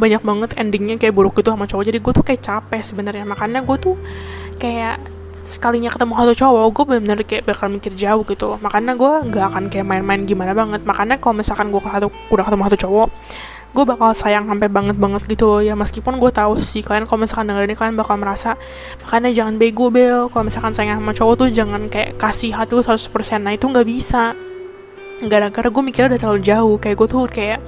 banyak 0.00 0.22
banget 0.24 0.50
endingnya 0.56 0.96
kayak 0.96 1.12
buruk 1.12 1.36
gitu 1.36 1.52
sama 1.52 1.68
cowok. 1.68 1.84
Jadi 1.92 1.98
gue 2.00 2.12
tuh 2.16 2.24
kayak 2.24 2.40
capek 2.40 2.82
sebenarnya. 2.82 3.24
Makanya 3.28 3.60
gue 3.60 3.76
tuh 3.76 3.94
kayak 4.56 4.96
sekalinya 5.40 5.88
ketemu 5.88 6.12
satu 6.16 6.34
cowok 6.36 6.64
gue 6.72 6.84
bener-bener 6.88 7.18
kayak 7.28 7.44
bakal 7.44 7.68
mikir 7.68 7.92
jauh 7.92 8.24
gitu. 8.24 8.56
Makanya 8.64 8.96
gue 8.96 9.12
gak 9.28 9.44
akan 9.52 9.64
kayak 9.68 9.84
main-main 9.84 10.24
gimana 10.24 10.56
banget. 10.56 10.80
Makanya 10.88 11.20
kalau 11.20 11.36
misalkan 11.36 11.68
gue 11.68 11.80
udah 11.80 12.44
ketemu 12.48 12.62
satu 12.72 12.78
cowok 12.88 13.10
gue 13.70 13.84
bakal 13.86 14.10
sayang 14.18 14.50
sampai 14.50 14.66
banget 14.66 14.98
banget 14.98 15.22
gitu 15.30 15.46
loh. 15.46 15.60
Ya 15.62 15.78
meskipun 15.78 16.18
gue 16.18 16.30
tahu 16.34 16.58
sih 16.58 16.82
kalian 16.82 17.06
kalau 17.06 17.22
misalkan 17.22 17.54
denger 17.54 17.70
ini 17.70 17.76
kalian 17.78 17.94
bakal 17.94 18.18
merasa 18.18 18.58
makanya 19.06 19.30
jangan 19.30 19.54
bego 19.62 19.94
bel. 19.94 20.26
Kalau 20.26 20.44
misalkan 20.46 20.74
sayang 20.74 20.98
sama 20.98 21.14
cowok 21.14 21.34
tuh 21.46 21.48
jangan 21.54 21.86
kayak 21.86 22.18
kasih 22.18 22.50
hati 22.54 22.74
lu 22.74 22.82
100% 22.82 23.06
nah 23.38 23.54
itu 23.54 23.64
nggak 23.70 23.86
bisa. 23.86 24.34
Gara-gara 25.22 25.68
gue 25.70 25.82
mikirnya 25.84 26.16
udah 26.16 26.20
terlalu 26.20 26.40
jauh. 26.42 26.76
Kayak 26.82 26.96
gue 26.98 27.08
tuh 27.08 27.20
kayak 27.30 27.60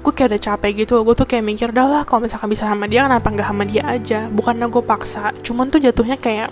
gue 0.00 0.12
kayak 0.16 0.32
udah 0.32 0.42
capek 0.42 0.70
gitu 0.84 1.04
gue 1.04 1.12
tuh 1.12 1.28
kayak 1.28 1.44
mikir 1.44 1.68
dah 1.76 1.84
lah 1.84 2.02
kalau 2.08 2.24
misalkan 2.24 2.48
bisa 2.48 2.64
sama 2.64 2.88
dia 2.88 3.04
kenapa 3.04 3.28
nggak 3.28 3.48
sama 3.52 3.64
dia 3.68 3.84
aja? 3.84 4.32
Bukannya 4.32 4.66
gue 4.72 4.82
paksa 4.84 5.36
cuman 5.44 5.68
tuh 5.68 5.80
jatuhnya 5.84 6.16
kayak 6.16 6.48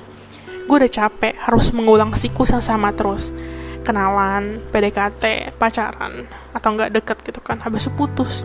gue 0.68 0.76
udah 0.76 0.92
capek 0.92 1.32
harus 1.40 1.72
mengulang 1.72 2.12
siklus 2.12 2.52
yang 2.52 2.60
sama 2.60 2.92
terus. 2.92 3.32
Kenalan 3.88 4.60
PDKT 4.68 5.56
pacaran 5.56 6.28
atau 6.52 6.68
nggak 6.76 6.92
deket 7.00 7.18
gitu 7.24 7.40
kan 7.40 7.56
habis 7.64 7.88
itu 7.88 7.92
putus. 7.96 8.44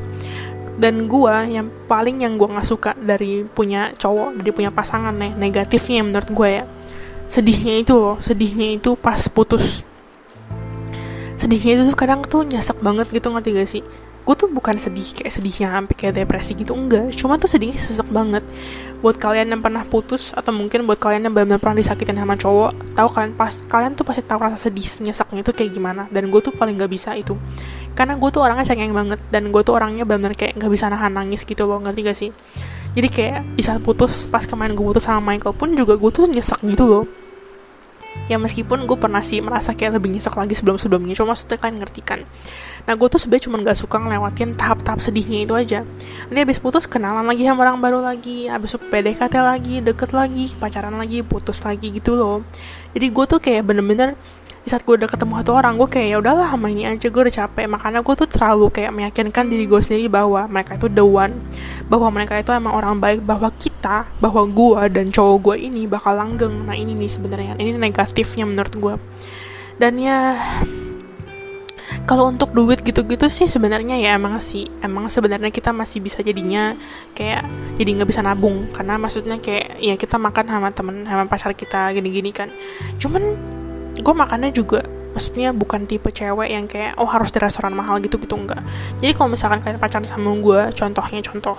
Dan 0.79 1.11
gue 1.11 1.35
yang 1.51 1.67
paling 1.85 2.23
yang 2.23 2.39
gue 2.39 2.47
nggak 2.47 2.63
suka 2.63 2.95
dari 2.95 3.43
punya 3.43 3.91
cowok 3.99 4.39
dari 4.39 4.51
punya 4.55 4.71
pasangan 4.71 5.11
nih 5.19 5.35
negatifnya 5.35 5.99
menurut 5.99 6.31
gue 6.31 6.49
ya. 6.63 6.65
Sedihnya 7.27 7.83
itu 7.83 7.91
loh 7.91 8.23
sedihnya 8.23 8.79
itu 8.79 8.95
pas 8.95 9.19
putus. 9.27 9.83
Sedihnya 11.35 11.75
itu 11.75 11.83
tuh 11.91 11.97
kadang 11.99 12.23
tuh 12.23 12.47
nyesek 12.47 12.79
banget 12.79 13.11
gitu 13.11 13.27
ngerti 13.27 13.51
gak 13.51 13.67
sih 13.67 13.83
gue 14.23 14.35
tuh 14.39 14.47
bukan 14.47 14.79
sedih 14.79 15.03
kayak 15.19 15.33
sedihnya 15.35 15.67
sampai 15.75 15.95
kayak 15.99 16.13
depresi 16.23 16.55
gitu 16.55 16.71
enggak. 16.71 17.11
Cuma 17.15 17.35
tuh 17.35 17.51
sedihnya 17.51 17.75
sesek 17.75 18.07
banget. 18.07 18.43
Buat 19.03 19.19
kalian 19.19 19.51
yang 19.51 19.59
pernah 19.59 19.83
putus 19.83 20.31
atau 20.31 20.55
mungkin 20.55 20.87
buat 20.87 20.95
kalian 20.95 21.27
yang 21.27 21.35
benar-benar 21.35 21.59
pernah 21.59 21.77
disakitin 21.83 22.15
sama 22.15 22.39
cowok 22.39 22.95
tahu 22.95 23.07
kalian 23.11 23.31
pas 23.35 23.53
kalian 23.67 23.91
tuh 23.99 24.07
pasti 24.07 24.23
tahu 24.23 24.39
rasa 24.39 24.71
sedih 24.71 24.87
nyeseknya 25.03 25.41
itu 25.43 25.51
kayak 25.51 25.71
gimana. 25.75 26.07
Dan 26.07 26.31
gue 26.31 26.39
tuh 26.39 26.55
paling 26.55 26.79
gak 26.79 26.91
bisa 26.91 27.11
itu. 27.19 27.35
Karena 27.93 28.15
gue 28.15 28.29
tuh 28.31 28.41
orangnya 28.41 28.63
cengeng 28.63 28.95
banget 28.95 29.19
dan 29.29 29.51
gue 29.51 29.61
tuh 29.61 29.75
orangnya 29.75 30.07
benar-benar 30.07 30.33
kayak 30.39 30.55
gak 30.55 30.71
bisa 30.71 30.87
nahan 30.87 31.11
nangis 31.11 31.43
gitu 31.43 31.67
loh 31.67 31.83
ngerti 31.83 31.99
gak 32.07 32.17
sih? 32.17 32.31
Jadi 32.93 33.07
kayak 33.09 33.57
bisa 33.59 33.75
putus 33.81 34.29
pas 34.31 34.45
kemarin 34.45 34.71
gue 34.77 34.85
putus 34.85 35.03
sama 35.03 35.33
Michael 35.33 35.53
pun 35.57 35.73
juga 35.75 35.99
gue 35.99 36.11
tuh 36.13 36.29
nyesek 36.29 36.61
gitu 36.63 36.85
loh 36.85 37.22
ya 38.31 38.39
meskipun 38.39 38.87
gue 38.87 38.97
pernah 38.97 39.19
sih 39.19 39.43
merasa 39.43 39.75
kayak 39.75 39.99
lebih 39.99 40.15
nyesek 40.15 40.31
lagi 40.33 40.55
sebelum 40.55 40.79
sebelumnya 40.79 41.13
cuma 41.17 41.35
maksudnya 41.35 41.59
kalian 41.59 41.77
ngerti 41.83 42.01
kan? 42.01 42.19
Nah 42.87 42.93
gue 42.95 43.07
tuh 43.11 43.19
sebenarnya 43.19 43.45
cuma 43.51 43.57
gak 43.59 43.77
suka 43.79 43.97
ngelewatin 43.99 44.55
tahap-tahap 44.55 44.99
sedihnya 45.03 45.43
itu 45.43 45.53
aja. 45.53 45.79
Nanti 46.31 46.39
habis 46.39 46.59
putus 46.59 46.87
kenalan 46.87 47.27
lagi 47.27 47.43
sama 47.43 47.67
orang 47.67 47.83
baru 47.83 47.99
lagi 47.99 48.47
habis 48.47 48.75
PDKT 48.79 49.35
lagi 49.43 49.75
deket 49.83 50.15
lagi 50.15 50.55
pacaran 50.55 50.95
lagi 50.95 51.19
putus 51.23 51.63
lagi 51.67 51.91
gitu 51.91 52.15
loh. 52.15 52.47
Jadi 52.93 53.07
gue 53.09 53.25
tuh 53.25 53.39
kayak 53.41 53.65
bener-bener 53.65 54.13
di 54.63 54.71
saat 54.71 54.87
gue 54.87 54.95
udah 54.95 55.11
ketemu 55.11 55.43
satu 55.43 55.51
orang 55.59 55.75
gue 55.75 55.91
kayak 55.91 56.07
ya 56.07 56.17
udahlah 56.23 56.47
sama 56.55 56.71
ini 56.71 56.87
aja 56.87 57.07
gue 57.11 57.21
udah 57.27 57.35
capek. 57.35 57.65
Makanya 57.67 57.99
gue 57.99 58.15
tuh 58.15 58.29
terlalu 58.31 58.71
kayak 58.71 58.91
meyakinkan 58.95 59.51
diri 59.51 59.67
gue 59.67 59.81
sendiri 59.83 60.07
bahwa 60.07 60.47
mereka 60.47 60.79
itu 60.79 60.87
the 60.87 61.03
one 61.03 61.35
bahwa 61.91 62.07
mereka 62.15 62.39
itu 62.39 62.55
emang 62.55 62.71
orang 62.71 62.95
baik 63.03 63.27
bahwa 63.27 63.51
kita 63.59 64.07
bahwa 64.23 64.47
gue 64.47 64.81
dan 64.87 65.11
cowok 65.11 65.37
gue 65.51 65.55
ini 65.67 65.83
bakal 65.83 66.15
langgeng. 66.15 66.63
Nah 66.63 66.79
ini 66.79 66.95
nih 66.95 67.11
sebenarnya 67.11 67.59
ini 67.59 67.75
negatifnya 67.75 68.47
menurut 68.47 68.71
gue 68.71 68.95
dan 69.83 69.99
ya 69.99 70.39
kalau 72.03 72.27
untuk 72.27 72.51
duit 72.51 72.83
gitu-gitu 72.83 73.31
sih 73.31 73.47
sebenarnya 73.47 73.95
ya 73.95 74.19
emang 74.19 74.35
sih 74.43 74.67
emang 74.83 75.07
sebenarnya 75.07 75.51
kita 75.55 75.71
masih 75.71 76.03
bisa 76.03 76.19
jadinya 76.19 76.75
kayak 77.15 77.47
jadi 77.79 77.89
nggak 77.99 78.09
bisa 78.11 78.21
nabung. 78.23 78.67
Karena 78.71 78.99
maksudnya 78.99 79.39
kayak 79.39 79.79
ya 79.79 79.95
kita 79.95 80.19
makan 80.19 80.45
sama 80.47 80.69
temen 80.71 80.95
sama 81.07 81.23
pacar 81.27 81.51
kita 81.55 81.95
gini-gini 81.95 82.31
kan. 82.35 82.51
Cuman 82.99 83.23
gue 83.99 84.13
makannya 84.13 84.49
juga 84.49 84.81
maksudnya 85.13 85.53
bukan 85.53 85.85
tipe 85.85 86.09
cewek 86.09 86.49
yang 86.49 86.65
kayak 86.65 86.97
oh 86.97 87.05
harus 87.05 87.29
di 87.29 87.37
restoran 87.37 87.77
mahal 87.77 88.01
gitu 88.01 88.17
gitu 88.17 88.33
enggak. 88.33 88.65
Jadi 88.97 89.13
kalau 89.13 89.29
misalkan 89.29 89.61
kalian 89.61 89.77
pacaran 89.77 90.05
sama 90.05 90.33
gue 90.33 90.73
contohnya 90.73 91.21
contoh 91.21 91.57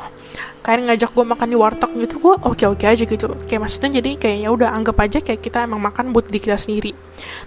kalian 0.64 0.90
ngajak 0.90 1.12
gue 1.12 1.24
makan 1.28 1.48
di 1.52 1.56
warteg 1.60 1.90
gitu 2.08 2.16
gue 2.18 2.34
oke 2.40 2.64
oke 2.72 2.84
aja 2.88 3.04
gitu 3.04 3.28
kayak 3.44 3.68
maksudnya 3.68 4.00
jadi 4.00 4.10
kayak 4.16 4.38
ya 4.42 4.48
udah 4.48 4.72
anggap 4.72 4.96
aja 4.96 5.20
kayak 5.20 5.44
kita 5.44 5.68
emang 5.68 5.78
makan 5.78 6.10
buat 6.10 6.24
diri 6.26 6.40
kita 6.40 6.56
sendiri 6.56 6.96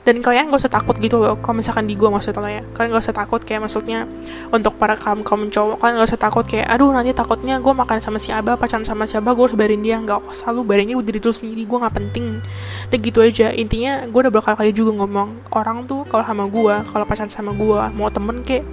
dan 0.07 0.23
kalian 0.23 0.47
gak 0.47 0.63
usah 0.63 0.71
takut 0.71 0.95
gitu 1.03 1.19
loh 1.19 1.35
kalau 1.43 1.59
misalkan 1.59 1.83
di 1.83 1.99
gue 1.99 2.07
maksudnya 2.07 2.39
lo 2.39 2.47
ya. 2.47 2.63
Kalian 2.71 2.95
gak 2.95 3.03
usah 3.03 3.17
takut 3.19 3.43
kayak 3.43 3.67
maksudnya 3.67 4.07
untuk 4.55 4.79
para 4.79 4.95
kaum 4.95 5.19
kaum 5.19 5.51
cowok 5.51 5.83
kalian 5.83 5.99
gak 5.99 6.07
usah 6.15 6.21
takut 6.23 6.47
kayak 6.47 6.63
aduh 6.71 6.95
nanti 6.95 7.11
takutnya 7.11 7.59
gue 7.59 7.73
makan 7.75 7.99
sama 7.99 8.15
si 8.15 8.31
abah 8.31 8.55
pacaran 8.55 8.87
sama 8.87 9.03
si 9.03 9.19
abah 9.19 9.35
gue 9.35 9.43
harus 9.43 9.59
bayarin 9.59 9.83
dia. 9.83 9.99
Nggak 9.99 10.31
usah 10.31 10.55
lu 10.55 10.63
buat 10.63 10.79
diri 10.79 11.19
lu 11.19 11.35
sendiri 11.35 11.67
gue 11.67 11.77
nggak 11.83 11.91
penting. 11.99 12.39
Dan 12.87 12.97
gitu 13.03 13.19
aja. 13.19 13.51
Intinya 13.51 14.07
gue 14.07 14.19
udah 14.23 14.31
berkali-kali 14.31 14.71
juga 14.71 14.95
ngomong 14.95 15.51
orang 15.51 15.83
tuh 15.83 16.07
kalau 16.07 16.23
sama 16.23 16.47
gue 16.47 16.75
kalau 16.87 17.03
pacaran 17.03 17.27
sama 17.27 17.51
gue 17.51 17.79
mau 17.91 18.07
temen 18.07 18.39
kayak 18.47 18.63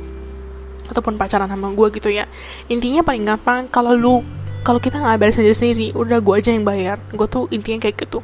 ataupun 0.87 1.19
pacaran 1.19 1.51
sama 1.51 1.75
gue 1.75 1.87
gitu 1.99 2.15
ya. 2.15 2.31
Intinya 2.71 3.03
paling 3.03 3.27
gampang 3.27 3.67
kalau 3.75 3.91
lu 3.99 4.23
kalau 4.63 4.79
kita 4.79 5.03
nggak 5.03 5.19
bayar 5.19 5.35
sendiri 5.35 5.57
sendiri 5.59 5.87
udah 5.99 6.23
gue 6.23 6.35
aja 6.39 6.55
yang 6.55 6.63
bayar. 6.63 7.03
Gue 7.11 7.27
tuh 7.27 7.51
intinya 7.51 7.83
kayak 7.83 8.07
gitu 8.07 8.23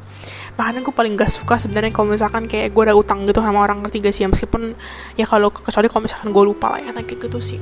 makanya 0.59 0.81
gue 0.83 0.95
paling 0.95 1.15
gak 1.19 1.33
suka 1.33 1.57
sebenarnya 1.57 1.95
kalau 1.95 2.11
misalkan 2.11 2.45
kayak 2.51 2.75
gue 2.75 2.83
ada 2.87 2.95
utang 2.95 3.23
gitu 3.27 3.41
sama 3.43 3.63
orang 3.63 3.83
ngerti 3.83 4.03
gak 4.03 4.15
sih? 4.15 4.23
Ya 4.27 4.29
meskipun 4.31 4.75
ya 5.15 5.25
kalau 5.27 5.51
kecuali 5.51 5.87
kalau 5.87 6.03
misalkan 6.05 6.29
gue 6.31 6.45
lupa 6.45 6.77
lah 6.77 6.81
ya 6.83 6.91
nah 6.95 7.05
kayak 7.05 7.31
gitu 7.31 7.39
sih. 7.41 7.61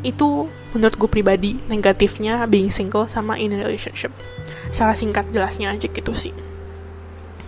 Itu 0.00 0.48
menurut 0.72 0.94
gue 0.96 1.08
pribadi 1.10 1.58
negatifnya 1.68 2.46
being 2.46 2.72
single 2.72 3.06
sama 3.10 3.36
in 3.36 3.54
a 3.54 3.58
relationship. 3.60 4.14
Secara 4.70 4.94
singkat 4.94 5.28
jelasnya 5.34 5.72
aja 5.74 5.86
gitu 5.86 6.12
sih. 6.16 6.34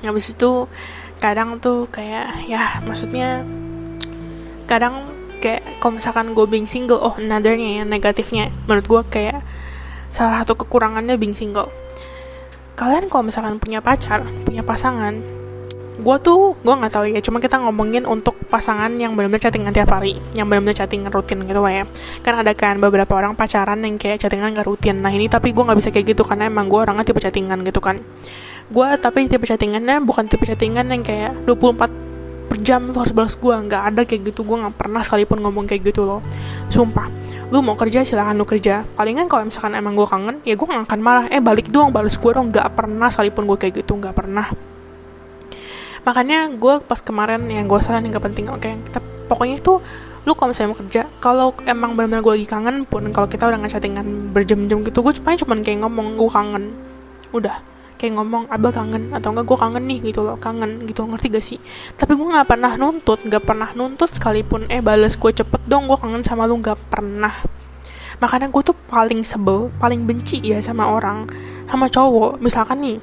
Habis 0.02 0.34
itu 0.34 0.66
kadang 1.22 1.62
tuh 1.62 1.86
kayak 1.86 2.50
ya 2.50 2.82
maksudnya 2.82 3.46
kadang 4.66 5.06
kayak 5.38 5.62
kalau 5.82 5.98
misalkan 5.98 6.34
gue 6.34 6.46
being 6.46 6.66
single 6.66 6.98
oh 7.02 7.14
anothernya 7.18 7.80
ya 7.80 7.84
negatifnya. 7.86 8.50
Menurut 8.70 8.86
gue 8.86 9.02
kayak 9.08 9.40
salah 10.12 10.44
satu 10.44 10.60
kekurangannya 10.60 11.16
being 11.16 11.32
single 11.32 11.72
kalian 12.74 13.12
kalau 13.12 13.28
misalkan 13.28 13.60
punya 13.60 13.84
pacar 13.84 14.24
punya 14.44 14.64
pasangan 14.64 15.42
gue 16.02 16.16
tuh 16.24 16.56
gue 16.64 16.74
nggak 16.74 16.92
tahu 16.92 17.04
ya 17.12 17.20
cuma 17.20 17.36
kita 17.38 17.60
ngomongin 17.60 18.08
untuk 18.08 18.34
pasangan 18.48 18.90
yang 18.96 19.12
benar-benar 19.12 19.44
chattingan 19.44 19.76
tiap 19.76 19.92
hari 19.92 20.16
yang 20.32 20.48
benar-benar 20.48 20.72
chattingan 20.72 21.12
rutin 21.12 21.44
gitu 21.44 21.60
lah 21.60 21.72
ya. 21.72 21.84
Kan 22.24 22.40
ada 22.40 22.56
kan 22.56 22.80
beberapa 22.80 23.12
orang 23.12 23.36
pacaran 23.36 23.84
yang 23.84 24.00
kayak 24.00 24.24
chattingan 24.24 24.56
gak 24.56 24.66
rutin. 24.66 25.04
Nah 25.04 25.12
ini 25.12 25.28
tapi 25.28 25.52
gue 25.52 25.60
nggak 25.60 25.78
bisa 25.78 25.92
kayak 25.92 26.16
gitu 26.16 26.24
karena 26.24 26.48
emang 26.48 26.66
gue 26.72 26.80
orangnya 26.80 27.04
tipe 27.04 27.20
chattingan 27.20 27.60
gitu 27.62 27.78
kan. 27.84 28.00
Gue 28.72 28.88
tapi 28.96 29.28
tipe 29.28 29.44
chattingannya 29.44 30.00
bukan 30.00 30.26
tipe 30.32 30.48
chattingan 30.48 30.88
yang 30.88 31.04
kayak 31.04 31.32
24 31.44 32.48
per 32.50 32.56
jam 32.60 32.88
lu 32.88 32.96
harus 32.96 33.12
balas 33.12 33.36
gue 33.36 33.54
nggak 33.54 33.82
ada 33.92 34.00
kayak 34.08 34.32
gitu. 34.32 34.48
Gue 34.48 34.64
nggak 34.64 34.74
pernah 34.80 35.04
sekalipun 35.04 35.44
ngomong 35.44 35.68
kayak 35.68 35.92
gitu 35.92 36.08
loh. 36.08 36.24
Sumpah 36.72 37.06
lu 37.52 37.60
mau 37.60 37.76
kerja 37.76 38.00
silahkan 38.00 38.32
lu 38.32 38.48
kerja. 38.48 38.88
Palingan 38.96 39.28
kalau 39.28 39.44
misalkan 39.44 39.76
emang 39.76 39.92
gue 39.92 40.08
kangen 40.08 40.40
ya 40.48 40.56
gue 40.56 40.64
gak 40.64 40.88
akan 40.88 41.00
marah. 41.04 41.26
Eh 41.28 41.44
balik 41.44 41.68
doang 41.68 41.92
balas 41.92 42.16
gue 42.16 42.32
dong. 42.32 42.48
Nggak 42.48 42.72
pernah 42.72 43.12
sekalipun 43.12 43.44
gue 43.44 43.58
kayak 43.60 43.84
gitu 43.84 44.00
nggak 44.00 44.16
pernah. 44.16 44.48
Makanya 46.08 46.48
gue 46.56 46.80
pas 46.80 46.96
kemarin 47.04 47.44
yang 47.52 47.68
gue 47.68 47.76
salah 47.84 48.00
nggak 48.00 48.24
penting 48.24 48.48
oke. 48.48 48.64
Okay? 48.64 48.80
kita 48.88 49.04
pokoknya 49.28 49.60
itu 49.60 49.84
lu 50.24 50.32
kalau 50.32 50.54
misalnya 50.54 50.70
mau 50.70 50.78
kerja 50.78 51.02
kalau 51.18 51.48
emang 51.66 51.98
benar-benar 51.98 52.22
gue 52.22 52.32
lagi 52.38 52.46
kangen 52.46 52.86
pun 52.86 53.02
kalau 53.10 53.26
kita 53.26 53.42
udah 53.50 53.58
ngechattingan 53.58 54.30
berjam-jam 54.30 54.86
gitu 54.86 55.02
gue 55.02 55.12
cuma 55.18 55.34
cuman 55.34 55.58
kayak 55.60 55.78
ngomong 55.84 56.16
gue 56.16 56.30
kangen. 56.32 56.64
Udah 57.36 57.71
kayak 58.02 58.18
ngomong 58.18 58.50
abah 58.50 58.74
kangen 58.74 59.14
atau 59.14 59.30
enggak 59.30 59.46
gue 59.46 59.58
kangen 59.62 59.84
nih 59.86 59.98
gitu 60.10 60.26
loh 60.26 60.34
kangen 60.42 60.82
gitu 60.90 61.06
ngerti 61.06 61.26
gak 61.30 61.44
sih? 61.46 61.58
Tapi 61.94 62.18
gue 62.18 62.26
nggak 62.26 62.50
pernah 62.50 62.74
nuntut 62.74 63.22
nggak 63.22 63.44
pernah 63.46 63.70
nuntut 63.78 64.10
sekalipun 64.10 64.66
eh 64.66 64.82
balas 64.82 65.14
gue 65.14 65.30
cepet 65.30 65.62
dong 65.70 65.86
gue 65.86 65.94
kangen 65.94 66.26
sama 66.26 66.50
lu 66.50 66.58
nggak 66.58 66.90
pernah. 66.90 67.30
Makanya 68.18 68.50
gue 68.50 68.62
tuh 68.66 68.74
paling 68.90 69.22
sebel 69.22 69.70
paling 69.78 70.02
benci 70.02 70.42
ya 70.42 70.58
sama 70.58 70.90
orang 70.90 71.30
sama 71.70 71.86
cowok. 71.86 72.42
Misalkan 72.42 72.82
nih 72.82 72.98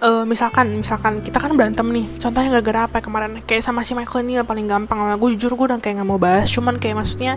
uh, 0.00 0.24
misalkan 0.24 0.80
misalkan 0.80 1.20
kita 1.20 1.42
kan 1.42 1.52
berantem 1.54 1.86
nih 1.90 2.06
contohnya 2.16 2.48
gara-gara 2.58 2.80
apa 2.88 2.96
ya 2.98 3.02
kemarin 3.04 3.32
kayak 3.44 3.62
sama 3.66 3.82
si 3.82 3.92
Michael 3.98 4.26
ini 4.26 4.40
paling 4.46 4.70
gampang 4.70 5.02
lah. 5.02 5.18
Gue 5.18 5.34
jujur 5.34 5.58
gue 5.58 5.66
udah 5.74 5.78
kayak 5.82 6.00
nggak 6.00 6.08
mau 6.08 6.22
bahas 6.22 6.48
cuman 6.48 6.78
kayak 6.78 7.02
maksudnya 7.02 7.34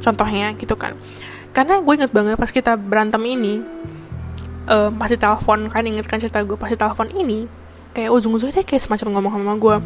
contohnya 0.00 0.54
gitu 0.54 0.78
kan. 0.78 0.94
Karena 1.50 1.80
gue 1.80 1.92
inget 1.96 2.12
banget 2.12 2.36
pas 2.36 2.52
kita 2.52 2.76
berantem 2.76 3.22
ini 3.24 3.64
uh, 4.68 4.90
pasti 4.94 5.16
telepon 5.16 5.70
kan 5.70 5.82
inget 5.86 6.06
kan 6.06 6.18
cerita 6.22 6.42
gue 6.42 6.58
pasti 6.58 6.76
telepon 6.78 7.10
ini 7.14 7.48
kayak 7.96 8.12
ujung-ujungnya 8.12 8.60
dia 8.60 8.64
kayak 8.68 8.82
semacam 8.84 9.08
ngomong 9.16 9.32
sama 9.40 9.54
gue 9.56 9.76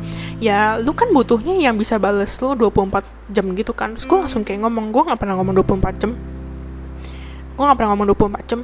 ya 0.43 0.83
lu 0.83 0.91
kan 0.99 1.15
butuhnya 1.15 1.55
yang 1.63 1.79
bisa 1.79 1.95
bales 1.95 2.35
lu 2.43 2.59
24 2.59 3.21
jam 3.31 3.47
gitu 3.55 3.73
kan. 3.73 3.95
Terus 3.95 4.07
gue 4.11 4.19
langsung 4.19 4.43
kayak 4.43 4.67
ngomong 4.67 4.91
gue 4.91 5.03
gak 5.07 5.19
pernah 5.19 5.39
ngomong 5.39 5.55
24 5.63 6.03
jam. 6.03 6.13
Gue 7.55 7.65
gak 7.65 7.79
pernah 7.79 7.91
ngomong 7.95 8.07
24 8.13 8.51
jam. 8.51 8.61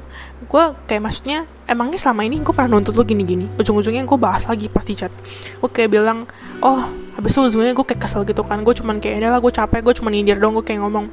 Gue 0.51 0.65
kayak 0.91 1.03
maksudnya 1.07 1.39
emangnya 1.71 1.99
selama 2.03 2.27
ini 2.27 2.43
gue 2.43 2.53
pernah 2.53 2.77
nuntut 2.77 2.95
lu 2.99 3.07
gini-gini? 3.07 3.47
Ujung-ujungnya 3.57 4.05
gue 4.05 4.19
bahas 4.19 4.45
lagi 4.51 4.67
pasti 4.67 4.99
chat. 4.99 5.15
Gue 5.63 5.71
kayak 5.71 5.95
bilang 5.95 6.27
oh 6.61 6.83
habis 7.17 7.33
itu 7.33 7.41
ujungnya 7.49 7.73
gue 7.73 7.87
kayak 7.87 8.03
kesel 8.03 8.27
gitu 8.27 8.43
kan. 8.43 8.61
Gue 8.67 8.75
cuman 8.75 8.99
kayak 8.99 9.23
lah 9.23 9.41
gue 9.41 9.53
capek 9.55 9.81
gue 9.81 9.95
cuman 10.03 10.11
nyindir 10.13 10.37
dong 10.43 10.59
gue 10.59 10.65
kayak 10.67 10.83
ngomong 10.83 11.09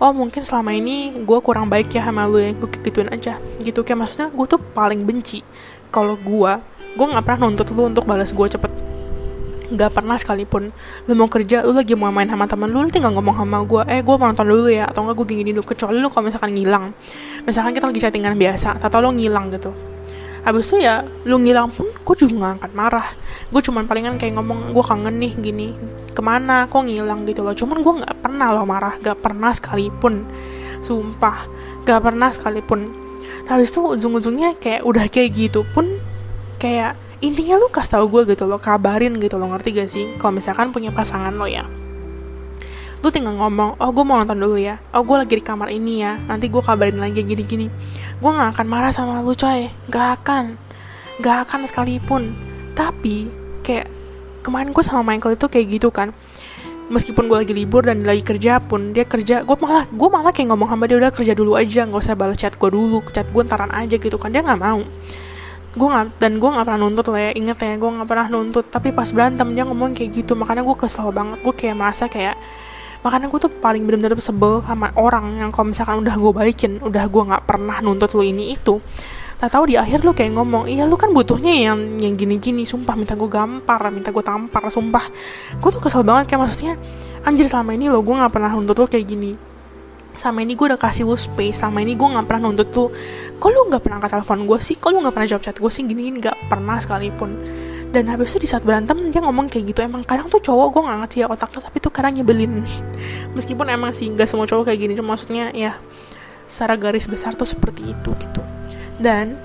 oh 0.00 0.12
mungkin 0.14 0.42
selama 0.42 0.74
ini 0.74 1.12
gue 1.22 1.38
kurang 1.42 1.70
baik 1.70 1.92
ya 1.94 2.06
sama 2.06 2.26
lu 2.26 2.40
ya 2.40 2.54
gue 2.54 2.68
gituin 2.82 3.10
aja. 3.10 3.38
Gitu 3.60 3.80
kayak 3.84 3.98
maksudnya 4.06 4.28
gue 4.30 4.46
tuh 4.46 4.60
paling 4.60 5.02
benci 5.06 5.44
kalau 5.92 6.18
gue 6.18 6.52
gue 6.94 7.06
nggak 7.06 7.24
pernah 7.26 7.50
nuntut 7.50 7.68
lu 7.74 7.90
untuk 7.90 8.04
balas 8.08 8.30
gue 8.30 8.46
cepet. 8.46 8.72
Nggak 9.74 9.90
pernah 9.96 10.16
sekalipun 10.18 10.70
lu 11.06 11.12
mau 11.16 11.30
kerja 11.30 11.62
lu 11.62 11.72
lagi 11.74 11.94
mau 11.94 12.10
main 12.10 12.28
sama 12.28 12.50
teman 12.50 12.68
lu 12.70 12.84
lu 12.84 12.90
tinggal 12.90 13.14
ngomong 13.14 13.36
sama 13.38 13.62
gue 13.62 13.82
eh 13.90 14.00
gue 14.02 14.14
mau 14.14 14.26
nonton 14.30 14.46
dulu 14.46 14.70
ya 14.70 14.90
atau 14.90 15.06
enggak 15.06 15.16
gue 15.22 15.26
gini 15.34 15.50
dulu 15.54 15.64
kecuali 15.72 16.02
lu 16.02 16.08
kalau 16.10 16.26
misalkan 16.26 16.50
ngilang. 16.52 16.90
Misalkan 17.46 17.72
kita 17.76 17.86
lagi 17.86 18.00
chattingan 18.02 18.34
biasa 18.34 18.82
atau 18.82 18.98
lu 19.04 19.14
ngilang 19.14 19.52
gitu 19.54 19.93
habis 20.44 20.68
itu 20.68 20.84
ya 20.84 21.00
lu 21.24 21.40
ngilang 21.40 21.72
pun 21.72 21.88
gue 21.88 22.16
juga 22.20 22.52
gak 22.52 22.54
akan 22.60 22.72
marah. 22.76 23.08
Gue 23.48 23.64
cuman 23.64 23.88
palingan 23.88 24.20
kayak 24.20 24.36
ngomong 24.36 24.76
gue 24.76 24.84
kangen 24.84 25.16
nih 25.16 25.32
gini 25.40 25.68
ke 26.12 26.20
mana? 26.20 26.68
Kok 26.68 26.84
ngilang? 26.84 27.24
gitu 27.24 27.40
loh. 27.40 27.56
Cuman 27.56 27.80
gue 27.80 27.92
nggak 28.04 28.14
pernah 28.20 28.52
lo 28.52 28.68
marah 28.68 29.00
gak 29.00 29.24
pernah 29.24 29.50
sekalipun. 29.56 30.28
Sumpah 30.84 31.48
gak 31.88 32.00
pernah 32.04 32.28
sekalipun. 32.28 32.92
Nah, 33.48 33.56
habis 33.56 33.72
itu 33.72 33.80
ujung-ujungnya 33.80 34.56
kayak 34.60 34.84
udah 34.84 35.04
kayak 35.08 35.32
gitu 35.32 35.64
pun 35.72 36.00
kayak 36.60 36.96
intinya 37.24 37.56
lu 37.60 37.68
kasih 37.72 38.00
tau 38.00 38.06
gue 38.08 38.28
gitu 38.28 38.44
loh 38.44 38.60
kabarin 38.60 39.16
gitu 39.16 39.40
loh 39.40 39.48
ngerti 39.56 39.68
gak 39.80 39.88
sih? 39.88 40.04
Kalau 40.20 40.36
misalkan 40.36 40.76
punya 40.76 40.92
pasangan 40.92 41.32
lo 41.32 41.48
ya. 41.48 41.64
Lu 43.00 43.12
tinggal 43.12 43.36
ngomong 43.36 43.80
oh 43.80 43.90
gue 43.92 44.04
mau 44.04 44.20
nonton 44.20 44.36
dulu 44.36 44.60
ya. 44.60 44.76
Oh 44.92 45.00
gue 45.00 45.16
lagi 45.16 45.40
di 45.40 45.44
kamar 45.44 45.72
ini 45.72 46.04
ya. 46.04 46.20
Nanti 46.20 46.52
gue 46.52 46.60
kabarin 46.60 47.00
lagi 47.00 47.24
gini-gini 47.24 47.68
gue 48.18 48.30
gak 48.30 48.50
akan 48.58 48.66
marah 48.66 48.92
sama 48.94 49.22
lu 49.22 49.34
coy. 49.34 49.70
Gak 49.90 50.22
akan. 50.22 50.58
Gak 51.22 51.48
akan 51.48 51.66
sekalipun. 51.66 52.34
Tapi 52.74 53.30
kayak 53.62 53.86
kemarin 54.44 54.70
gue 54.70 54.84
sama 54.84 55.02
Michael 55.02 55.38
itu 55.38 55.46
kayak 55.46 55.66
gitu 55.78 55.88
kan. 55.94 56.10
Meskipun 56.92 57.32
gue 57.32 57.38
lagi 57.40 57.54
libur 57.56 57.80
dan 57.80 58.04
lagi 58.04 58.20
kerja 58.20 58.60
pun 58.60 58.92
dia 58.92 59.08
kerja 59.08 59.40
gue 59.40 59.56
malah 59.56 59.88
gue 59.88 60.08
malah 60.12 60.36
kayak 60.36 60.52
ngomong 60.52 60.68
sama 60.68 60.84
dia 60.84 61.00
udah 61.00 61.12
kerja 61.16 61.32
dulu 61.32 61.56
aja. 61.56 61.88
Nggak 61.88 62.02
usah 62.04 62.14
balas 62.18 62.36
chat 62.36 62.54
gue 62.54 62.70
dulu. 62.70 63.00
Chat 63.08 63.24
gue 63.32 63.42
ntaran 63.46 63.72
aja 63.72 63.96
gitu 63.96 64.20
kan. 64.20 64.28
Dia 64.28 64.44
nggak 64.44 64.60
mau. 64.60 64.84
Gue 65.74 65.88
nggak 65.90 66.20
dan 66.20 66.36
gue 66.36 66.50
nggak 66.52 66.66
pernah 66.68 66.80
nuntut 66.84 67.06
lah 67.08 67.22
ya. 67.24 67.32
Inget 67.34 67.58
ya 67.64 67.74
gue 67.80 67.90
nggak 67.90 68.08
pernah 68.08 68.26
nuntut. 68.28 68.68
Tapi 68.68 68.92
pas 68.92 69.08
berantem 69.08 69.48
dia 69.56 69.64
ngomong 69.64 69.96
kayak 69.96 70.10
gitu. 70.12 70.36
Makanya 70.36 70.60
gue 70.60 70.76
kesel 70.76 71.08
banget. 71.08 71.40
Gue 71.40 71.54
kayak 71.56 71.76
merasa 71.78 72.04
kayak 72.04 72.36
makanya 73.04 73.28
gue 73.28 73.36
tuh 73.36 73.52
paling 73.52 73.84
bener-bener 73.84 74.16
sebel 74.16 74.64
sama 74.64 74.88
orang 74.96 75.36
yang 75.36 75.52
kalau 75.52 75.68
misalkan 75.68 76.00
udah 76.00 76.16
gue 76.16 76.32
baikin 76.32 76.72
udah 76.80 77.04
gue 77.04 77.22
nggak 77.28 77.44
pernah 77.44 77.84
nuntut 77.84 78.16
lo 78.16 78.24
ini 78.24 78.56
itu. 78.56 78.80
Tak 79.34 79.60
tahu 79.60 79.68
di 79.68 79.76
akhir 79.76 80.08
lu 80.08 80.16
kayak 80.16 80.32
ngomong 80.32 80.64
iya 80.72 80.88
lu 80.88 80.96
kan 80.96 81.12
butuhnya 81.12 81.52
yang 81.52 82.00
yang 82.00 82.16
gini-gini 82.16 82.64
sumpah 82.64 82.96
minta 82.96 83.12
gue 83.12 83.28
gampar 83.28 83.92
minta 83.92 84.08
gue 84.08 84.24
tampar 84.24 84.72
sumpah. 84.72 85.04
Gue 85.60 85.68
tuh 85.68 85.84
kesel 85.84 86.00
banget 86.00 86.32
kayak 86.32 86.48
maksudnya 86.48 86.74
anjir 87.28 87.44
selama 87.44 87.76
ini 87.76 87.92
lo 87.92 88.00
gue 88.00 88.14
nggak 88.16 88.32
pernah 88.32 88.56
nuntut 88.56 88.80
lo 88.80 88.88
kayak 88.88 89.04
gini. 89.04 89.36
Sama 90.16 90.40
ini 90.40 90.56
gue 90.56 90.64
udah 90.64 90.80
kasih 90.80 91.04
lu 91.04 91.18
space 91.18 91.60
sama 91.60 91.84
ini 91.84 91.92
gue 91.92 92.08
nggak 92.08 92.24
pernah 92.24 92.48
nuntut 92.48 92.72
tuh 92.72 92.88
kok 93.36 93.50
lu 93.52 93.68
nggak 93.68 93.84
pernah 93.84 94.00
angkat 94.00 94.16
telepon 94.16 94.48
gue 94.48 94.58
sih? 94.64 94.80
Kok 94.80 94.88
lu 94.96 95.04
nggak 95.04 95.12
pernah 95.12 95.28
jawab 95.28 95.42
chat 95.44 95.56
gue 95.60 95.68
sih? 95.74 95.84
Gini 95.84 96.24
nggak 96.24 96.48
pernah 96.48 96.80
sekalipun 96.80 97.30
dan 97.94 98.10
habis 98.10 98.34
itu 98.34 98.42
di 98.42 98.50
saat 98.50 98.66
berantem 98.66 98.98
dia 99.14 99.22
ngomong 99.22 99.46
kayak 99.46 99.70
gitu 99.70 99.86
emang 99.86 100.02
kadang 100.02 100.26
tuh 100.26 100.42
cowok 100.42 100.66
gue 100.74 100.82
nggak 100.82 100.98
ngerti 101.06 101.16
ya 101.22 101.26
otaknya 101.30 101.62
tapi 101.62 101.78
tuh 101.78 101.92
kadang 101.94 102.18
nyebelin 102.18 102.66
meskipun 103.38 103.70
emang 103.70 103.94
sih 103.94 104.10
nggak 104.10 104.26
semua 104.26 104.50
cowok 104.50 104.74
kayak 104.74 104.78
gini 104.82 104.92
cuma 104.98 105.14
maksudnya 105.14 105.54
ya 105.54 105.78
secara 106.50 106.74
garis 106.74 107.06
besar 107.06 107.38
tuh 107.38 107.46
seperti 107.46 107.94
itu 107.94 108.10
gitu 108.18 108.42
dan 108.98 109.38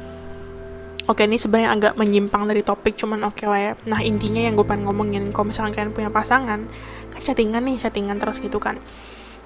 Oke 1.10 1.26
ini 1.26 1.42
sebenarnya 1.42 1.74
agak 1.74 1.94
menyimpang 1.98 2.46
dari 2.46 2.62
topik 2.62 2.94
cuman 2.94 3.26
oke 3.26 3.42
okay 3.42 3.50
lah 3.50 3.58
ya. 3.58 3.74
Nah 3.90 3.98
intinya 4.06 4.46
yang 4.46 4.54
gue 4.54 4.62
pengen 4.62 4.86
ngomongin 4.86 5.34
kalau 5.34 5.50
misalnya 5.50 5.74
kalian 5.74 5.90
punya 5.90 6.14
pasangan 6.14 6.70
kan 7.10 7.22
chattingan 7.26 7.66
nih 7.66 7.82
chattingan 7.82 8.22
terus 8.22 8.38
gitu 8.38 8.62
kan. 8.62 8.78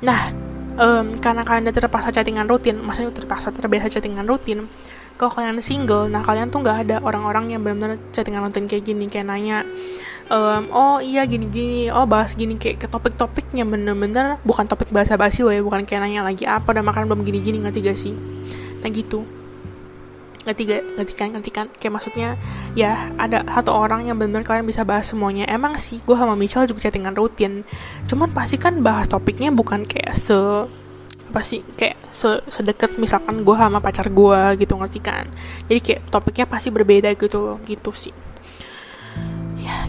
Nah 0.03 0.27
um, 0.75 1.15
karena 1.23 1.47
kalian 1.47 1.71
udah 1.71 1.75
terpaksa 1.79 2.11
chattingan 2.11 2.51
rutin, 2.51 2.83
maksudnya 2.83 3.15
terpaksa 3.15 3.55
terbiasa 3.55 3.87
chattingan 3.87 4.27
rutin. 4.27 4.67
Kalau 5.13 5.29
kalian 5.29 5.61
single, 5.61 6.09
nah 6.09 6.25
kalian 6.25 6.49
tuh 6.49 6.59
nggak 6.65 6.77
ada 6.89 6.95
orang-orang 7.05 7.53
yang 7.53 7.61
benar-benar 7.61 8.01
chattingan 8.11 8.43
rutin 8.43 8.65
kayak 8.65 8.83
gini 8.83 9.07
kayak 9.07 9.29
nanya, 9.29 9.61
um, 10.27 10.67
oh 10.73 10.97
iya 10.99 11.23
gini-gini, 11.23 11.87
oh 11.93 12.03
bahas 12.09 12.33
gini 12.33 12.57
kayak 12.57 12.81
ke 12.83 12.87
topik-topiknya 12.89 13.63
bener-bener 13.63 14.41
bukan 14.41 14.65
topik 14.65 14.89
bahasa 14.89 15.15
basi 15.15 15.45
loh 15.45 15.53
ya, 15.53 15.61
bukan 15.61 15.85
kayak 15.85 16.03
nanya 16.03 16.25
lagi 16.25 16.43
apa 16.49 16.65
udah 16.75 16.83
makan 16.83 17.07
belum 17.07 17.21
gini-gini 17.23 17.61
ngerti 17.61 17.79
gak 17.85 17.97
sih? 17.97 18.13
Nah 18.81 18.89
gitu. 18.89 19.23
Ngerti 20.43 20.61
gak 20.67 20.81
ngerti 20.99 21.13
kan 21.15 21.27
ngerti 21.31 21.51
kan? 21.55 21.67
Kayak 21.71 21.93
maksudnya 21.95 22.29
ya 22.75 23.13
ada 23.15 23.47
satu 23.47 23.71
orang 23.71 24.03
yang 24.09 24.19
benar 24.19 24.43
kalian 24.43 24.67
bisa 24.67 24.83
bahas 24.83 25.07
semuanya. 25.07 25.47
Emang 25.47 25.79
sih 25.79 26.03
gue 26.03 26.17
sama 26.19 26.35
Michelle 26.35 26.67
juga 26.67 26.83
chattingan 26.89 27.15
rutin. 27.15 27.63
Cuman 28.11 28.27
pasti 28.35 28.59
kan 28.59 28.81
bahas 28.83 29.07
topiknya 29.07 29.55
bukan 29.55 29.87
kayak 29.87 30.11
se 30.17 30.35
apa 31.33 31.41
sih? 31.41 31.65
Kayak 31.73 31.97
se 32.13 32.29
sedekat 32.45 33.01
misalkan 33.01 33.41
gue 33.41 33.55
sama 33.57 33.81
pacar 33.81 34.05
gue 34.13 34.41
gitu 34.61 34.77
ngerti 34.77 35.01
kan? 35.01 35.25
Jadi 35.65 35.79
kayak 35.81 36.01
topiknya 36.13 36.45
pasti 36.45 36.69
berbeda 36.69 37.09
gitu 37.17 37.41
loh 37.41 37.57
gitu 37.65 37.89
sih 37.89 38.13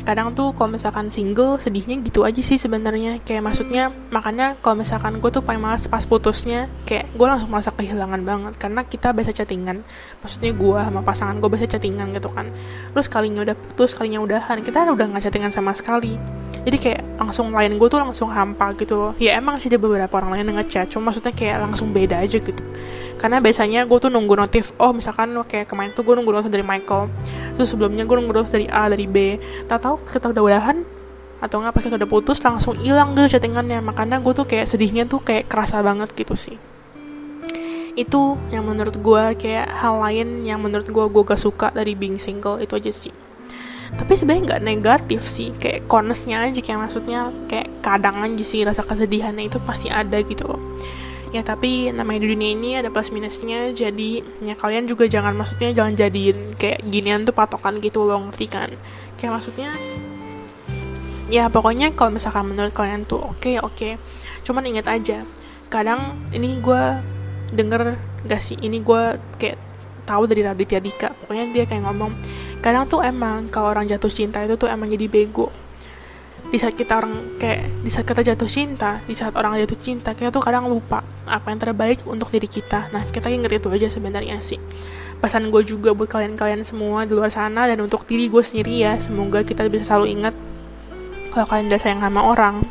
kadang 0.05 0.36
tuh 0.36 0.52
kalau 0.52 0.76
misalkan 0.76 1.09
single 1.09 1.57
sedihnya 1.57 1.98
gitu 2.05 2.22
aja 2.22 2.38
sih 2.38 2.61
sebenarnya. 2.61 3.18
Kayak 3.24 3.42
maksudnya 3.50 3.90
makanya 4.12 4.55
kalau 4.61 4.78
misalkan 4.78 5.18
gue 5.18 5.30
tuh 5.32 5.40
paling 5.40 5.59
malas 5.59 5.88
pas 5.88 6.05
putusnya 6.05 6.68
kayak 6.84 7.09
gue 7.16 7.26
langsung 7.26 7.50
merasa 7.50 7.72
kehilangan 7.72 8.20
banget. 8.22 8.55
Karena 8.61 8.84
kita 8.84 9.16
biasa 9.16 9.32
chattingan. 9.32 9.82
Maksudnya 10.20 10.52
gue 10.52 10.78
sama 10.78 11.00
pasangan 11.00 11.40
gue 11.40 11.48
biasa 11.48 11.66
chattingan 11.76 12.12
gitu 12.12 12.28
kan. 12.30 12.52
Terus 12.92 13.09
kalinya 13.09 13.40
udah 13.42 13.57
putus 13.57 13.96
kalinya 13.96 14.20
udahan 14.20 14.61
kita 14.61 14.86
udah 14.86 15.07
nggak 15.11 15.24
chattingan 15.26 15.50
sama 15.50 15.72
sekali. 15.72 16.14
Jadi 16.64 16.76
kayak 16.80 17.20
langsung 17.20 17.52
lain 17.52 17.76
gue 17.76 17.88
tuh 17.92 18.00
langsung 18.00 18.32
hampa 18.32 18.72
gitu 18.76 18.96
loh. 18.96 19.12
Ya 19.20 19.36
emang 19.36 19.61
sih 19.61 19.68
ada 19.68 19.76
beberapa 19.76 20.12
orang 20.16 20.38
lain 20.38 20.52
yang 20.52 20.59
ngechat 20.64 20.92
cuma 20.92 21.11
maksudnya 21.12 21.32
kayak 21.32 21.61
langsung 21.61 21.92
beda 21.92 22.24
aja 22.24 22.40
gitu 22.40 22.62
karena 23.14 23.38
biasanya 23.38 23.86
gue 23.86 23.98
tuh 23.98 24.10
nunggu 24.10 24.34
notif 24.36 24.74
oh 24.76 24.90
misalkan 24.90 25.32
kayak 25.46 25.70
kemarin 25.70 25.94
tuh 25.94 26.02
gue 26.02 26.14
nunggu 26.18 26.32
notif 26.34 26.50
dari 26.50 26.66
Michael 26.66 27.08
terus 27.54 27.70
sebelumnya 27.70 28.04
gue 28.04 28.16
nunggu 28.18 28.34
notif 28.34 28.52
dari 28.52 28.66
A 28.68 28.90
dari 28.90 29.06
B. 29.06 29.38
Tak 29.70 29.78
tahu 29.86 29.94
kita 30.04 30.34
udah 30.34 30.42
udahan 30.42 30.78
atau 31.38 31.60
nggak 31.60 31.72
pas 31.76 31.82
kita 31.84 31.96
udah 32.00 32.10
putus 32.10 32.38
langsung 32.42 32.74
hilang 32.80 33.14
gitu 33.14 33.38
chattingannya. 33.38 33.80
Makanya 33.80 34.20
gue 34.20 34.32
tuh 34.34 34.46
kayak 34.48 34.66
sedihnya 34.66 35.06
tuh 35.06 35.22
kayak 35.22 35.46
kerasa 35.46 35.80
banget 35.80 36.10
gitu 36.12 36.34
sih. 36.34 36.56
Itu 37.94 38.36
yang 38.50 38.66
menurut 38.66 38.98
gue 38.98 39.22
kayak 39.38 39.70
hal 39.70 40.02
lain 40.02 40.42
yang 40.42 40.58
menurut 40.58 40.90
gue 40.90 41.04
gue 41.06 41.22
gak 41.22 41.38
suka 41.38 41.70
dari 41.70 41.94
being 41.94 42.18
single 42.18 42.58
itu 42.58 42.74
aja 42.74 42.90
sih. 42.90 43.14
Tapi 43.94 44.10
sebenarnya 44.18 44.58
nggak 44.58 44.64
negatif 44.66 45.22
sih 45.22 45.54
kayak 45.54 45.86
konesnya 45.86 46.42
aja 46.42 46.58
kayak 46.58 46.90
maksudnya 46.90 47.30
kayak 47.46 47.70
kadang 47.78 48.18
aja 48.26 48.42
sih 48.42 48.66
rasa 48.66 48.82
kesedihannya 48.82 49.46
itu 49.46 49.62
pasti 49.62 49.86
ada 49.86 50.18
gitu 50.18 50.50
loh 50.50 50.58
ya 51.35 51.43
tapi 51.43 51.91
namanya 51.91 52.22
di 52.22 52.28
dunia 52.30 52.51
ini 52.55 52.70
ada 52.78 52.95
plus 52.95 53.11
minusnya. 53.11 53.74
Jadi 53.74 54.22
ya 54.47 54.55
kalian 54.55 54.87
juga 54.87 55.11
jangan 55.11 55.35
maksudnya 55.35 55.74
jangan 55.74 55.99
jadiin 55.99 56.55
kayak 56.55 56.87
ginian 56.87 57.26
tuh 57.26 57.35
patokan 57.35 57.82
gitu 57.82 58.07
loh 58.07 58.22
ngerti 58.30 58.47
kan? 58.47 58.70
Kayak 59.18 59.43
maksudnya 59.43 59.74
ya 61.26 61.51
pokoknya 61.51 61.91
kalau 61.91 62.14
misalkan 62.14 62.47
menurut 62.47 62.70
kalian 62.70 63.03
tuh 63.03 63.18
oke 63.18 63.43
okay, 63.43 63.59
oke. 63.59 63.74
Okay. 63.74 63.93
cuman 64.45 64.61
inget 64.68 64.85
aja 64.85 65.24
kadang 65.72 66.20
ini 66.30 66.61
gue 66.62 66.82
denger 67.51 67.99
gak 68.28 68.39
sih? 68.39 68.55
Ini 68.61 68.78
gue 68.85 69.03
kayak 69.41 69.59
tahu 70.07 70.28
dari 70.30 70.45
Raditya 70.47 70.78
Dika. 70.78 71.16
Pokoknya 71.18 71.51
dia 71.51 71.64
kayak 71.66 71.82
ngomong 71.89 72.12
kadang 72.62 72.87
tuh 72.87 73.03
emang 73.03 73.51
kalau 73.51 73.74
orang 73.74 73.89
jatuh 73.91 74.12
cinta 74.12 74.39
itu 74.45 74.55
tuh 74.55 74.70
emang 74.70 74.87
jadi 74.87 75.11
bego. 75.11 75.51
Di 76.53 76.61
saat 76.61 76.78
kita 76.78 77.01
orang 77.03 77.41
kayak 77.41 77.82
di 77.82 77.91
saat 77.91 78.07
kita 78.07 78.22
jatuh 78.22 78.47
cinta 78.47 79.03
di 79.09 79.16
saat 79.16 79.35
orang 79.35 79.59
jatuh 79.59 79.80
cinta 79.80 80.14
kita 80.14 80.30
tuh 80.30 80.45
kadang 80.45 80.70
lupa 80.70 81.13
apa 81.24 81.52
yang 81.52 81.60
terbaik 81.60 82.04
untuk 82.04 82.30
diri 82.30 82.48
kita. 82.48 82.92
Nah 82.92 83.08
kita 83.08 83.32
inget 83.32 83.60
itu 83.60 83.68
aja 83.72 83.88
sebenarnya 83.88 84.38
sih. 84.44 84.60
Pesan 85.18 85.48
gue 85.48 85.62
juga 85.64 85.96
buat 85.96 86.08
kalian-kalian 86.08 86.62
semua 86.64 87.08
di 87.08 87.16
luar 87.16 87.32
sana 87.32 87.64
dan 87.64 87.80
untuk 87.80 88.04
diri 88.04 88.28
gue 88.28 88.44
sendiri 88.44 88.84
ya 88.84 88.92
semoga 89.00 89.40
kita 89.40 89.64
bisa 89.72 89.88
selalu 89.88 90.20
ingat 90.20 90.34
kalau 91.32 91.46
kalian 91.48 91.72
udah 91.72 91.80
sayang 91.80 92.00
sama 92.04 92.20
orang. 92.22 92.64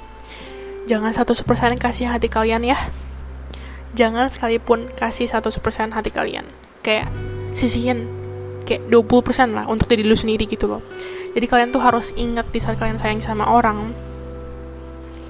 Jangan 0.85 1.11
satu 1.15 1.33
persen 1.43 1.79
kasih 1.79 2.11
hati 2.11 2.27
kalian 2.29 2.63
ya. 2.67 2.77
Jangan 3.93 4.29
sekalipun 4.29 4.89
kasih 4.93 5.29
satu 5.29 5.53
persen 5.61 5.93
hati 5.93 6.09
kalian. 6.13 6.45
Kayak 6.85 7.09
sisihin 7.53 8.09
kayak 8.63 8.87
20% 8.87 9.53
lah 9.53 9.67
untuk 9.67 9.91
diri 9.91 10.03
lu 10.07 10.15
sendiri 10.15 10.47
gitu 10.47 10.67
loh. 10.67 10.81
Jadi 11.33 11.45
kalian 11.49 11.69
tuh 11.73 11.81
harus 11.81 12.13
ingat 12.13 12.49
di 12.53 12.59
saat 12.61 12.77
kalian 12.77 13.01
sayang 13.01 13.19
sama 13.19 13.49
orang 13.49 13.93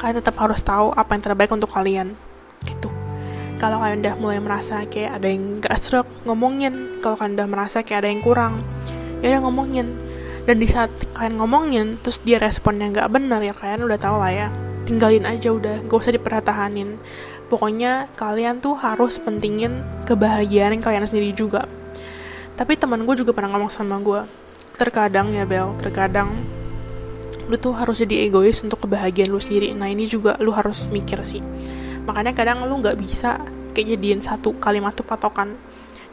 kalian 0.03 0.19
tetap 0.19 0.35
harus 0.35 0.59
tahu 0.59 0.91
apa 0.91 1.15
yang 1.15 1.23
terbaik 1.23 1.47
untuk 1.55 1.71
kalian 1.71 2.11
gitu 2.67 2.91
kalau 3.63 3.79
kalian 3.79 4.03
udah 4.03 4.15
mulai 4.19 4.43
merasa 4.43 4.83
kayak 4.83 5.23
ada 5.23 5.27
yang 5.31 5.63
gak 5.63 5.79
stroke 5.79 6.11
ngomongin. 6.27 6.99
Kalau 6.99 7.15
kalian 7.15 7.39
udah 7.39 7.47
merasa 7.47 7.79
kayak 7.79 8.03
ada 8.03 8.09
yang 8.11 8.19
kurang 8.19 8.59
ya 9.23 9.39
udah 9.39 9.41
ngomongin. 9.47 9.87
Dan 10.43 10.59
di 10.59 10.67
saat 10.67 10.91
kalian 11.15 11.39
ngomongin 11.39 11.95
terus 12.03 12.19
dia 12.27 12.43
responnya 12.43 12.91
nggak 12.91 13.07
benar 13.07 13.39
ya 13.39 13.55
kalian 13.55 13.87
udah 13.87 13.95
tahu 13.95 14.19
lah 14.19 14.35
ya. 14.35 14.47
Tinggalin 14.83 15.23
aja 15.23 15.55
udah 15.55 15.79
gak 15.87 15.95
usah 15.95 16.11
dipertahanin. 16.11 16.99
Pokoknya 17.47 18.11
kalian 18.19 18.59
tuh 18.59 18.75
harus 18.75 19.15
pentingin 19.23 19.79
kebahagiaan 20.03 20.83
kalian 20.83 21.07
sendiri 21.07 21.31
juga. 21.31 21.63
Tapi 22.59 22.75
teman 22.75 23.07
gue 23.07 23.15
juga 23.15 23.31
pernah 23.31 23.55
ngomong 23.55 23.71
sama 23.71 23.95
gue 24.03 24.27
terkadang 24.75 25.31
ya 25.31 25.47
Bel 25.47 25.71
terkadang 25.79 26.35
lu 27.45 27.55
tuh 27.61 27.77
harus 27.77 28.01
jadi 28.01 28.27
egois 28.27 28.59
untuk 28.59 28.83
kebahagiaan 28.83 29.31
lu 29.31 29.39
sendiri. 29.39 29.71
Nah 29.71 29.87
ini 29.87 30.03
juga 30.03 30.35
lu 30.43 30.51
harus 30.51 30.91
mikir 30.91 31.23
sih 31.23 31.39
makanya 32.03 32.31
kadang 32.35 32.63
lu 32.67 32.79
nggak 32.79 32.99
bisa 32.99 33.39
kayak 33.73 33.97
jadiin 33.97 34.21
satu 34.21 34.55
kalimat 34.61 34.93
tuh 34.93 35.03
patokan. 35.03 35.57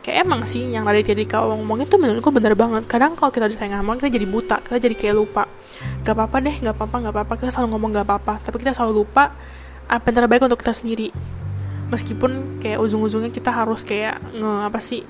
Kayak 0.00 0.24
emang 0.24 0.48
sih 0.48 0.64
yang 0.64 0.88
dari 0.88 1.04
jadi 1.04 1.28
kau 1.28 1.52
ngomongin 1.52 1.84
tuh 1.84 2.00
menurut 2.00 2.24
gue 2.24 2.32
bener 2.32 2.56
banget. 2.56 2.88
Kadang 2.88 3.12
kalau 3.20 3.28
kita 3.28 3.52
udah 3.52 3.84
ngomong 3.84 4.00
kita 4.00 4.08
jadi 4.16 4.26
buta 4.26 4.56
kita 4.64 4.80
jadi 4.80 4.96
kayak 4.96 5.14
lupa. 5.14 5.44
Gak 6.00 6.16
apa-apa 6.16 6.36
deh 6.40 6.56
gak 6.56 6.72
apa-apa 6.72 6.96
gak 7.04 7.14
apa-apa. 7.14 7.32
Kita 7.36 7.50
selalu 7.52 7.68
ngomong 7.76 7.90
gak 8.00 8.06
apa-apa 8.08 8.34
tapi 8.40 8.56
kita 8.64 8.72
selalu 8.72 9.04
lupa 9.04 9.36
apa 9.90 10.04
yang 10.08 10.16
terbaik 10.24 10.40
untuk 10.40 10.56
kita 10.64 10.72
sendiri. 10.72 11.12
Meskipun 11.92 12.62
kayak 12.64 12.80
ujung-ujungnya 12.80 13.28
kita 13.28 13.52
harus 13.52 13.84
kayak 13.84 14.22
nge 14.32 14.52
apa 14.64 14.80
sih 14.80 15.04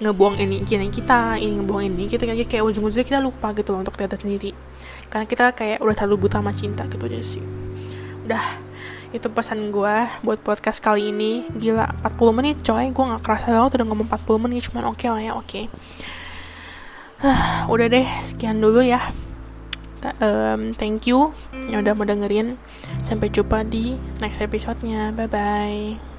ngebuang 0.00 0.40
ini 0.40 0.64
gini 0.64 0.88
kita 0.88 1.36
ini 1.36 1.60
ngebuang 1.60 1.84
ini 1.84 2.08
kita 2.08 2.24
kayak 2.24 2.48
kayak 2.48 2.64
ujung-ujungnya 2.64 3.04
kita 3.04 3.20
lupa 3.20 3.52
gitu 3.52 3.76
loh 3.76 3.84
untuk 3.84 3.92
kita 3.92 4.16
sendiri. 4.16 4.56
Karena 5.12 5.28
kita 5.28 5.52
kayak 5.52 5.84
udah 5.84 5.92
terlalu 5.92 6.24
buta 6.24 6.40
sama 6.40 6.56
cinta 6.56 6.88
gitu 6.88 7.04
aja 7.04 7.20
sih. 7.20 7.44
Udah 8.24 8.69
itu 9.10 9.26
pesan 9.30 9.74
gue 9.74 9.96
buat 10.22 10.38
podcast 10.42 10.78
kali 10.78 11.10
ini. 11.10 11.46
Gila 11.50 12.06
40 12.06 12.38
menit 12.38 12.56
coy. 12.62 12.90
Gue 12.94 13.04
nggak 13.04 13.22
kerasa 13.22 13.50
banget 13.50 13.80
udah 13.80 13.86
ngomong 13.90 14.08
40 14.08 14.44
menit 14.46 14.60
cuman 14.70 14.84
oke 14.90 14.98
okay 14.98 15.08
lah 15.10 15.22
ya 15.22 15.32
oke. 15.34 15.46
Okay. 15.46 15.64
udah 17.72 17.86
deh 17.90 18.06
sekian 18.22 18.62
dulu 18.62 18.82
ya. 18.82 19.00
Um, 20.00 20.72
thank 20.80 21.04
you 21.04 21.36
yang 21.68 21.84
udah 21.84 21.92
mau 21.92 22.08
dengerin. 22.08 22.56
Sampai 23.04 23.28
jumpa 23.28 23.66
di 23.68 24.00
next 24.22 24.40
episode 24.40 24.80
nya 24.80 25.12
bye 25.12 25.28
bye 25.28 26.09